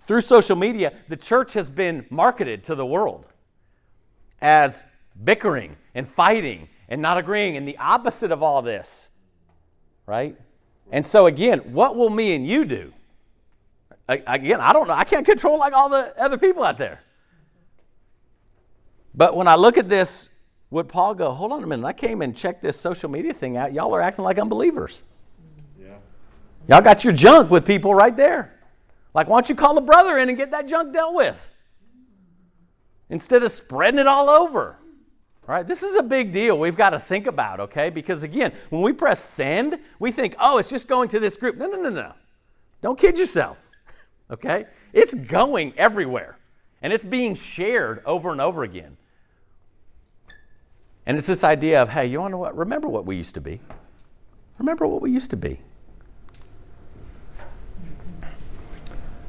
through 0.00 0.22
social 0.22 0.56
media, 0.56 0.92
the 1.08 1.16
church 1.16 1.52
has 1.52 1.70
been 1.70 2.04
marketed 2.10 2.64
to 2.64 2.74
the 2.74 2.84
world 2.84 3.26
as 4.40 4.84
bickering 5.24 5.76
and 5.94 6.08
fighting 6.08 6.68
and 6.88 7.02
not 7.02 7.18
agreeing 7.18 7.56
and 7.56 7.66
the 7.66 7.76
opposite 7.78 8.30
of 8.30 8.42
all 8.42 8.62
this. 8.62 9.08
Right? 10.06 10.36
And 10.90 11.06
so, 11.06 11.26
again, 11.26 11.58
what 11.72 11.96
will 11.96 12.10
me 12.10 12.34
and 12.34 12.46
you 12.46 12.64
do? 12.64 12.92
Again, 14.08 14.60
I 14.60 14.72
don't 14.72 14.88
know. 14.88 14.94
I 14.94 15.04
can't 15.04 15.26
control 15.26 15.58
like 15.58 15.74
all 15.74 15.90
the 15.90 16.18
other 16.18 16.38
people 16.38 16.64
out 16.64 16.78
there. 16.78 17.00
But 19.14 19.36
when 19.36 19.46
I 19.46 19.56
look 19.56 19.76
at 19.76 19.88
this 19.88 20.30
would 20.70 20.88
Paul 20.88 21.14
go, 21.14 21.32
hold 21.32 21.52
on 21.52 21.62
a 21.62 21.66
minute, 21.66 21.84
I 21.84 21.92
came 21.92 22.20
and 22.22 22.36
checked 22.36 22.62
this 22.62 22.78
social 22.78 23.08
media 23.08 23.32
thing 23.32 23.56
out. 23.56 23.72
Y'all 23.72 23.94
are 23.94 24.00
acting 24.00 24.24
like 24.24 24.38
unbelievers. 24.38 25.02
Yeah. 25.80 25.96
Y'all 26.68 26.82
got 26.82 27.04
your 27.04 27.12
junk 27.12 27.50
with 27.50 27.66
people 27.66 27.94
right 27.94 28.14
there. 28.14 28.54
Like, 29.14 29.28
why 29.28 29.36
don't 29.36 29.48
you 29.48 29.54
call 29.54 29.78
a 29.78 29.80
brother 29.80 30.18
in 30.18 30.28
and 30.28 30.36
get 30.36 30.50
that 30.50 30.68
junk 30.68 30.92
dealt 30.92 31.14
with? 31.14 31.52
Instead 33.10 33.42
of 33.42 33.50
spreading 33.50 34.00
it 34.00 34.06
all 34.06 34.28
over. 34.28 34.76
All 35.48 35.54
right, 35.54 35.66
this 35.66 35.82
is 35.82 35.96
a 35.96 36.02
big 36.02 36.30
deal 36.30 36.58
we've 36.58 36.76
got 36.76 36.90
to 36.90 37.00
think 37.00 37.26
about, 37.26 37.58
okay? 37.58 37.88
Because 37.88 38.22
again, 38.22 38.52
when 38.68 38.82
we 38.82 38.92
press 38.92 39.24
send, 39.24 39.78
we 39.98 40.12
think, 40.12 40.34
oh, 40.38 40.58
it's 40.58 40.68
just 40.68 40.88
going 40.88 41.08
to 41.08 41.18
this 41.18 41.38
group. 41.38 41.56
No, 41.56 41.66
no, 41.66 41.80
no, 41.80 41.88
no. 41.88 42.12
Don't 42.82 42.98
kid 42.98 43.18
yourself, 43.18 43.56
okay? 44.30 44.66
It's 44.92 45.14
going 45.14 45.72
everywhere, 45.78 46.38
and 46.82 46.92
it's 46.92 47.04
being 47.04 47.34
shared 47.34 48.02
over 48.04 48.30
and 48.30 48.42
over 48.42 48.62
again. 48.62 48.98
And 51.06 51.16
it's 51.16 51.26
this 51.26 51.44
idea 51.44 51.80
of, 51.80 51.88
hey, 51.88 52.06
you 52.06 52.20
want 52.20 52.32
to 52.32 52.36
what? 52.36 52.54
Remember 52.54 52.86
what 52.86 53.06
we 53.06 53.16
used 53.16 53.34
to 53.36 53.40
be. 53.40 53.58
Remember 54.58 54.86
what 54.86 55.00
we 55.00 55.10
used 55.10 55.30
to 55.30 55.36
be. 55.36 55.60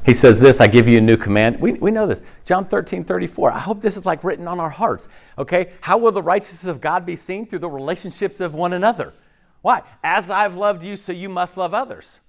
He 0.09 0.15
says 0.15 0.39
this, 0.39 0.59
I 0.59 0.65
give 0.65 0.87
you 0.87 0.97
a 0.97 1.01
new 1.01 1.17
command. 1.17 1.61
We, 1.61 1.73
we 1.73 1.91
know 1.91 2.07
this. 2.07 2.23
John 2.43 2.65
13, 2.65 3.03
34. 3.03 3.51
I 3.51 3.59
hope 3.59 3.79
this 3.79 3.95
is 3.95 4.07
like 4.07 4.23
written 4.23 4.47
on 4.47 4.59
our 4.59 4.71
hearts. 4.71 5.07
Okay? 5.37 5.73
How 5.81 5.99
will 5.99 6.11
the 6.11 6.23
righteousness 6.23 6.65
of 6.65 6.81
God 6.81 7.05
be 7.05 7.15
seen? 7.15 7.45
Through 7.45 7.59
the 7.59 7.69
relationships 7.69 8.39
of 8.39 8.55
one 8.55 8.73
another. 8.73 9.13
Why? 9.61 9.83
As 10.03 10.31
I've 10.31 10.55
loved 10.55 10.81
you, 10.81 10.97
so 10.97 11.11
you 11.11 11.29
must 11.29 11.57
love 11.57 11.75
others. 11.75 12.21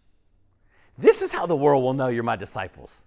This 0.98 1.22
is 1.22 1.32
how 1.32 1.46
the 1.46 1.56
world 1.56 1.82
will 1.82 1.94
know 1.94 2.08
you're 2.08 2.22
my 2.22 2.36
disciples. 2.36 3.06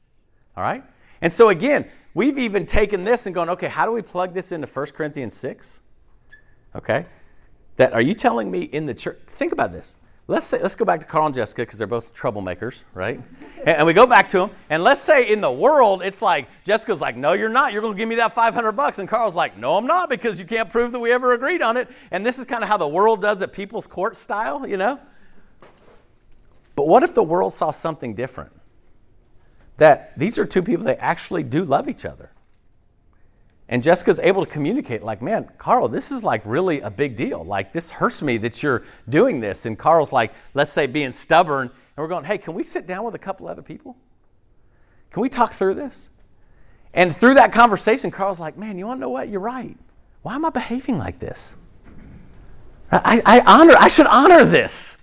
All 0.57 0.63
right? 0.63 0.84
And 1.21 1.32
so 1.32 1.49
again, 1.49 1.88
we've 2.15 2.39
even 2.39 2.65
taken 2.65 3.03
this 3.03 3.28
and 3.28 3.36
gone, 3.36 3.51
okay, 3.51 3.67
how 3.67 3.86
do 3.86 3.91
we 3.91 4.01
plug 4.01 4.34
this 4.34 4.51
into 4.51 4.65
1 4.65 4.88
Corinthians 4.88 5.36
6? 5.36 5.82
Okay? 6.76 7.05
That 7.76 7.93
are 7.93 8.01
you 8.01 8.15
telling 8.15 8.49
me 8.49 8.63
in 8.63 8.88
the 8.88 8.95
church? 8.95 9.19
Think 9.28 9.51
about 9.51 9.71
this. 9.71 9.97
Let's 10.28 10.45
say, 10.45 10.61
let's 10.61 10.76
go 10.76 10.86
back 10.86 11.01
to 11.01 11.05
Carl 11.05 11.26
and 11.26 11.36
Jessica 11.36 11.63
because 11.63 11.78
they're 11.78 11.86
both 11.86 12.13
troublemakers, 12.13 12.84
right? 12.93 13.21
and, 13.57 13.67
and, 13.78 13.86
we 13.86 13.91
go 13.91 14.07
back 14.07 14.30
to 14.30 14.39
them, 14.39 14.51
and 14.69 14.82
let's 14.82 15.01
say 15.01 15.30
in 15.30 15.41
the 15.41 15.51
world 15.51 16.01
it's 16.01 16.21
like 16.21 16.47
Jessica's 16.63 17.01
like, 17.01 17.17
"No, 17.17 17.34
you're 17.34 17.49
not. 17.49 17.74
You're 17.74 17.82
going 17.82 17.93
to 17.93 17.97
give 17.97 18.07
me 18.07 18.15
that 18.15 18.34
500 18.34 18.71
bucks," 18.71 18.99
and 18.99 19.09
Carl's 19.09 19.36
like, 19.36 19.57
"No, 19.57 19.76
I'm 19.76 19.86
not 19.86 20.09
because 20.09 20.39
you 20.39 20.45
can't 20.45 20.69
prove 20.69 20.93
that 20.93 20.99
we 20.99 21.11
ever 21.11 21.34
agreed 21.34 21.61
on 21.61 21.76
it." 21.76 21.89
And 22.11 22.26
this 22.26 22.39
is 22.39 22.45
kind 22.45 22.63
of 22.63 22.69
how 22.69 22.78
the 22.78 22.88
world 22.88 23.21
does 23.21 23.41
it, 23.41 23.51
people's 23.51 23.86
court 23.86 24.15
style, 24.15 24.65
you 24.65 24.78
know. 24.78 24.97
But 26.76 26.88
what 26.88 27.03
if 27.03 27.13
the 27.13 27.24
world 27.24 27.53
saw 27.53 27.71
something 27.71 28.15
different? 28.15 28.51
That 29.78 30.17
these 30.17 30.38
are 30.38 30.45
two 30.45 30.63
people 30.63 30.86
that 30.86 30.99
actually 31.01 31.43
do 31.43 31.65
love 31.65 31.89
each 31.89 32.05
other. 32.05 32.32
And 33.74 33.82
Jessica's 33.82 34.19
able 34.19 34.45
to 34.45 34.51
communicate, 34.51 35.01
like, 35.01 35.19
man, 35.24 35.49
Carl, 35.57 35.88
this 35.88 36.11
is 36.11 36.24
like 36.24 36.43
really 36.45 36.82
a 36.82 36.91
big 36.91 37.15
deal. 37.15 37.43
Like, 37.43 37.74
this 37.74 37.89
hurts 37.89 38.21
me 38.21 38.38
that 38.38 38.61
you're 38.61 38.84
doing 39.09 39.39
this. 39.39 39.65
And 39.65 39.80
Carl's 39.80 40.13
like, 40.13 40.32
let's 40.53 40.71
say, 40.71 40.86
being 40.86 41.11
stubborn. 41.11 41.61
And 41.69 41.74
we're 41.97 42.07
going, 42.07 42.24
hey, 42.24 42.38
can 42.38 42.53
we 42.53 42.61
sit 42.61 42.86
down 42.86 43.03
with 43.03 43.15
a 43.15 43.17
couple 43.17 43.47
other 43.47 43.63
people? 43.63 43.97
Can 45.09 45.24
we 45.24 45.28
talk 45.28 45.53
through 45.53 45.74
this? 45.74 46.11
And 46.93 47.17
through 47.17 47.34
that 47.34 47.51
conversation, 47.51 48.11
Carl's 48.11 48.39
like, 48.39 48.59
man, 48.59 48.78
you 48.78 48.86
want 48.86 48.99
to 48.99 49.01
know 49.01 49.09
what? 49.09 49.30
You're 49.30 49.41
right. 49.41 49.76
Why 50.21 50.36
am 50.36 50.45
I 50.45 50.51
behaving 50.51 50.99
like 50.99 51.17
this? 51.17 51.55
I, 52.91 53.24
I 53.26 53.39
honor, 53.39 53.74
I 53.80 53.88
should 53.88 54.05
honor 54.05 54.45
this. 54.45 54.97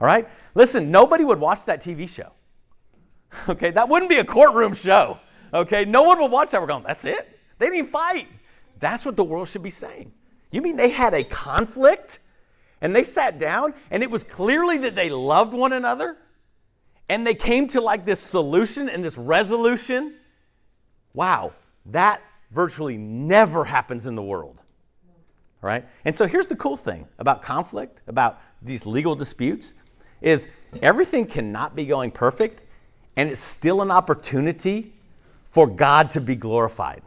All 0.00 0.06
right? 0.06 0.28
Listen, 0.54 0.92
nobody 0.92 1.24
would 1.24 1.40
watch 1.40 1.64
that 1.64 1.82
TV 1.82 2.08
show. 2.08 2.30
Okay, 3.48 3.72
that 3.72 3.88
wouldn't 3.88 4.10
be 4.10 4.18
a 4.18 4.24
courtroom 4.24 4.74
show. 4.74 5.18
Okay, 5.52 5.84
no 5.84 6.04
one 6.04 6.20
would 6.20 6.30
watch 6.30 6.52
that. 6.52 6.60
We're 6.60 6.68
going, 6.68 6.84
that's 6.84 7.04
it? 7.04 7.31
They 7.62 7.70
didn't 7.70 7.90
fight. 7.90 8.26
That's 8.80 9.04
what 9.04 9.14
the 9.14 9.22
world 9.22 9.46
should 9.46 9.62
be 9.62 9.70
saying. 9.70 10.10
You 10.50 10.62
mean 10.62 10.76
they 10.76 10.88
had 10.88 11.14
a 11.14 11.22
conflict 11.22 12.18
and 12.80 12.94
they 12.94 13.04
sat 13.04 13.38
down 13.38 13.74
and 13.92 14.02
it 14.02 14.10
was 14.10 14.24
clearly 14.24 14.78
that 14.78 14.96
they 14.96 15.10
loved 15.10 15.54
one 15.54 15.72
another 15.72 16.16
and 17.08 17.24
they 17.24 17.34
came 17.34 17.68
to 17.68 17.80
like 17.80 18.04
this 18.04 18.18
solution 18.18 18.88
and 18.88 19.04
this 19.04 19.16
resolution? 19.16 20.14
Wow, 21.14 21.52
that 21.86 22.20
virtually 22.50 22.98
never 22.98 23.64
happens 23.64 24.06
in 24.06 24.16
the 24.16 24.22
world. 24.22 24.58
Right? 25.60 25.86
And 26.04 26.16
so 26.16 26.26
here's 26.26 26.48
the 26.48 26.56
cool 26.56 26.76
thing 26.76 27.06
about 27.20 27.42
conflict, 27.42 28.02
about 28.08 28.40
these 28.60 28.86
legal 28.86 29.14
disputes 29.14 29.72
is 30.20 30.48
everything 30.82 31.26
cannot 31.26 31.76
be 31.76 31.86
going 31.86 32.10
perfect 32.10 32.62
and 33.16 33.30
it's 33.30 33.40
still 33.40 33.82
an 33.82 33.92
opportunity 33.92 34.92
for 35.52 35.68
God 35.68 36.10
to 36.10 36.20
be 36.20 36.34
glorified. 36.34 37.02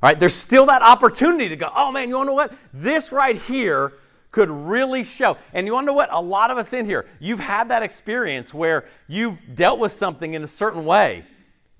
Right, 0.00 0.18
there's 0.18 0.34
still 0.34 0.66
that 0.66 0.82
opportunity 0.82 1.48
to 1.48 1.56
go, 1.56 1.70
oh 1.74 1.90
man, 1.90 2.08
you 2.08 2.14
want 2.14 2.26
to 2.26 2.30
know 2.30 2.34
what? 2.34 2.52
This 2.72 3.10
right 3.10 3.36
here 3.36 3.94
could 4.30 4.48
really 4.48 5.02
show. 5.02 5.36
And 5.52 5.66
you 5.66 5.72
want 5.72 5.84
to 5.84 5.86
know 5.86 5.94
what? 5.94 6.12
A 6.12 6.20
lot 6.20 6.50
of 6.50 6.58
us 6.58 6.72
in 6.72 6.84
here, 6.84 7.06
you've 7.18 7.40
had 7.40 7.70
that 7.70 7.82
experience 7.82 8.54
where 8.54 8.86
you've 9.08 9.38
dealt 9.54 9.80
with 9.80 9.90
something 9.90 10.34
in 10.34 10.44
a 10.44 10.46
certain 10.46 10.84
way, 10.84 11.24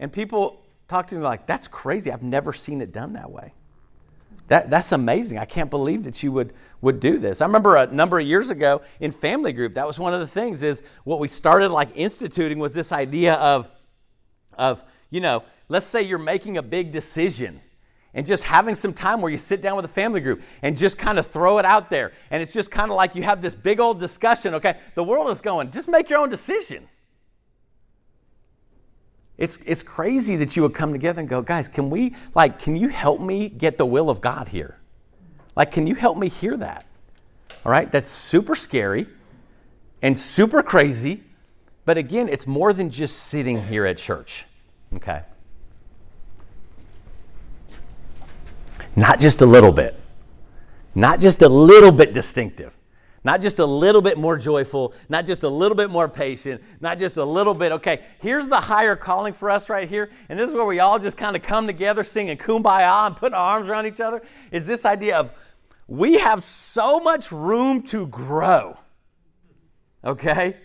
and 0.00 0.12
people 0.12 0.62
talk 0.88 1.06
to 1.08 1.14
me 1.14 1.20
like, 1.20 1.46
that's 1.46 1.68
crazy. 1.68 2.10
I've 2.10 2.22
never 2.22 2.52
seen 2.52 2.80
it 2.80 2.90
done 2.92 3.12
that 3.12 3.30
way. 3.30 3.52
That, 4.48 4.70
that's 4.70 4.92
amazing. 4.92 5.38
I 5.38 5.44
can't 5.44 5.68
believe 5.68 6.04
that 6.04 6.22
you 6.22 6.32
would, 6.32 6.54
would 6.80 7.00
do 7.00 7.18
this. 7.18 7.42
I 7.42 7.46
remember 7.46 7.76
a 7.76 7.86
number 7.86 8.18
of 8.18 8.26
years 8.26 8.48
ago 8.48 8.80
in 8.98 9.12
family 9.12 9.52
group, 9.52 9.74
that 9.74 9.86
was 9.86 9.98
one 9.98 10.14
of 10.14 10.20
the 10.20 10.26
things 10.26 10.62
is 10.62 10.82
what 11.04 11.20
we 11.20 11.28
started 11.28 11.70
like 11.70 11.90
instituting 11.94 12.58
was 12.58 12.72
this 12.72 12.90
idea 12.90 13.34
of, 13.34 13.68
of 14.54 14.82
you 15.10 15.20
know, 15.20 15.44
let's 15.68 15.84
say 15.84 16.00
you're 16.00 16.18
making 16.18 16.56
a 16.56 16.62
big 16.62 16.92
decision 16.92 17.60
and 18.18 18.26
just 18.26 18.42
having 18.42 18.74
some 18.74 18.92
time 18.92 19.20
where 19.20 19.30
you 19.30 19.38
sit 19.38 19.62
down 19.62 19.76
with 19.76 19.84
a 19.84 19.94
family 19.94 20.20
group 20.20 20.42
and 20.62 20.76
just 20.76 20.98
kind 20.98 21.20
of 21.20 21.28
throw 21.28 21.58
it 21.58 21.64
out 21.64 21.88
there. 21.88 22.10
And 22.32 22.42
it's 22.42 22.52
just 22.52 22.68
kind 22.68 22.90
of 22.90 22.96
like 22.96 23.14
you 23.14 23.22
have 23.22 23.40
this 23.40 23.54
big 23.54 23.78
old 23.78 24.00
discussion, 24.00 24.54
okay? 24.54 24.80
The 24.96 25.04
world 25.04 25.30
is 25.30 25.40
going, 25.40 25.70
just 25.70 25.88
make 25.88 26.10
your 26.10 26.18
own 26.18 26.28
decision. 26.28 26.88
It's, 29.36 29.60
it's 29.64 29.84
crazy 29.84 30.34
that 30.34 30.56
you 30.56 30.62
would 30.62 30.74
come 30.74 30.90
together 30.90 31.20
and 31.20 31.28
go, 31.28 31.42
guys, 31.42 31.68
can 31.68 31.90
we, 31.90 32.16
like, 32.34 32.58
can 32.58 32.74
you 32.74 32.88
help 32.88 33.20
me 33.20 33.48
get 33.48 33.78
the 33.78 33.86
will 33.86 34.10
of 34.10 34.20
God 34.20 34.48
here? 34.48 34.80
Like, 35.54 35.70
can 35.70 35.86
you 35.86 35.94
help 35.94 36.18
me 36.18 36.28
hear 36.28 36.56
that? 36.56 36.86
All 37.64 37.70
right, 37.70 37.88
that's 37.92 38.08
super 38.08 38.56
scary 38.56 39.06
and 40.02 40.18
super 40.18 40.60
crazy. 40.64 41.22
But 41.84 41.98
again, 41.98 42.28
it's 42.28 42.48
more 42.48 42.72
than 42.72 42.90
just 42.90 43.16
sitting 43.16 43.68
here 43.68 43.86
at 43.86 43.96
church, 43.96 44.44
okay? 44.96 45.22
Not 48.98 49.20
just 49.20 49.42
a 49.42 49.46
little 49.46 49.70
bit. 49.70 49.94
Not 50.92 51.20
just 51.20 51.42
a 51.42 51.48
little 51.48 51.92
bit 51.92 52.12
distinctive. 52.12 52.76
Not 53.22 53.40
just 53.40 53.60
a 53.60 53.64
little 53.64 54.02
bit 54.02 54.18
more 54.18 54.36
joyful, 54.36 54.92
not 55.08 55.24
just 55.24 55.44
a 55.44 55.48
little 55.48 55.76
bit 55.76 55.88
more 55.88 56.08
patient, 56.08 56.60
not 56.80 56.98
just 56.98 57.16
a 57.16 57.24
little 57.24 57.54
bit. 57.54 57.70
Okay, 57.70 58.00
here's 58.20 58.48
the 58.48 58.58
higher 58.58 58.96
calling 58.96 59.32
for 59.32 59.50
us 59.50 59.68
right 59.68 59.88
here. 59.88 60.10
And 60.28 60.36
this 60.36 60.48
is 60.50 60.54
where 60.54 60.66
we 60.66 60.80
all 60.80 60.98
just 60.98 61.16
kind 61.16 61.36
of 61.36 61.42
come 61.42 61.68
together 61.68 62.02
singing 62.02 62.36
kumbaya 62.36 63.06
and 63.06 63.16
putting 63.16 63.34
our 63.34 63.58
arms 63.58 63.68
around 63.68 63.86
each 63.86 64.00
other. 64.00 64.20
Is 64.50 64.66
this 64.66 64.84
idea 64.84 65.16
of 65.16 65.30
we 65.86 66.14
have 66.14 66.42
so 66.42 66.98
much 66.98 67.30
room 67.30 67.82
to 67.84 68.08
grow. 68.08 68.78
Okay? 70.04 70.56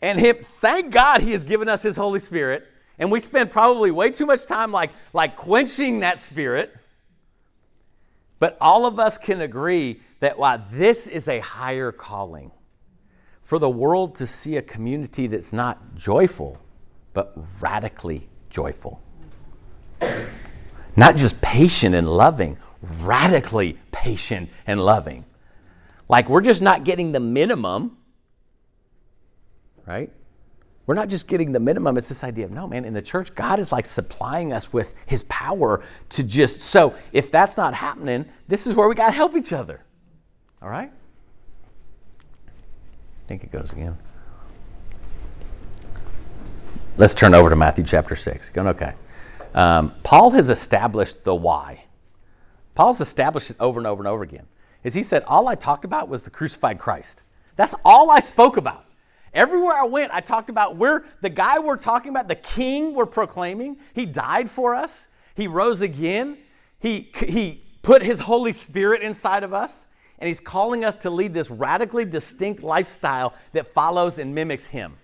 And 0.00 0.18
him, 0.18 0.38
thank 0.62 0.90
God 0.90 1.20
he 1.20 1.32
has 1.32 1.44
given 1.44 1.68
us 1.68 1.82
his 1.82 1.96
Holy 1.96 2.20
Spirit. 2.20 2.66
And 2.98 3.12
we 3.12 3.20
spend 3.20 3.50
probably 3.50 3.90
way 3.90 4.10
too 4.10 4.24
much 4.24 4.46
time 4.46 4.72
like, 4.72 4.92
like 5.12 5.36
quenching 5.36 6.00
that 6.00 6.18
spirit 6.18 6.74
but 8.38 8.56
all 8.60 8.86
of 8.86 8.98
us 8.98 9.18
can 9.18 9.40
agree 9.40 10.00
that 10.20 10.38
while 10.38 10.62
this 10.70 11.06
is 11.06 11.28
a 11.28 11.40
higher 11.40 11.92
calling 11.92 12.50
for 13.42 13.58
the 13.58 13.70
world 13.70 14.16
to 14.16 14.26
see 14.26 14.56
a 14.56 14.62
community 14.62 15.26
that's 15.26 15.52
not 15.52 15.94
joyful, 15.94 16.58
but 17.12 17.36
radically 17.60 18.28
joyful. 18.50 19.00
Not 20.96 21.16
just 21.16 21.40
patient 21.40 21.94
and 21.94 22.08
loving, 22.08 22.58
radically 23.00 23.78
patient 23.92 24.50
and 24.66 24.80
loving. 24.80 25.24
Like 26.08 26.28
we're 26.28 26.40
just 26.40 26.62
not 26.62 26.84
getting 26.84 27.12
the 27.12 27.20
minimum, 27.20 27.96
right? 29.86 30.10
We're 30.86 30.94
not 30.94 31.08
just 31.08 31.26
getting 31.26 31.50
the 31.50 31.58
minimum, 31.58 31.98
it's 31.98 32.08
this 32.08 32.22
idea 32.22 32.44
of 32.44 32.52
no, 32.52 32.68
man, 32.68 32.84
in 32.84 32.94
the 32.94 33.02
church, 33.02 33.34
God 33.34 33.58
is 33.58 33.72
like 33.72 33.86
supplying 33.86 34.52
us 34.52 34.72
with 34.72 34.94
his 35.04 35.24
power 35.24 35.82
to 36.10 36.22
just. 36.22 36.60
So 36.60 36.94
if 37.12 37.30
that's 37.30 37.56
not 37.56 37.74
happening, 37.74 38.26
this 38.46 38.66
is 38.66 38.74
where 38.74 38.88
we 38.88 38.94
got 38.94 39.06
to 39.06 39.12
help 39.12 39.36
each 39.36 39.52
other. 39.52 39.82
All 40.62 40.68
right? 40.68 40.90
I 42.18 43.28
think 43.28 43.42
it 43.42 43.50
goes 43.50 43.72
again. 43.72 43.98
Let's 46.96 47.14
turn 47.14 47.34
over 47.34 47.50
to 47.50 47.56
Matthew 47.56 47.84
chapter 47.84 48.14
6. 48.14 48.50
Going, 48.50 48.68
okay. 48.68 48.94
Um, 49.54 49.92
Paul 50.02 50.30
has 50.30 50.48
established 50.48 51.24
the 51.24 51.34
why. 51.34 51.84
Paul's 52.74 53.00
established 53.00 53.50
it 53.50 53.56
over 53.58 53.80
and 53.80 53.86
over 53.86 54.02
and 54.02 54.08
over 54.08 54.22
again. 54.22 54.46
As 54.84 54.94
he 54.94 55.02
said, 55.02 55.24
All 55.24 55.48
I 55.48 55.56
talked 55.56 55.84
about 55.84 56.08
was 56.08 56.22
the 56.22 56.30
crucified 56.30 56.78
Christ. 56.78 57.22
That's 57.56 57.74
all 57.84 58.10
I 58.10 58.20
spoke 58.20 58.56
about. 58.56 58.85
Everywhere 59.36 59.74
I 59.74 59.84
went, 59.84 60.12
I 60.12 60.20
talked 60.20 60.48
about 60.48 60.76
where 60.76 61.04
the 61.20 61.28
guy 61.28 61.58
we're 61.58 61.76
talking 61.76 62.08
about, 62.08 62.26
the 62.26 62.34
king 62.34 62.94
we're 62.94 63.04
proclaiming, 63.04 63.76
he 63.94 64.06
died 64.06 64.50
for 64.50 64.74
us. 64.74 65.08
He 65.34 65.46
rose 65.46 65.82
again. 65.82 66.38
He, 66.78 67.10
he 67.14 67.62
put 67.82 68.02
His 68.02 68.18
Holy 68.18 68.52
Spirit 68.52 69.02
inside 69.02 69.44
of 69.44 69.52
us, 69.52 69.86
and 70.18 70.26
He's 70.26 70.40
calling 70.40 70.86
us 70.86 70.96
to 70.96 71.10
lead 71.10 71.34
this 71.34 71.50
radically 71.50 72.06
distinct 72.06 72.62
lifestyle 72.62 73.34
that 73.52 73.74
follows 73.74 74.18
and 74.18 74.34
mimics 74.34 74.64
Him. 74.64 74.96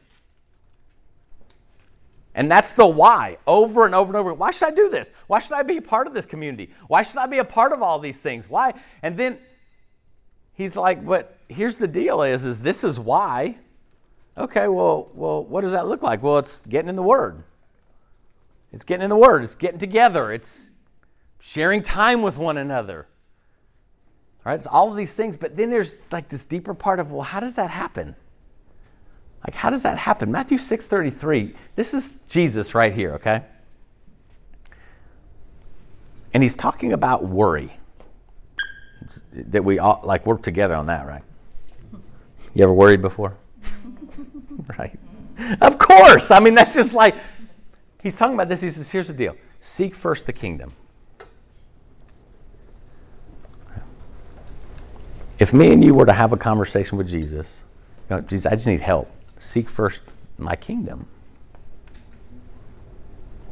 And 2.35 2.51
that's 2.51 2.73
the 2.73 2.87
why, 2.87 3.37
over 3.47 3.85
and 3.85 3.95
over 3.95 4.09
and 4.09 4.17
over. 4.17 4.33
Why 4.33 4.51
should 4.51 4.69
I 4.69 4.75
do 4.75 4.89
this? 4.89 5.13
Why 5.27 5.41
should 5.41 5.53
I 5.53 5.63
be 5.63 5.77
a 5.77 5.83
part 5.83 6.07
of 6.07 6.15
this 6.15 6.25
community? 6.25 6.71
Why 6.89 7.03
should 7.03 7.19
I 7.19 7.27
be 7.27 7.39
a 7.39 7.45
part 7.45 7.73
of 7.73 7.83
all 7.83 7.99
these 7.99 8.23
things? 8.23 8.49
Why? 8.49 8.73
And 9.03 9.19
then 9.19 9.39
he's 10.55 10.75
like, 10.75 11.05
but 11.05 11.37
here's 11.49 11.77
the 11.77 11.89
deal 11.89 12.23
is, 12.23 12.47
is 12.47 12.63
this 12.63 12.83
is 12.83 12.99
why. 12.99 13.59
Okay, 14.37 14.69
well, 14.69 15.11
well, 15.15 15.45
what 15.45 15.61
does 15.61 15.73
that 15.73 15.87
look 15.87 16.03
like? 16.03 16.23
Well, 16.23 16.39
it's 16.39 16.63
getting 16.63 16.89
in 16.89 16.97
the 16.97 17.03
Word. 17.03 17.43
It's 18.73 18.85
getting 18.85 19.05
in 19.05 19.11
the 19.11 19.17
Word. 19.17 19.43
It's 19.43 19.55
getting 19.55 19.79
together. 19.79 20.33
It's 20.33 20.71
sharing 21.39 21.83
time 21.83 22.23
with 22.23 22.39
one 22.39 22.57
another. 22.57 23.07
All 24.45 24.51
right, 24.51 24.57
it's 24.57 24.67
all 24.67 24.91
of 24.91 24.97
these 24.97 25.15
things, 25.15 25.37
but 25.37 25.57
then 25.57 25.71
there's 25.71 26.01
like 26.11 26.29
this 26.29 26.45
deeper 26.45 26.75
part 26.75 26.99
of, 26.99 27.13
well, 27.13 27.23
how 27.23 27.41
does 27.41 27.55
that 27.57 27.71
happen? 27.71 28.17
Like, 29.45 29.55
how 29.55 29.71
does 29.71 29.83
that 29.83 29.99
happen? 29.99 30.31
Matthew 30.31 30.59
6:33, 30.59 31.55
this 31.75 31.95
is 31.95 32.19
Jesus 32.29 32.75
right 32.75 32.93
here, 32.93 33.15
okay? 33.15 33.43
And 36.33 36.43
he's 36.43 36.55
talking 36.55 36.93
about 36.93 37.25
worry. 37.25 37.73
That 39.33 39.65
we 39.65 39.79
all 39.79 40.01
like 40.05 40.27
work 40.27 40.43
together 40.43 40.75
on 40.75 40.87
that, 40.87 41.07
right? 41.07 41.23
You 42.55 42.65
ever 42.65 42.73
worried 42.73 43.03
before? 43.03 43.37
right. 44.79 44.99
Of 45.61 45.79
course. 45.79 46.31
I 46.31 46.41
mean, 46.41 46.55
that's 46.55 46.75
just 46.75 46.93
like 46.93 47.15
he's 48.03 48.17
talking 48.17 48.35
about 48.35 48.49
this. 48.49 48.61
He 48.61 48.71
says, 48.71 48.91
here's 48.91 49.09
the 49.09 49.15
deal. 49.15 49.37
Seek 49.61 49.95
first 49.95 50.27
the 50.27 50.33
kingdom. 50.33 50.73
If 55.39 55.53
me 55.53 55.73
and 55.73 55.83
you 55.83 55.95
were 55.95 56.07
to 56.07 56.13
have 56.13 56.33
a 56.33 56.37
conversation 56.37 56.99
with 56.99 57.09
Jesus, 57.09 57.63
you 58.09 58.17
know, 58.17 58.23
Jesus, 58.23 58.47
I 58.47 58.55
just 58.55 58.67
need 58.67 58.81
help 58.81 59.11
seek 59.43 59.69
first 59.69 60.03
my 60.39 60.57
kingdom. 60.57 61.07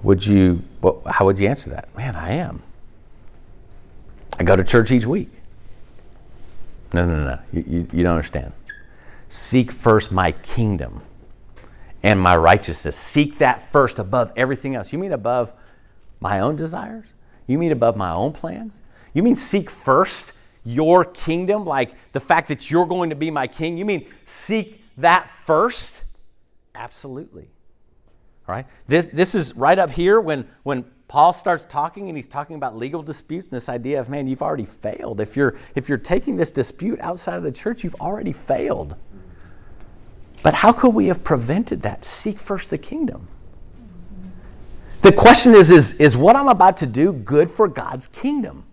Would 0.02 0.24
you, 0.24 0.62
well, 0.80 1.02
how 1.06 1.26
would 1.26 1.38
you 1.38 1.48
answer 1.48 1.68
that? 1.70 1.94
Man, 1.96 2.16
I 2.16 2.32
am. 2.32 2.62
I 4.38 4.44
go 4.44 4.56
to 4.56 4.64
church 4.64 4.90
each 4.90 5.04
week. 5.04 5.30
No, 6.92 7.04
no, 7.04 7.24
no, 7.24 7.38
you, 7.52 7.64
you, 7.66 7.88
you 7.92 8.02
don't 8.02 8.16
understand. 8.16 8.52
Seek 9.30 9.70
first 9.70 10.10
my 10.10 10.32
kingdom 10.32 11.02
and 12.02 12.20
my 12.20 12.36
righteousness. 12.36 12.96
Seek 12.96 13.38
that 13.38 13.70
first 13.70 14.00
above 14.00 14.32
everything 14.36 14.74
else. 14.74 14.92
You 14.92 14.98
mean 14.98 15.12
above 15.12 15.52
my 16.18 16.40
own 16.40 16.56
desires? 16.56 17.06
You 17.46 17.56
mean 17.56 17.70
above 17.70 17.96
my 17.96 18.10
own 18.10 18.32
plans? 18.32 18.80
You 19.14 19.22
mean 19.22 19.36
seek 19.36 19.70
first 19.70 20.32
your 20.64 21.04
kingdom, 21.04 21.64
like 21.64 21.94
the 22.12 22.18
fact 22.18 22.48
that 22.48 22.72
you're 22.72 22.86
going 22.86 23.10
to 23.10 23.16
be 23.16 23.30
my 23.30 23.46
king? 23.46 23.78
You 23.78 23.84
mean 23.84 24.06
seek 24.24 24.82
that 24.96 25.30
first? 25.44 26.02
Absolutely. 26.74 27.48
All 28.48 28.54
right? 28.56 28.66
This, 28.88 29.06
this 29.12 29.36
is 29.36 29.54
right 29.54 29.78
up 29.78 29.90
here 29.90 30.20
when, 30.20 30.48
when 30.64 30.84
Paul 31.06 31.32
starts 31.32 31.64
talking 31.64 32.08
and 32.08 32.18
he's 32.18 32.28
talking 32.28 32.56
about 32.56 32.76
legal 32.76 33.02
disputes 33.02 33.50
and 33.50 33.56
this 33.56 33.68
idea 33.68 34.00
of, 34.00 34.08
man, 34.08 34.26
you've 34.26 34.42
already 34.42 34.64
failed. 34.64 35.20
If 35.20 35.36
you're, 35.36 35.56
if 35.76 35.88
you're 35.88 35.98
taking 35.98 36.36
this 36.36 36.50
dispute 36.50 36.98
outside 37.00 37.36
of 37.36 37.44
the 37.44 37.52
church, 37.52 37.84
you've 37.84 37.96
already 37.96 38.32
failed. 38.32 38.96
But 40.42 40.54
how 40.54 40.72
could 40.72 40.94
we 40.94 41.06
have 41.06 41.22
prevented 41.22 41.82
that? 41.82 42.04
Seek 42.04 42.38
first 42.38 42.70
the 42.70 42.78
kingdom. 42.78 43.28
The 45.02 45.12
question 45.12 45.54
is, 45.54 45.70
is, 45.70 45.94
is 45.94 46.16
what 46.16 46.36
I'm 46.36 46.48
about 46.48 46.76
to 46.78 46.86
do 46.86 47.12
good 47.12 47.50
for 47.50 47.68
God's 47.68 48.08
kingdom? 48.08 48.64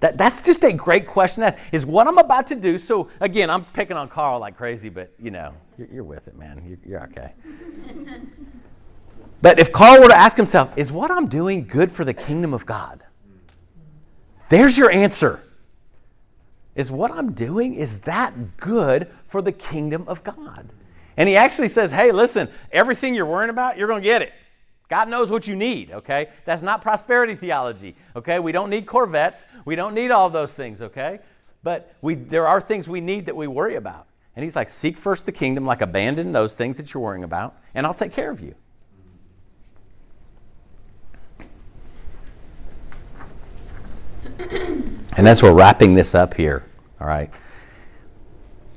That, 0.00 0.16
that's 0.16 0.40
just 0.40 0.62
a 0.62 0.72
great 0.72 1.08
question. 1.08 1.40
That 1.40 1.58
is 1.72 1.84
what 1.84 2.06
I'm 2.06 2.18
about 2.18 2.46
to 2.48 2.54
do. 2.54 2.78
So, 2.78 3.08
again, 3.20 3.50
I'm 3.50 3.64
picking 3.64 3.96
on 3.96 4.08
Carl 4.08 4.38
like 4.38 4.56
crazy, 4.56 4.88
but 4.88 5.12
you 5.18 5.32
know, 5.32 5.54
you're, 5.76 5.88
you're 5.88 6.04
with 6.04 6.28
it, 6.28 6.36
man. 6.36 6.62
You're, 6.64 6.78
you're 6.86 7.02
okay. 7.04 7.32
but 9.42 9.58
if 9.58 9.72
Carl 9.72 10.00
were 10.00 10.08
to 10.08 10.16
ask 10.16 10.36
himself, 10.36 10.70
is 10.76 10.92
what 10.92 11.10
I'm 11.10 11.26
doing 11.26 11.66
good 11.66 11.90
for 11.90 12.04
the 12.04 12.14
kingdom 12.14 12.54
of 12.54 12.64
God? 12.64 13.02
There's 14.50 14.78
your 14.78 14.90
answer. 14.90 15.42
Is 16.78 16.92
what 16.92 17.10
I'm 17.10 17.32
doing, 17.32 17.74
is 17.74 17.98
that 18.02 18.56
good 18.56 19.08
for 19.26 19.42
the 19.42 19.50
kingdom 19.50 20.04
of 20.06 20.22
God? 20.22 20.68
And 21.16 21.28
he 21.28 21.36
actually 21.36 21.66
says, 21.66 21.90
hey, 21.90 22.12
listen, 22.12 22.48
everything 22.70 23.16
you're 23.16 23.26
worrying 23.26 23.50
about, 23.50 23.76
you're 23.76 23.88
going 23.88 24.00
to 24.00 24.08
get 24.08 24.22
it. 24.22 24.32
God 24.88 25.08
knows 25.08 25.28
what 25.28 25.48
you 25.48 25.56
need, 25.56 25.90
okay? 25.90 26.28
That's 26.44 26.62
not 26.62 26.80
prosperity 26.80 27.34
theology, 27.34 27.96
okay? 28.14 28.38
We 28.38 28.52
don't 28.52 28.70
need 28.70 28.86
Corvettes. 28.86 29.44
We 29.64 29.74
don't 29.74 29.92
need 29.92 30.12
all 30.12 30.30
those 30.30 30.54
things, 30.54 30.80
okay? 30.80 31.18
But 31.64 31.96
we, 32.00 32.14
there 32.14 32.46
are 32.46 32.60
things 32.60 32.86
we 32.86 33.00
need 33.00 33.26
that 33.26 33.34
we 33.34 33.48
worry 33.48 33.74
about. 33.74 34.06
And 34.36 34.44
he's 34.44 34.54
like, 34.54 34.70
seek 34.70 34.96
first 34.96 35.26
the 35.26 35.32
kingdom, 35.32 35.66
like 35.66 35.82
abandon 35.82 36.30
those 36.30 36.54
things 36.54 36.76
that 36.76 36.94
you're 36.94 37.02
worrying 37.02 37.24
about, 37.24 37.56
and 37.74 37.86
I'll 37.86 37.92
take 37.92 38.12
care 38.12 38.30
of 38.30 38.40
you. 38.40 38.54
And 44.38 45.26
that's 45.26 45.42
we're 45.42 45.52
wrapping 45.52 45.94
this 45.94 46.14
up 46.14 46.34
here, 46.34 46.64
all 47.00 47.06
right? 47.06 47.30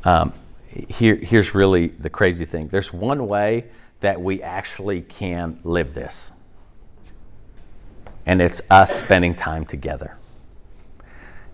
Um, 0.04 0.34
here, 0.68 1.16
here's 1.16 1.54
really 1.54 1.88
the 1.88 2.10
crazy 2.10 2.46
thing 2.46 2.68
there's 2.70 2.92
one 2.92 3.28
way 3.28 3.66
that 4.00 4.20
we 4.20 4.42
actually 4.42 5.02
can 5.02 5.60
live 5.64 5.94
this. 5.94 6.32
And 8.26 8.42
it's 8.42 8.62
us 8.70 8.96
spending 8.96 9.36
time 9.36 9.66
together. 9.66 10.18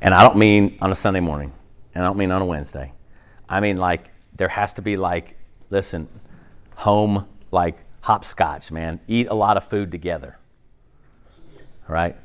And 0.01 0.13
I 0.13 0.21
don't 0.23 0.37
mean 0.37 0.77
on 0.81 0.91
a 0.91 0.95
Sunday 0.95 1.19
morning, 1.19 1.53
and 1.93 2.03
I 2.03 2.07
don't 2.07 2.17
mean 2.17 2.31
on 2.31 2.41
a 2.41 2.45
Wednesday. 2.45 2.93
I 3.49 3.59
mean, 3.59 3.77
like, 3.77 4.11
there 4.35 4.49
has 4.49 4.73
to 4.73 4.81
be, 4.81 4.97
like, 4.97 5.37
listen, 5.69 6.07
home, 6.75 7.25
like, 7.51 7.77
hopscotch, 8.01 8.71
man. 8.71 8.99
Eat 9.07 9.27
a 9.27 9.33
lot 9.33 9.57
of 9.57 9.67
food 9.67 9.91
together. 9.91 10.37
Right? 11.87 12.15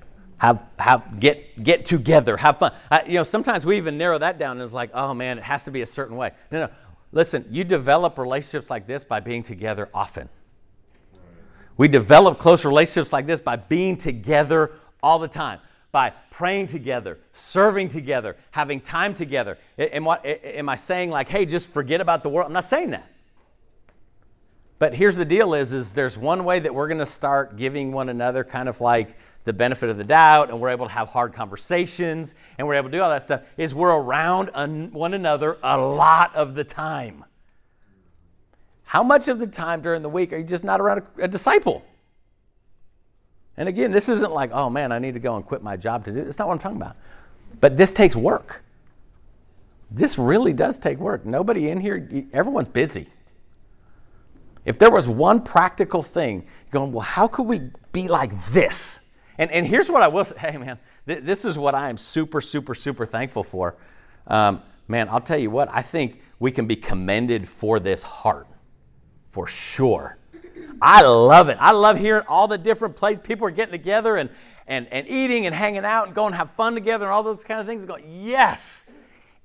Have, 0.43 0.61
have, 0.77 1.21
get, 1.21 1.63
get 1.63 1.85
together, 1.85 2.37
have 2.37 2.59
fun. 2.59 2.73
I, 2.91 3.05
you 3.05 3.15
know, 3.15 3.23
sometimes 3.23 3.65
we 3.65 3.77
even 3.77 3.97
narrow 3.97 4.19
that 4.19 4.39
down 4.39 4.57
and 4.57 4.63
it's 4.63 4.75
like, 4.75 4.91
oh 4.93 5.15
man, 5.15 5.39
it 5.39 5.45
has 5.45 5.65
to 5.67 5.71
be 5.71 5.83
a 5.83 5.87
certain 5.87 6.17
way. 6.17 6.33
No, 6.51 6.67
no, 6.67 6.73
Listen, 7.13 7.45
you 7.49 7.63
develop 7.63 8.19
relationships 8.19 8.69
like 8.69 8.89
this 8.89 9.05
by 9.05 9.21
being 9.21 9.45
together 9.45 9.89
often. 9.95 10.29
We 11.77 11.87
develop 11.87 12.41
close 12.41 12.65
relationships 12.65 13.13
like 13.13 13.29
this 13.29 13.41
by 13.41 13.55
being 13.55 13.97
together 13.97 14.73
all 15.01 15.21
the 15.21 15.29
time, 15.29 15.61
by 15.93 16.11
praying 16.33 16.67
together, 16.67 17.21
serving 17.35 17.91
together, 17.91 18.37
having 18.51 18.81
time 18.81 19.15
together. 19.15 19.59
Am, 19.79 20.05
what, 20.05 20.27
am 20.27 20.69
I 20.69 20.75
saying 20.75 21.11
like, 21.11 21.29
hey, 21.29 21.47
just 21.47 21.71
forget 21.71 22.01
about 22.01 22.25
the 22.25 22.31
world? 22.31 22.47
I'm 22.47 22.53
not 22.53 22.65
saying 22.65 22.91
that. 22.91 23.09
But 24.83 24.95
here's 24.95 25.15
the 25.15 25.25
deal 25.25 25.55
is, 25.55 25.73
is 25.73 25.93
there's 25.93 26.19
one 26.19 26.43
way 26.43 26.59
that 26.59 26.75
we're 26.75 26.89
going 26.89 26.99
to 26.99 27.07
start 27.07 27.57
giving 27.57 27.93
one 27.93 28.09
another 28.09 28.43
kind 28.43 28.69
of 28.69 28.81
like 28.81 29.17
the 29.45 29.53
benefit 29.53 29.91
of 29.91 29.97
the 29.97 30.05
doubt 30.05 30.51
and 30.51 30.61
we're 30.61 30.69
able 30.69 30.87
to 30.87 30.93
have 30.93 31.09
hard 31.09 31.33
conversations 31.33 32.35
and 32.59 32.67
we're 32.67 32.75
able 32.75 32.89
to 32.89 32.97
do 32.97 33.03
all 33.03 33.11
that 33.11 33.23
stuff 33.23 33.43
is 33.57 33.75
we're 33.75 33.95
around 33.95 34.49
one 34.93 35.15
another 35.15 35.59
a 35.63 35.79
lot 35.79 36.35
of 36.35 36.55
the 36.55 36.65
time. 36.65 37.25
How 38.85 39.03
much 39.03 39.29
of 39.29 39.39
the 39.39 39.47
time 39.47 39.81
during 39.81 40.03
the 40.03 40.09
week 40.09 40.33
are 40.33 40.37
you 40.37 40.45
just 40.45 40.65
not 40.65 40.81
around 40.81 41.03
a, 41.19 41.25
a 41.25 41.29
disciple? 41.29 41.85
And 43.57 43.69
again, 43.69 43.91
this 43.91 44.09
isn't 44.09 44.33
like, 44.33 44.51
oh 44.53 44.71
man, 44.71 44.93
I 44.93 44.99
need 44.99 45.15
to 45.15 45.21
go 45.21 45.37
and 45.37 45.45
quit 45.45 45.63
my 45.63 45.77
job 45.77 46.05
to 46.05 46.13
do. 46.13 46.25
That's 46.25 46.39
not 46.39 46.49
what 46.49 46.55
I'm 46.55 46.61
talking 46.61 46.81
about. 46.81 46.97
But 47.61 47.77
this 47.77 47.93
takes 47.93 48.15
work. 48.15 48.63
This 49.91 50.19
really 50.19 50.53
does 50.53 50.79
take 50.79 50.99
work. 50.99 51.27
Nobody 51.27 51.69
in 51.69 51.81
here, 51.81 52.27
everyone's 52.33 52.69
busy. 52.69 53.09
If 54.65 54.79
there 54.79 54.91
was 54.91 55.09
one 55.09 55.43
practical 55.43 56.03
thing, 56.03 56.47
going, 56.71 56.93
well, 56.93 57.03
how 57.03 57.27
could 57.27 57.45
we 57.45 57.71
be 57.93 58.09
like 58.09 58.33
this? 58.53 59.01
And, 59.39 59.51
and 59.51 59.67
here's 59.67 59.89
what 59.89 60.03
I 60.03 60.09
will 60.09 60.25
say 60.25 60.37
hey, 60.39 60.57
man, 60.57 60.79
th- 61.07 61.23
this 61.25 61.45
is 61.45 61.57
what 61.59 61.75
I 61.75 61.89
am 61.89 61.97
super, 61.97 62.41
super, 62.41 62.75
super 62.75 63.07
thankful 63.07 63.45
for. 63.45 63.77
Um, 64.27 64.63
man, 64.89 65.09
I'll 65.09 65.21
tell 65.21 65.39
you 65.39 65.51
what, 65.51 65.69
I 65.73 65.83
think 65.83 66.21
we 66.39 66.51
can 66.51 66.67
be 66.67 66.77
commended 66.77 67.49
for 67.49 67.81
this 67.81 68.03
heart, 68.03 68.47
for 69.31 69.47
sure. 69.47 70.19
I 70.81 71.03
love 71.03 71.49
it. 71.49 71.57
I 71.61 71.71
love 71.73 71.99
hearing 71.99 72.25
all 72.27 72.49
the 72.49 72.59
different 72.59 72.97
places 72.97 73.23
people 73.23 73.47
are 73.47 73.53
getting 73.53 73.73
together 73.73 74.17
and, 74.17 74.29
and, 74.67 74.89
and 74.89 75.07
eating 75.09 75.47
and 75.47 75.55
hanging 75.55 75.85
out 75.85 76.07
and 76.07 76.15
going 76.15 76.33
have 76.33 76.51
fun 76.53 76.75
together 76.75 77.05
and 77.07 77.13
all 77.13 77.23
those 77.23 77.45
kind 77.45 77.61
of 77.61 77.67
things. 77.67 77.85
Going, 77.85 78.05
yes, 78.09 78.85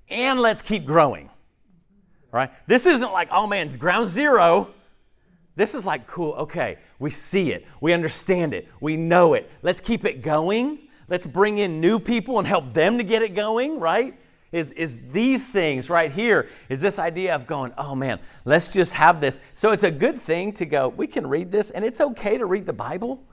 and 0.10 0.40
let's 0.40 0.62
keep 0.62 0.86
growing. 0.86 1.30
Right? 2.32 2.52
This 2.66 2.86
isn't 2.86 3.12
like, 3.12 3.30
oh 3.32 3.48
man, 3.48 3.68
it's 3.68 3.78
ground 3.78 4.08
zero. 4.08 4.74
This 5.58 5.74
is 5.74 5.84
like, 5.86 6.06
cool, 6.06 6.34
okay, 6.34 6.78
we 7.00 7.10
see 7.10 7.52
it, 7.52 7.66
we 7.82 7.92
understand 7.92 8.54
it, 8.54 8.68
we 8.80 8.96
know 8.96 9.34
it. 9.34 9.50
Let's 9.64 9.82
keep 9.82 10.06
it 10.06 10.22
going. 10.22 10.78
Let's 11.10 11.26
bring 11.26 11.58
in 11.58 11.82
new 11.82 12.00
people 12.00 12.38
and 12.38 12.48
help 12.48 12.76
them 12.76 13.00
to 13.00 13.04
get 13.04 13.24
it 13.24 13.34
going, 13.34 13.80
right? 13.80 14.14
Is, 14.52 14.72
is 14.74 15.00
these 15.12 15.48
things 15.48 15.90
right 15.90 16.12
here, 16.12 16.48
is 16.70 16.80
this 16.80 17.00
idea 17.00 17.34
of 17.34 17.48
going, 17.48 17.74
oh 17.76 17.96
man, 17.96 18.20
let's 18.46 18.68
just 18.68 18.94
have 18.94 19.20
this. 19.20 19.40
So 19.56 19.72
it's 19.72 19.84
a 19.84 19.90
good 19.90 20.22
thing 20.22 20.54
to 20.54 20.66
go, 20.66 20.90
we 20.90 21.08
can 21.08 21.26
read 21.26 21.52
this, 21.52 21.72
and 21.72 21.84
it's 21.84 22.02
okay 22.02 22.38
to 22.38 22.46
read 22.46 22.68
the 22.68 22.74
Bible. 22.74 23.24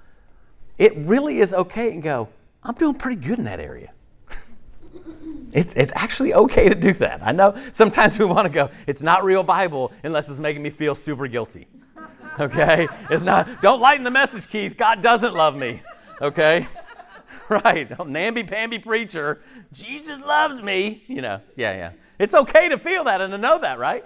It 0.79 0.97
really 0.97 1.41
is 1.41 1.53
okay 1.53 1.93
and 1.93 2.03
go, 2.03 2.31
I'm 2.62 2.75
doing 2.75 2.95
pretty 2.95 3.20
good 3.20 3.39
in 3.39 3.45
that 3.45 3.61
area. 3.61 3.93
It's, 5.53 5.72
it's 5.75 5.93
actually 5.95 6.35
okay 6.35 6.68
to 6.68 6.75
do 6.75 6.93
that. 6.95 7.22
I 7.22 7.31
know 7.31 7.57
sometimes 7.72 8.18
we 8.18 8.25
want 8.25 8.45
to 8.47 8.49
go, 8.49 8.70
it's 8.89 9.03
not 9.03 9.22
real 9.22 9.45
Bible 9.45 9.93
unless 10.03 10.29
it's 10.29 10.41
making 10.41 10.64
me 10.64 10.70
feel 10.70 10.97
super 10.97 11.29
guilty. 11.29 11.68
Okay? 12.39 12.89
It's 13.11 13.24
not, 13.24 13.62
don't 13.62 13.80
lighten 13.80 14.05
the 14.05 14.11
message, 14.11 14.49
Keith. 14.49 14.76
God 14.76 15.03
doesn't 15.03 15.35
love 15.35 15.57
me. 15.57 15.82
Okay? 16.20 16.66
Right. 17.51 17.91
namby-pamby 18.07 18.78
preacher. 18.78 19.43
Jesus 19.70 20.18
loves 20.20 20.62
me. 20.62 21.05
You 21.09 21.20
know, 21.20 21.43
yeah, 21.57 21.76
yeah. 21.76 21.93
It's 22.18 22.35
okay 22.35 22.70
to 22.70 22.78
feel 22.78 23.05
that 23.05 23.20
and 23.20 23.30
to 23.32 23.37
know 23.37 23.59
that, 23.59 23.78
right? 23.78 24.03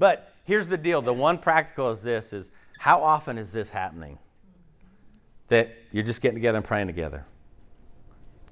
But 0.00 0.32
here's 0.42 0.66
the 0.66 0.76
deal. 0.76 1.00
The 1.00 1.12
one 1.12 1.38
practical 1.38 1.90
is 1.90 2.02
this 2.02 2.32
is 2.32 2.50
how 2.80 3.00
often 3.00 3.38
is 3.38 3.52
this 3.52 3.70
happening? 3.70 4.18
That 5.46 5.76
you're 5.92 6.02
just 6.02 6.20
getting 6.20 6.34
together 6.34 6.56
and 6.56 6.66
praying 6.66 6.88
together 6.88 7.24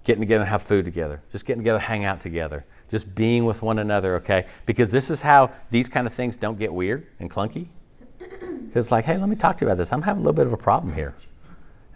getting 0.04 0.22
together 0.22 0.42
and 0.42 0.50
have 0.50 0.62
food 0.62 0.84
together, 0.84 1.22
just 1.30 1.44
getting 1.44 1.60
together, 1.60 1.78
hang 1.78 2.04
out 2.04 2.20
together, 2.20 2.64
just 2.90 3.14
being 3.14 3.44
with 3.44 3.62
one 3.62 3.78
another, 3.78 4.16
okay? 4.16 4.46
Because 4.66 4.90
this 4.90 5.10
is 5.10 5.20
how 5.20 5.50
these 5.70 5.88
kind 5.88 6.06
of 6.06 6.14
things 6.14 6.36
don't 6.36 6.58
get 6.58 6.72
weird 6.72 7.06
and 7.18 7.30
clunky. 7.30 7.68
Because 8.70 8.92
like, 8.92 9.04
hey, 9.04 9.16
let 9.16 9.28
me 9.28 9.34
talk 9.34 9.58
to 9.58 9.64
you 9.64 9.68
about 9.68 9.78
this. 9.78 9.92
I'm 9.92 10.00
having 10.00 10.22
a 10.22 10.24
little 10.24 10.36
bit 10.36 10.46
of 10.46 10.52
a 10.52 10.56
problem 10.56 10.94
here, 10.94 11.16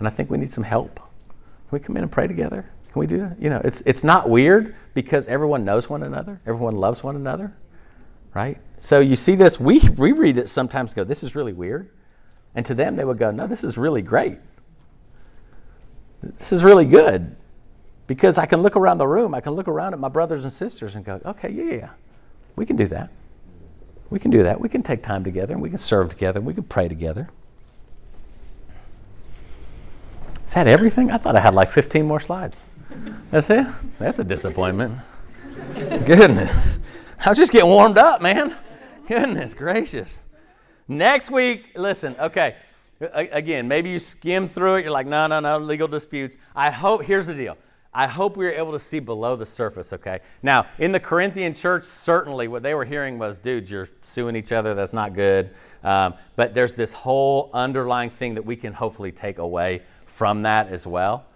and 0.00 0.08
I 0.08 0.10
think 0.10 0.28
we 0.28 0.38
need 0.38 0.50
some 0.50 0.64
help. 0.64 0.96
Can 0.96 1.70
we 1.70 1.78
come 1.78 1.96
in 1.96 2.02
and 2.02 2.10
pray 2.10 2.26
together? 2.26 2.68
Can 2.92 2.98
we 2.98 3.06
do 3.06 3.18
that? 3.18 3.40
You 3.40 3.48
know, 3.48 3.60
it's 3.62 3.82
it's 3.86 4.02
not 4.02 4.28
weird 4.28 4.74
because 4.92 5.28
everyone 5.28 5.64
knows 5.64 5.88
one 5.88 6.02
another, 6.02 6.40
everyone 6.46 6.76
loves 6.76 7.04
one 7.04 7.14
another, 7.14 7.56
right? 8.34 8.58
So 8.78 8.98
you 8.98 9.14
see 9.14 9.36
this, 9.36 9.60
we 9.60 9.78
we 9.96 10.10
read 10.10 10.36
it 10.36 10.48
sometimes 10.48 10.94
go, 10.94 11.04
this 11.04 11.22
is 11.22 11.36
really 11.36 11.52
weird. 11.52 11.90
And 12.56 12.66
to 12.66 12.74
them 12.74 12.96
they 12.96 13.04
would 13.04 13.18
go, 13.18 13.30
No, 13.30 13.46
this 13.46 13.62
is 13.62 13.78
really 13.78 14.02
great. 14.02 14.38
This 16.38 16.52
is 16.52 16.64
really 16.64 16.86
good. 16.86 17.36
Because 18.06 18.36
I 18.36 18.46
can 18.46 18.62
look 18.62 18.76
around 18.76 18.98
the 18.98 19.06
room, 19.06 19.34
I 19.34 19.40
can 19.40 19.52
look 19.52 19.68
around 19.68 19.94
at 19.94 20.00
my 20.00 20.08
brothers 20.08 20.44
and 20.44 20.52
sisters 20.52 20.94
and 20.94 21.04
go, 21.04 21.20
okay, 21.24 21.50
yeah, 21.50 21.74
yeah, 21.74 21.90
we 22.54 22.66
can 22.66 22.76
do 22.76 22.86
that. 22.88 23.10
We 24.14 24.20
can 24.20 24.30
do 24.30 24.44
that. 24.44 24.60
We 24.60 24.68
can 24.68 24.84
take 24.84 25.02
time 25.02 25.24
together 25.24 25.54
and 25.54 25.60
we 25.60 25.68
can 25.70 25.78
serve 25.78 26.08
together 26.08 26.38
and 26.38 26.46
we 26.46 26.54
can 26.54 26.62
pray 26.62 26.86
together. 26.86 27.28
Is 30.46 30.54
that 30.54 30.68
everything? 30.68 31.10
I 31.10 31.16
thought 31.16 31.34
I 31.34 31.40
had 31.40 31.52
like 31.52 31.68
15 31.68 32.06
more 32.06 32.20
slides. 32.20 32.56
That's 33.32 33.50
it? 33.50 33.66
That's 33.98 34.20
a 34.20 34.24
disappointment. 34.24 35.00
Goodness. 35.74 36.48
I 37.26 37.28
was 37.28 37.38
just 37.38 37.50
getting 37.50 37.68
warmed 37.68 37.98
up, 37.98 38.22
man. 38.22 38.56
Goodness 39.08 39.52
gracious. 39.52 40.20
Next 40.86 41.32
week, 41.32 41.72
listen, 41.74 42.14
okay. 42.20 42.54
Again, 43.00 43.66
maybe 43.66 43.90
you 43.90 43.98
skim 43.98 44.48
through 44.48 44.76
it. 44.76 44.82
You're 44.82 44.92
like, 44.92 45.08
no, 45.08 45.26
no, 45.26 45.40
no, 45.40 45.58
legal 45.58 45.88
disputes. 45.88 46.36
I 46.54 46.70
hope, 46.70 47.02
here's 47.02 47.26
the 47.26 47.34
deal. 47.34 47.58
I 47.94 48.08
hope 48.08 48.36
we 48.36 48.44
were 48.44 48.52
able 48.52 48.72
to 48.72 48.78
see 48.78 48.98
below 48.98 49.36
the 49.36 49.46
surface, 49.46 49.92
okay? 49.92 50.20
Now, 50.42 50.66
in 50.78 50.90
the 50.90 50.98
Corinthian 50.98 51.54
church, 51.54 51.84
certainly 51.84 52.48
what 52.48 52.64
they 52.64 52.74
were 52.74 52.84
hearing 52.84 53.18
was, 53.18 53.38
dude, 53.38 53.70
you're 53.70 53.88
suing 54.02 54.34
each 54.34 54.50
other. 54.50 54.74
That's 54.74 54.92
not 54.92 55.14
good. 55.14 55.50
Um, 55.84 56.14
but 56.34 56.54
there's 56.54 56.74
this 56.74 56.92
whole 56.92 57.50
underlying 57.54 58.10
thing 58.10 58.34
that 58.34 58.44
we 58.44 58.56
can 58.56 58.72
hopefully 58.72 59.12
take 59.12 59.38
away 59.38 59.82
from 60.06 60.42
that 60.42 60.68
as 60.68 60.86
well, 60.86 61.26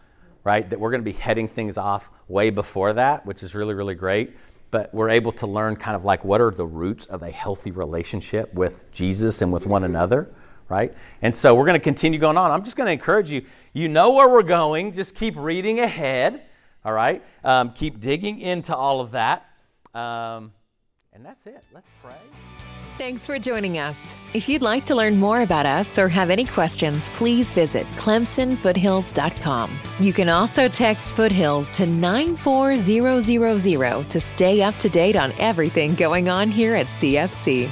right? 0.43 0.69
That 0.69 0.81
we're 0.81 0.91
going 0.91 1.01
to 1.01 1.11
be 1.11 1.13
heading 1.13 1.47
things 1.47 1.79
off 1.79 2.11
way 2.27 2.51
before 2.51 2.93
that, 2.95 3.25
which 3.25 3.45
is 3.45 3.55
really, 3.55 3.75
really 3.75 3.95
great. 3.95 4.37
But 4.73 4.93
we're 4.93 5.11
able 5.11 5.33
to 5.33 5.47
learn 5.47 5.77
kind 5.77 5.95
of 5.95 6.05
like 6.05 6.25
what 6.25 6.41
are 6.41 6.51
the 6.51 6.67
roots 6.67 7.07
of 7.07 7.23
a 7.23 7.31
healthy 7.31 7.71
relationship 7.71 8.53
with 8.53 8.91
Jesus 8.91 9.43
and 9.43 9.53
with 9.53 9.65
one 9.65 9.85
another 9.85 10.29
right? 10.69 10.93
And 11.23 11.35
so 11.35 11.55
we're 11.55 11.65
going 11.65 11.81
to 11.81 11.83
continue 11.83 12.19
going 12.19 12.37
on. 12.37 12.51
I'm 12.51 12.63
just 12.63 12.77
going 12.77 12.89
to 12.89 12.93
encourage 12.93 13.31
you. 13.31 13.43
You 13.73 13.89
know 13.89 14.11
where 14.11 14.29
we're 14.29 14.43
going. 14.43 14.93
Just 14.93 15.15
keep 15.15 15.35
reading 15.37 15.81
ahead. 15.81 16.43
All 16.89 16.95
right? 16.95 17.23
Um, 17.45 17.75
keep 17.75 18.01
digging 18.01 18.41
into 18.41 18.75
all 18.75 19.03
of 19.03 19.11
that. 19.11 19.45
Um, 19.93 20.55
and 21.13 21.23
that's 21.23 21.47
it. 21.47 21.63
Let's 21.71 21.87
pray. 22.03 22.17
Thanks 22.97 23.27
for 23.27 23.39
joining 23.39 23.77
us. 23.77 24.15
If 24.33 24.49
you'd 24.49 24.63
like 24.63 24.87
to 24.87 24.95
learn 24.95 25.19
more 25.19 25.43
about 25.43 25.67
us 25.67 25.99
or 25.99 26.09
have 26.09 26.31
any 26.31 26.47
questions, 26.47 27.11
please 27.11 27.53
visit 27.53 27.87
clemsonfoothills.com. 27.97 29.71
You 30.01 30.15
can 30.15 30.31
also 30.31 30.67
text 30.67 31.15
Foothills 31.15 31.71
to 31.73 31.87
94000 31.87 34.09
to 34.09 34.19
stay 34.19 34.63
up 34.63 34.75
to 34.79 34.89
date 34.89 35.17
on 35.17 35.35
everything 35.39 35.95
going 35.95 36.31
on 36.31 36.49
here 36.49 36.75
at 36.75 36.87
CFC. 36.87 37.69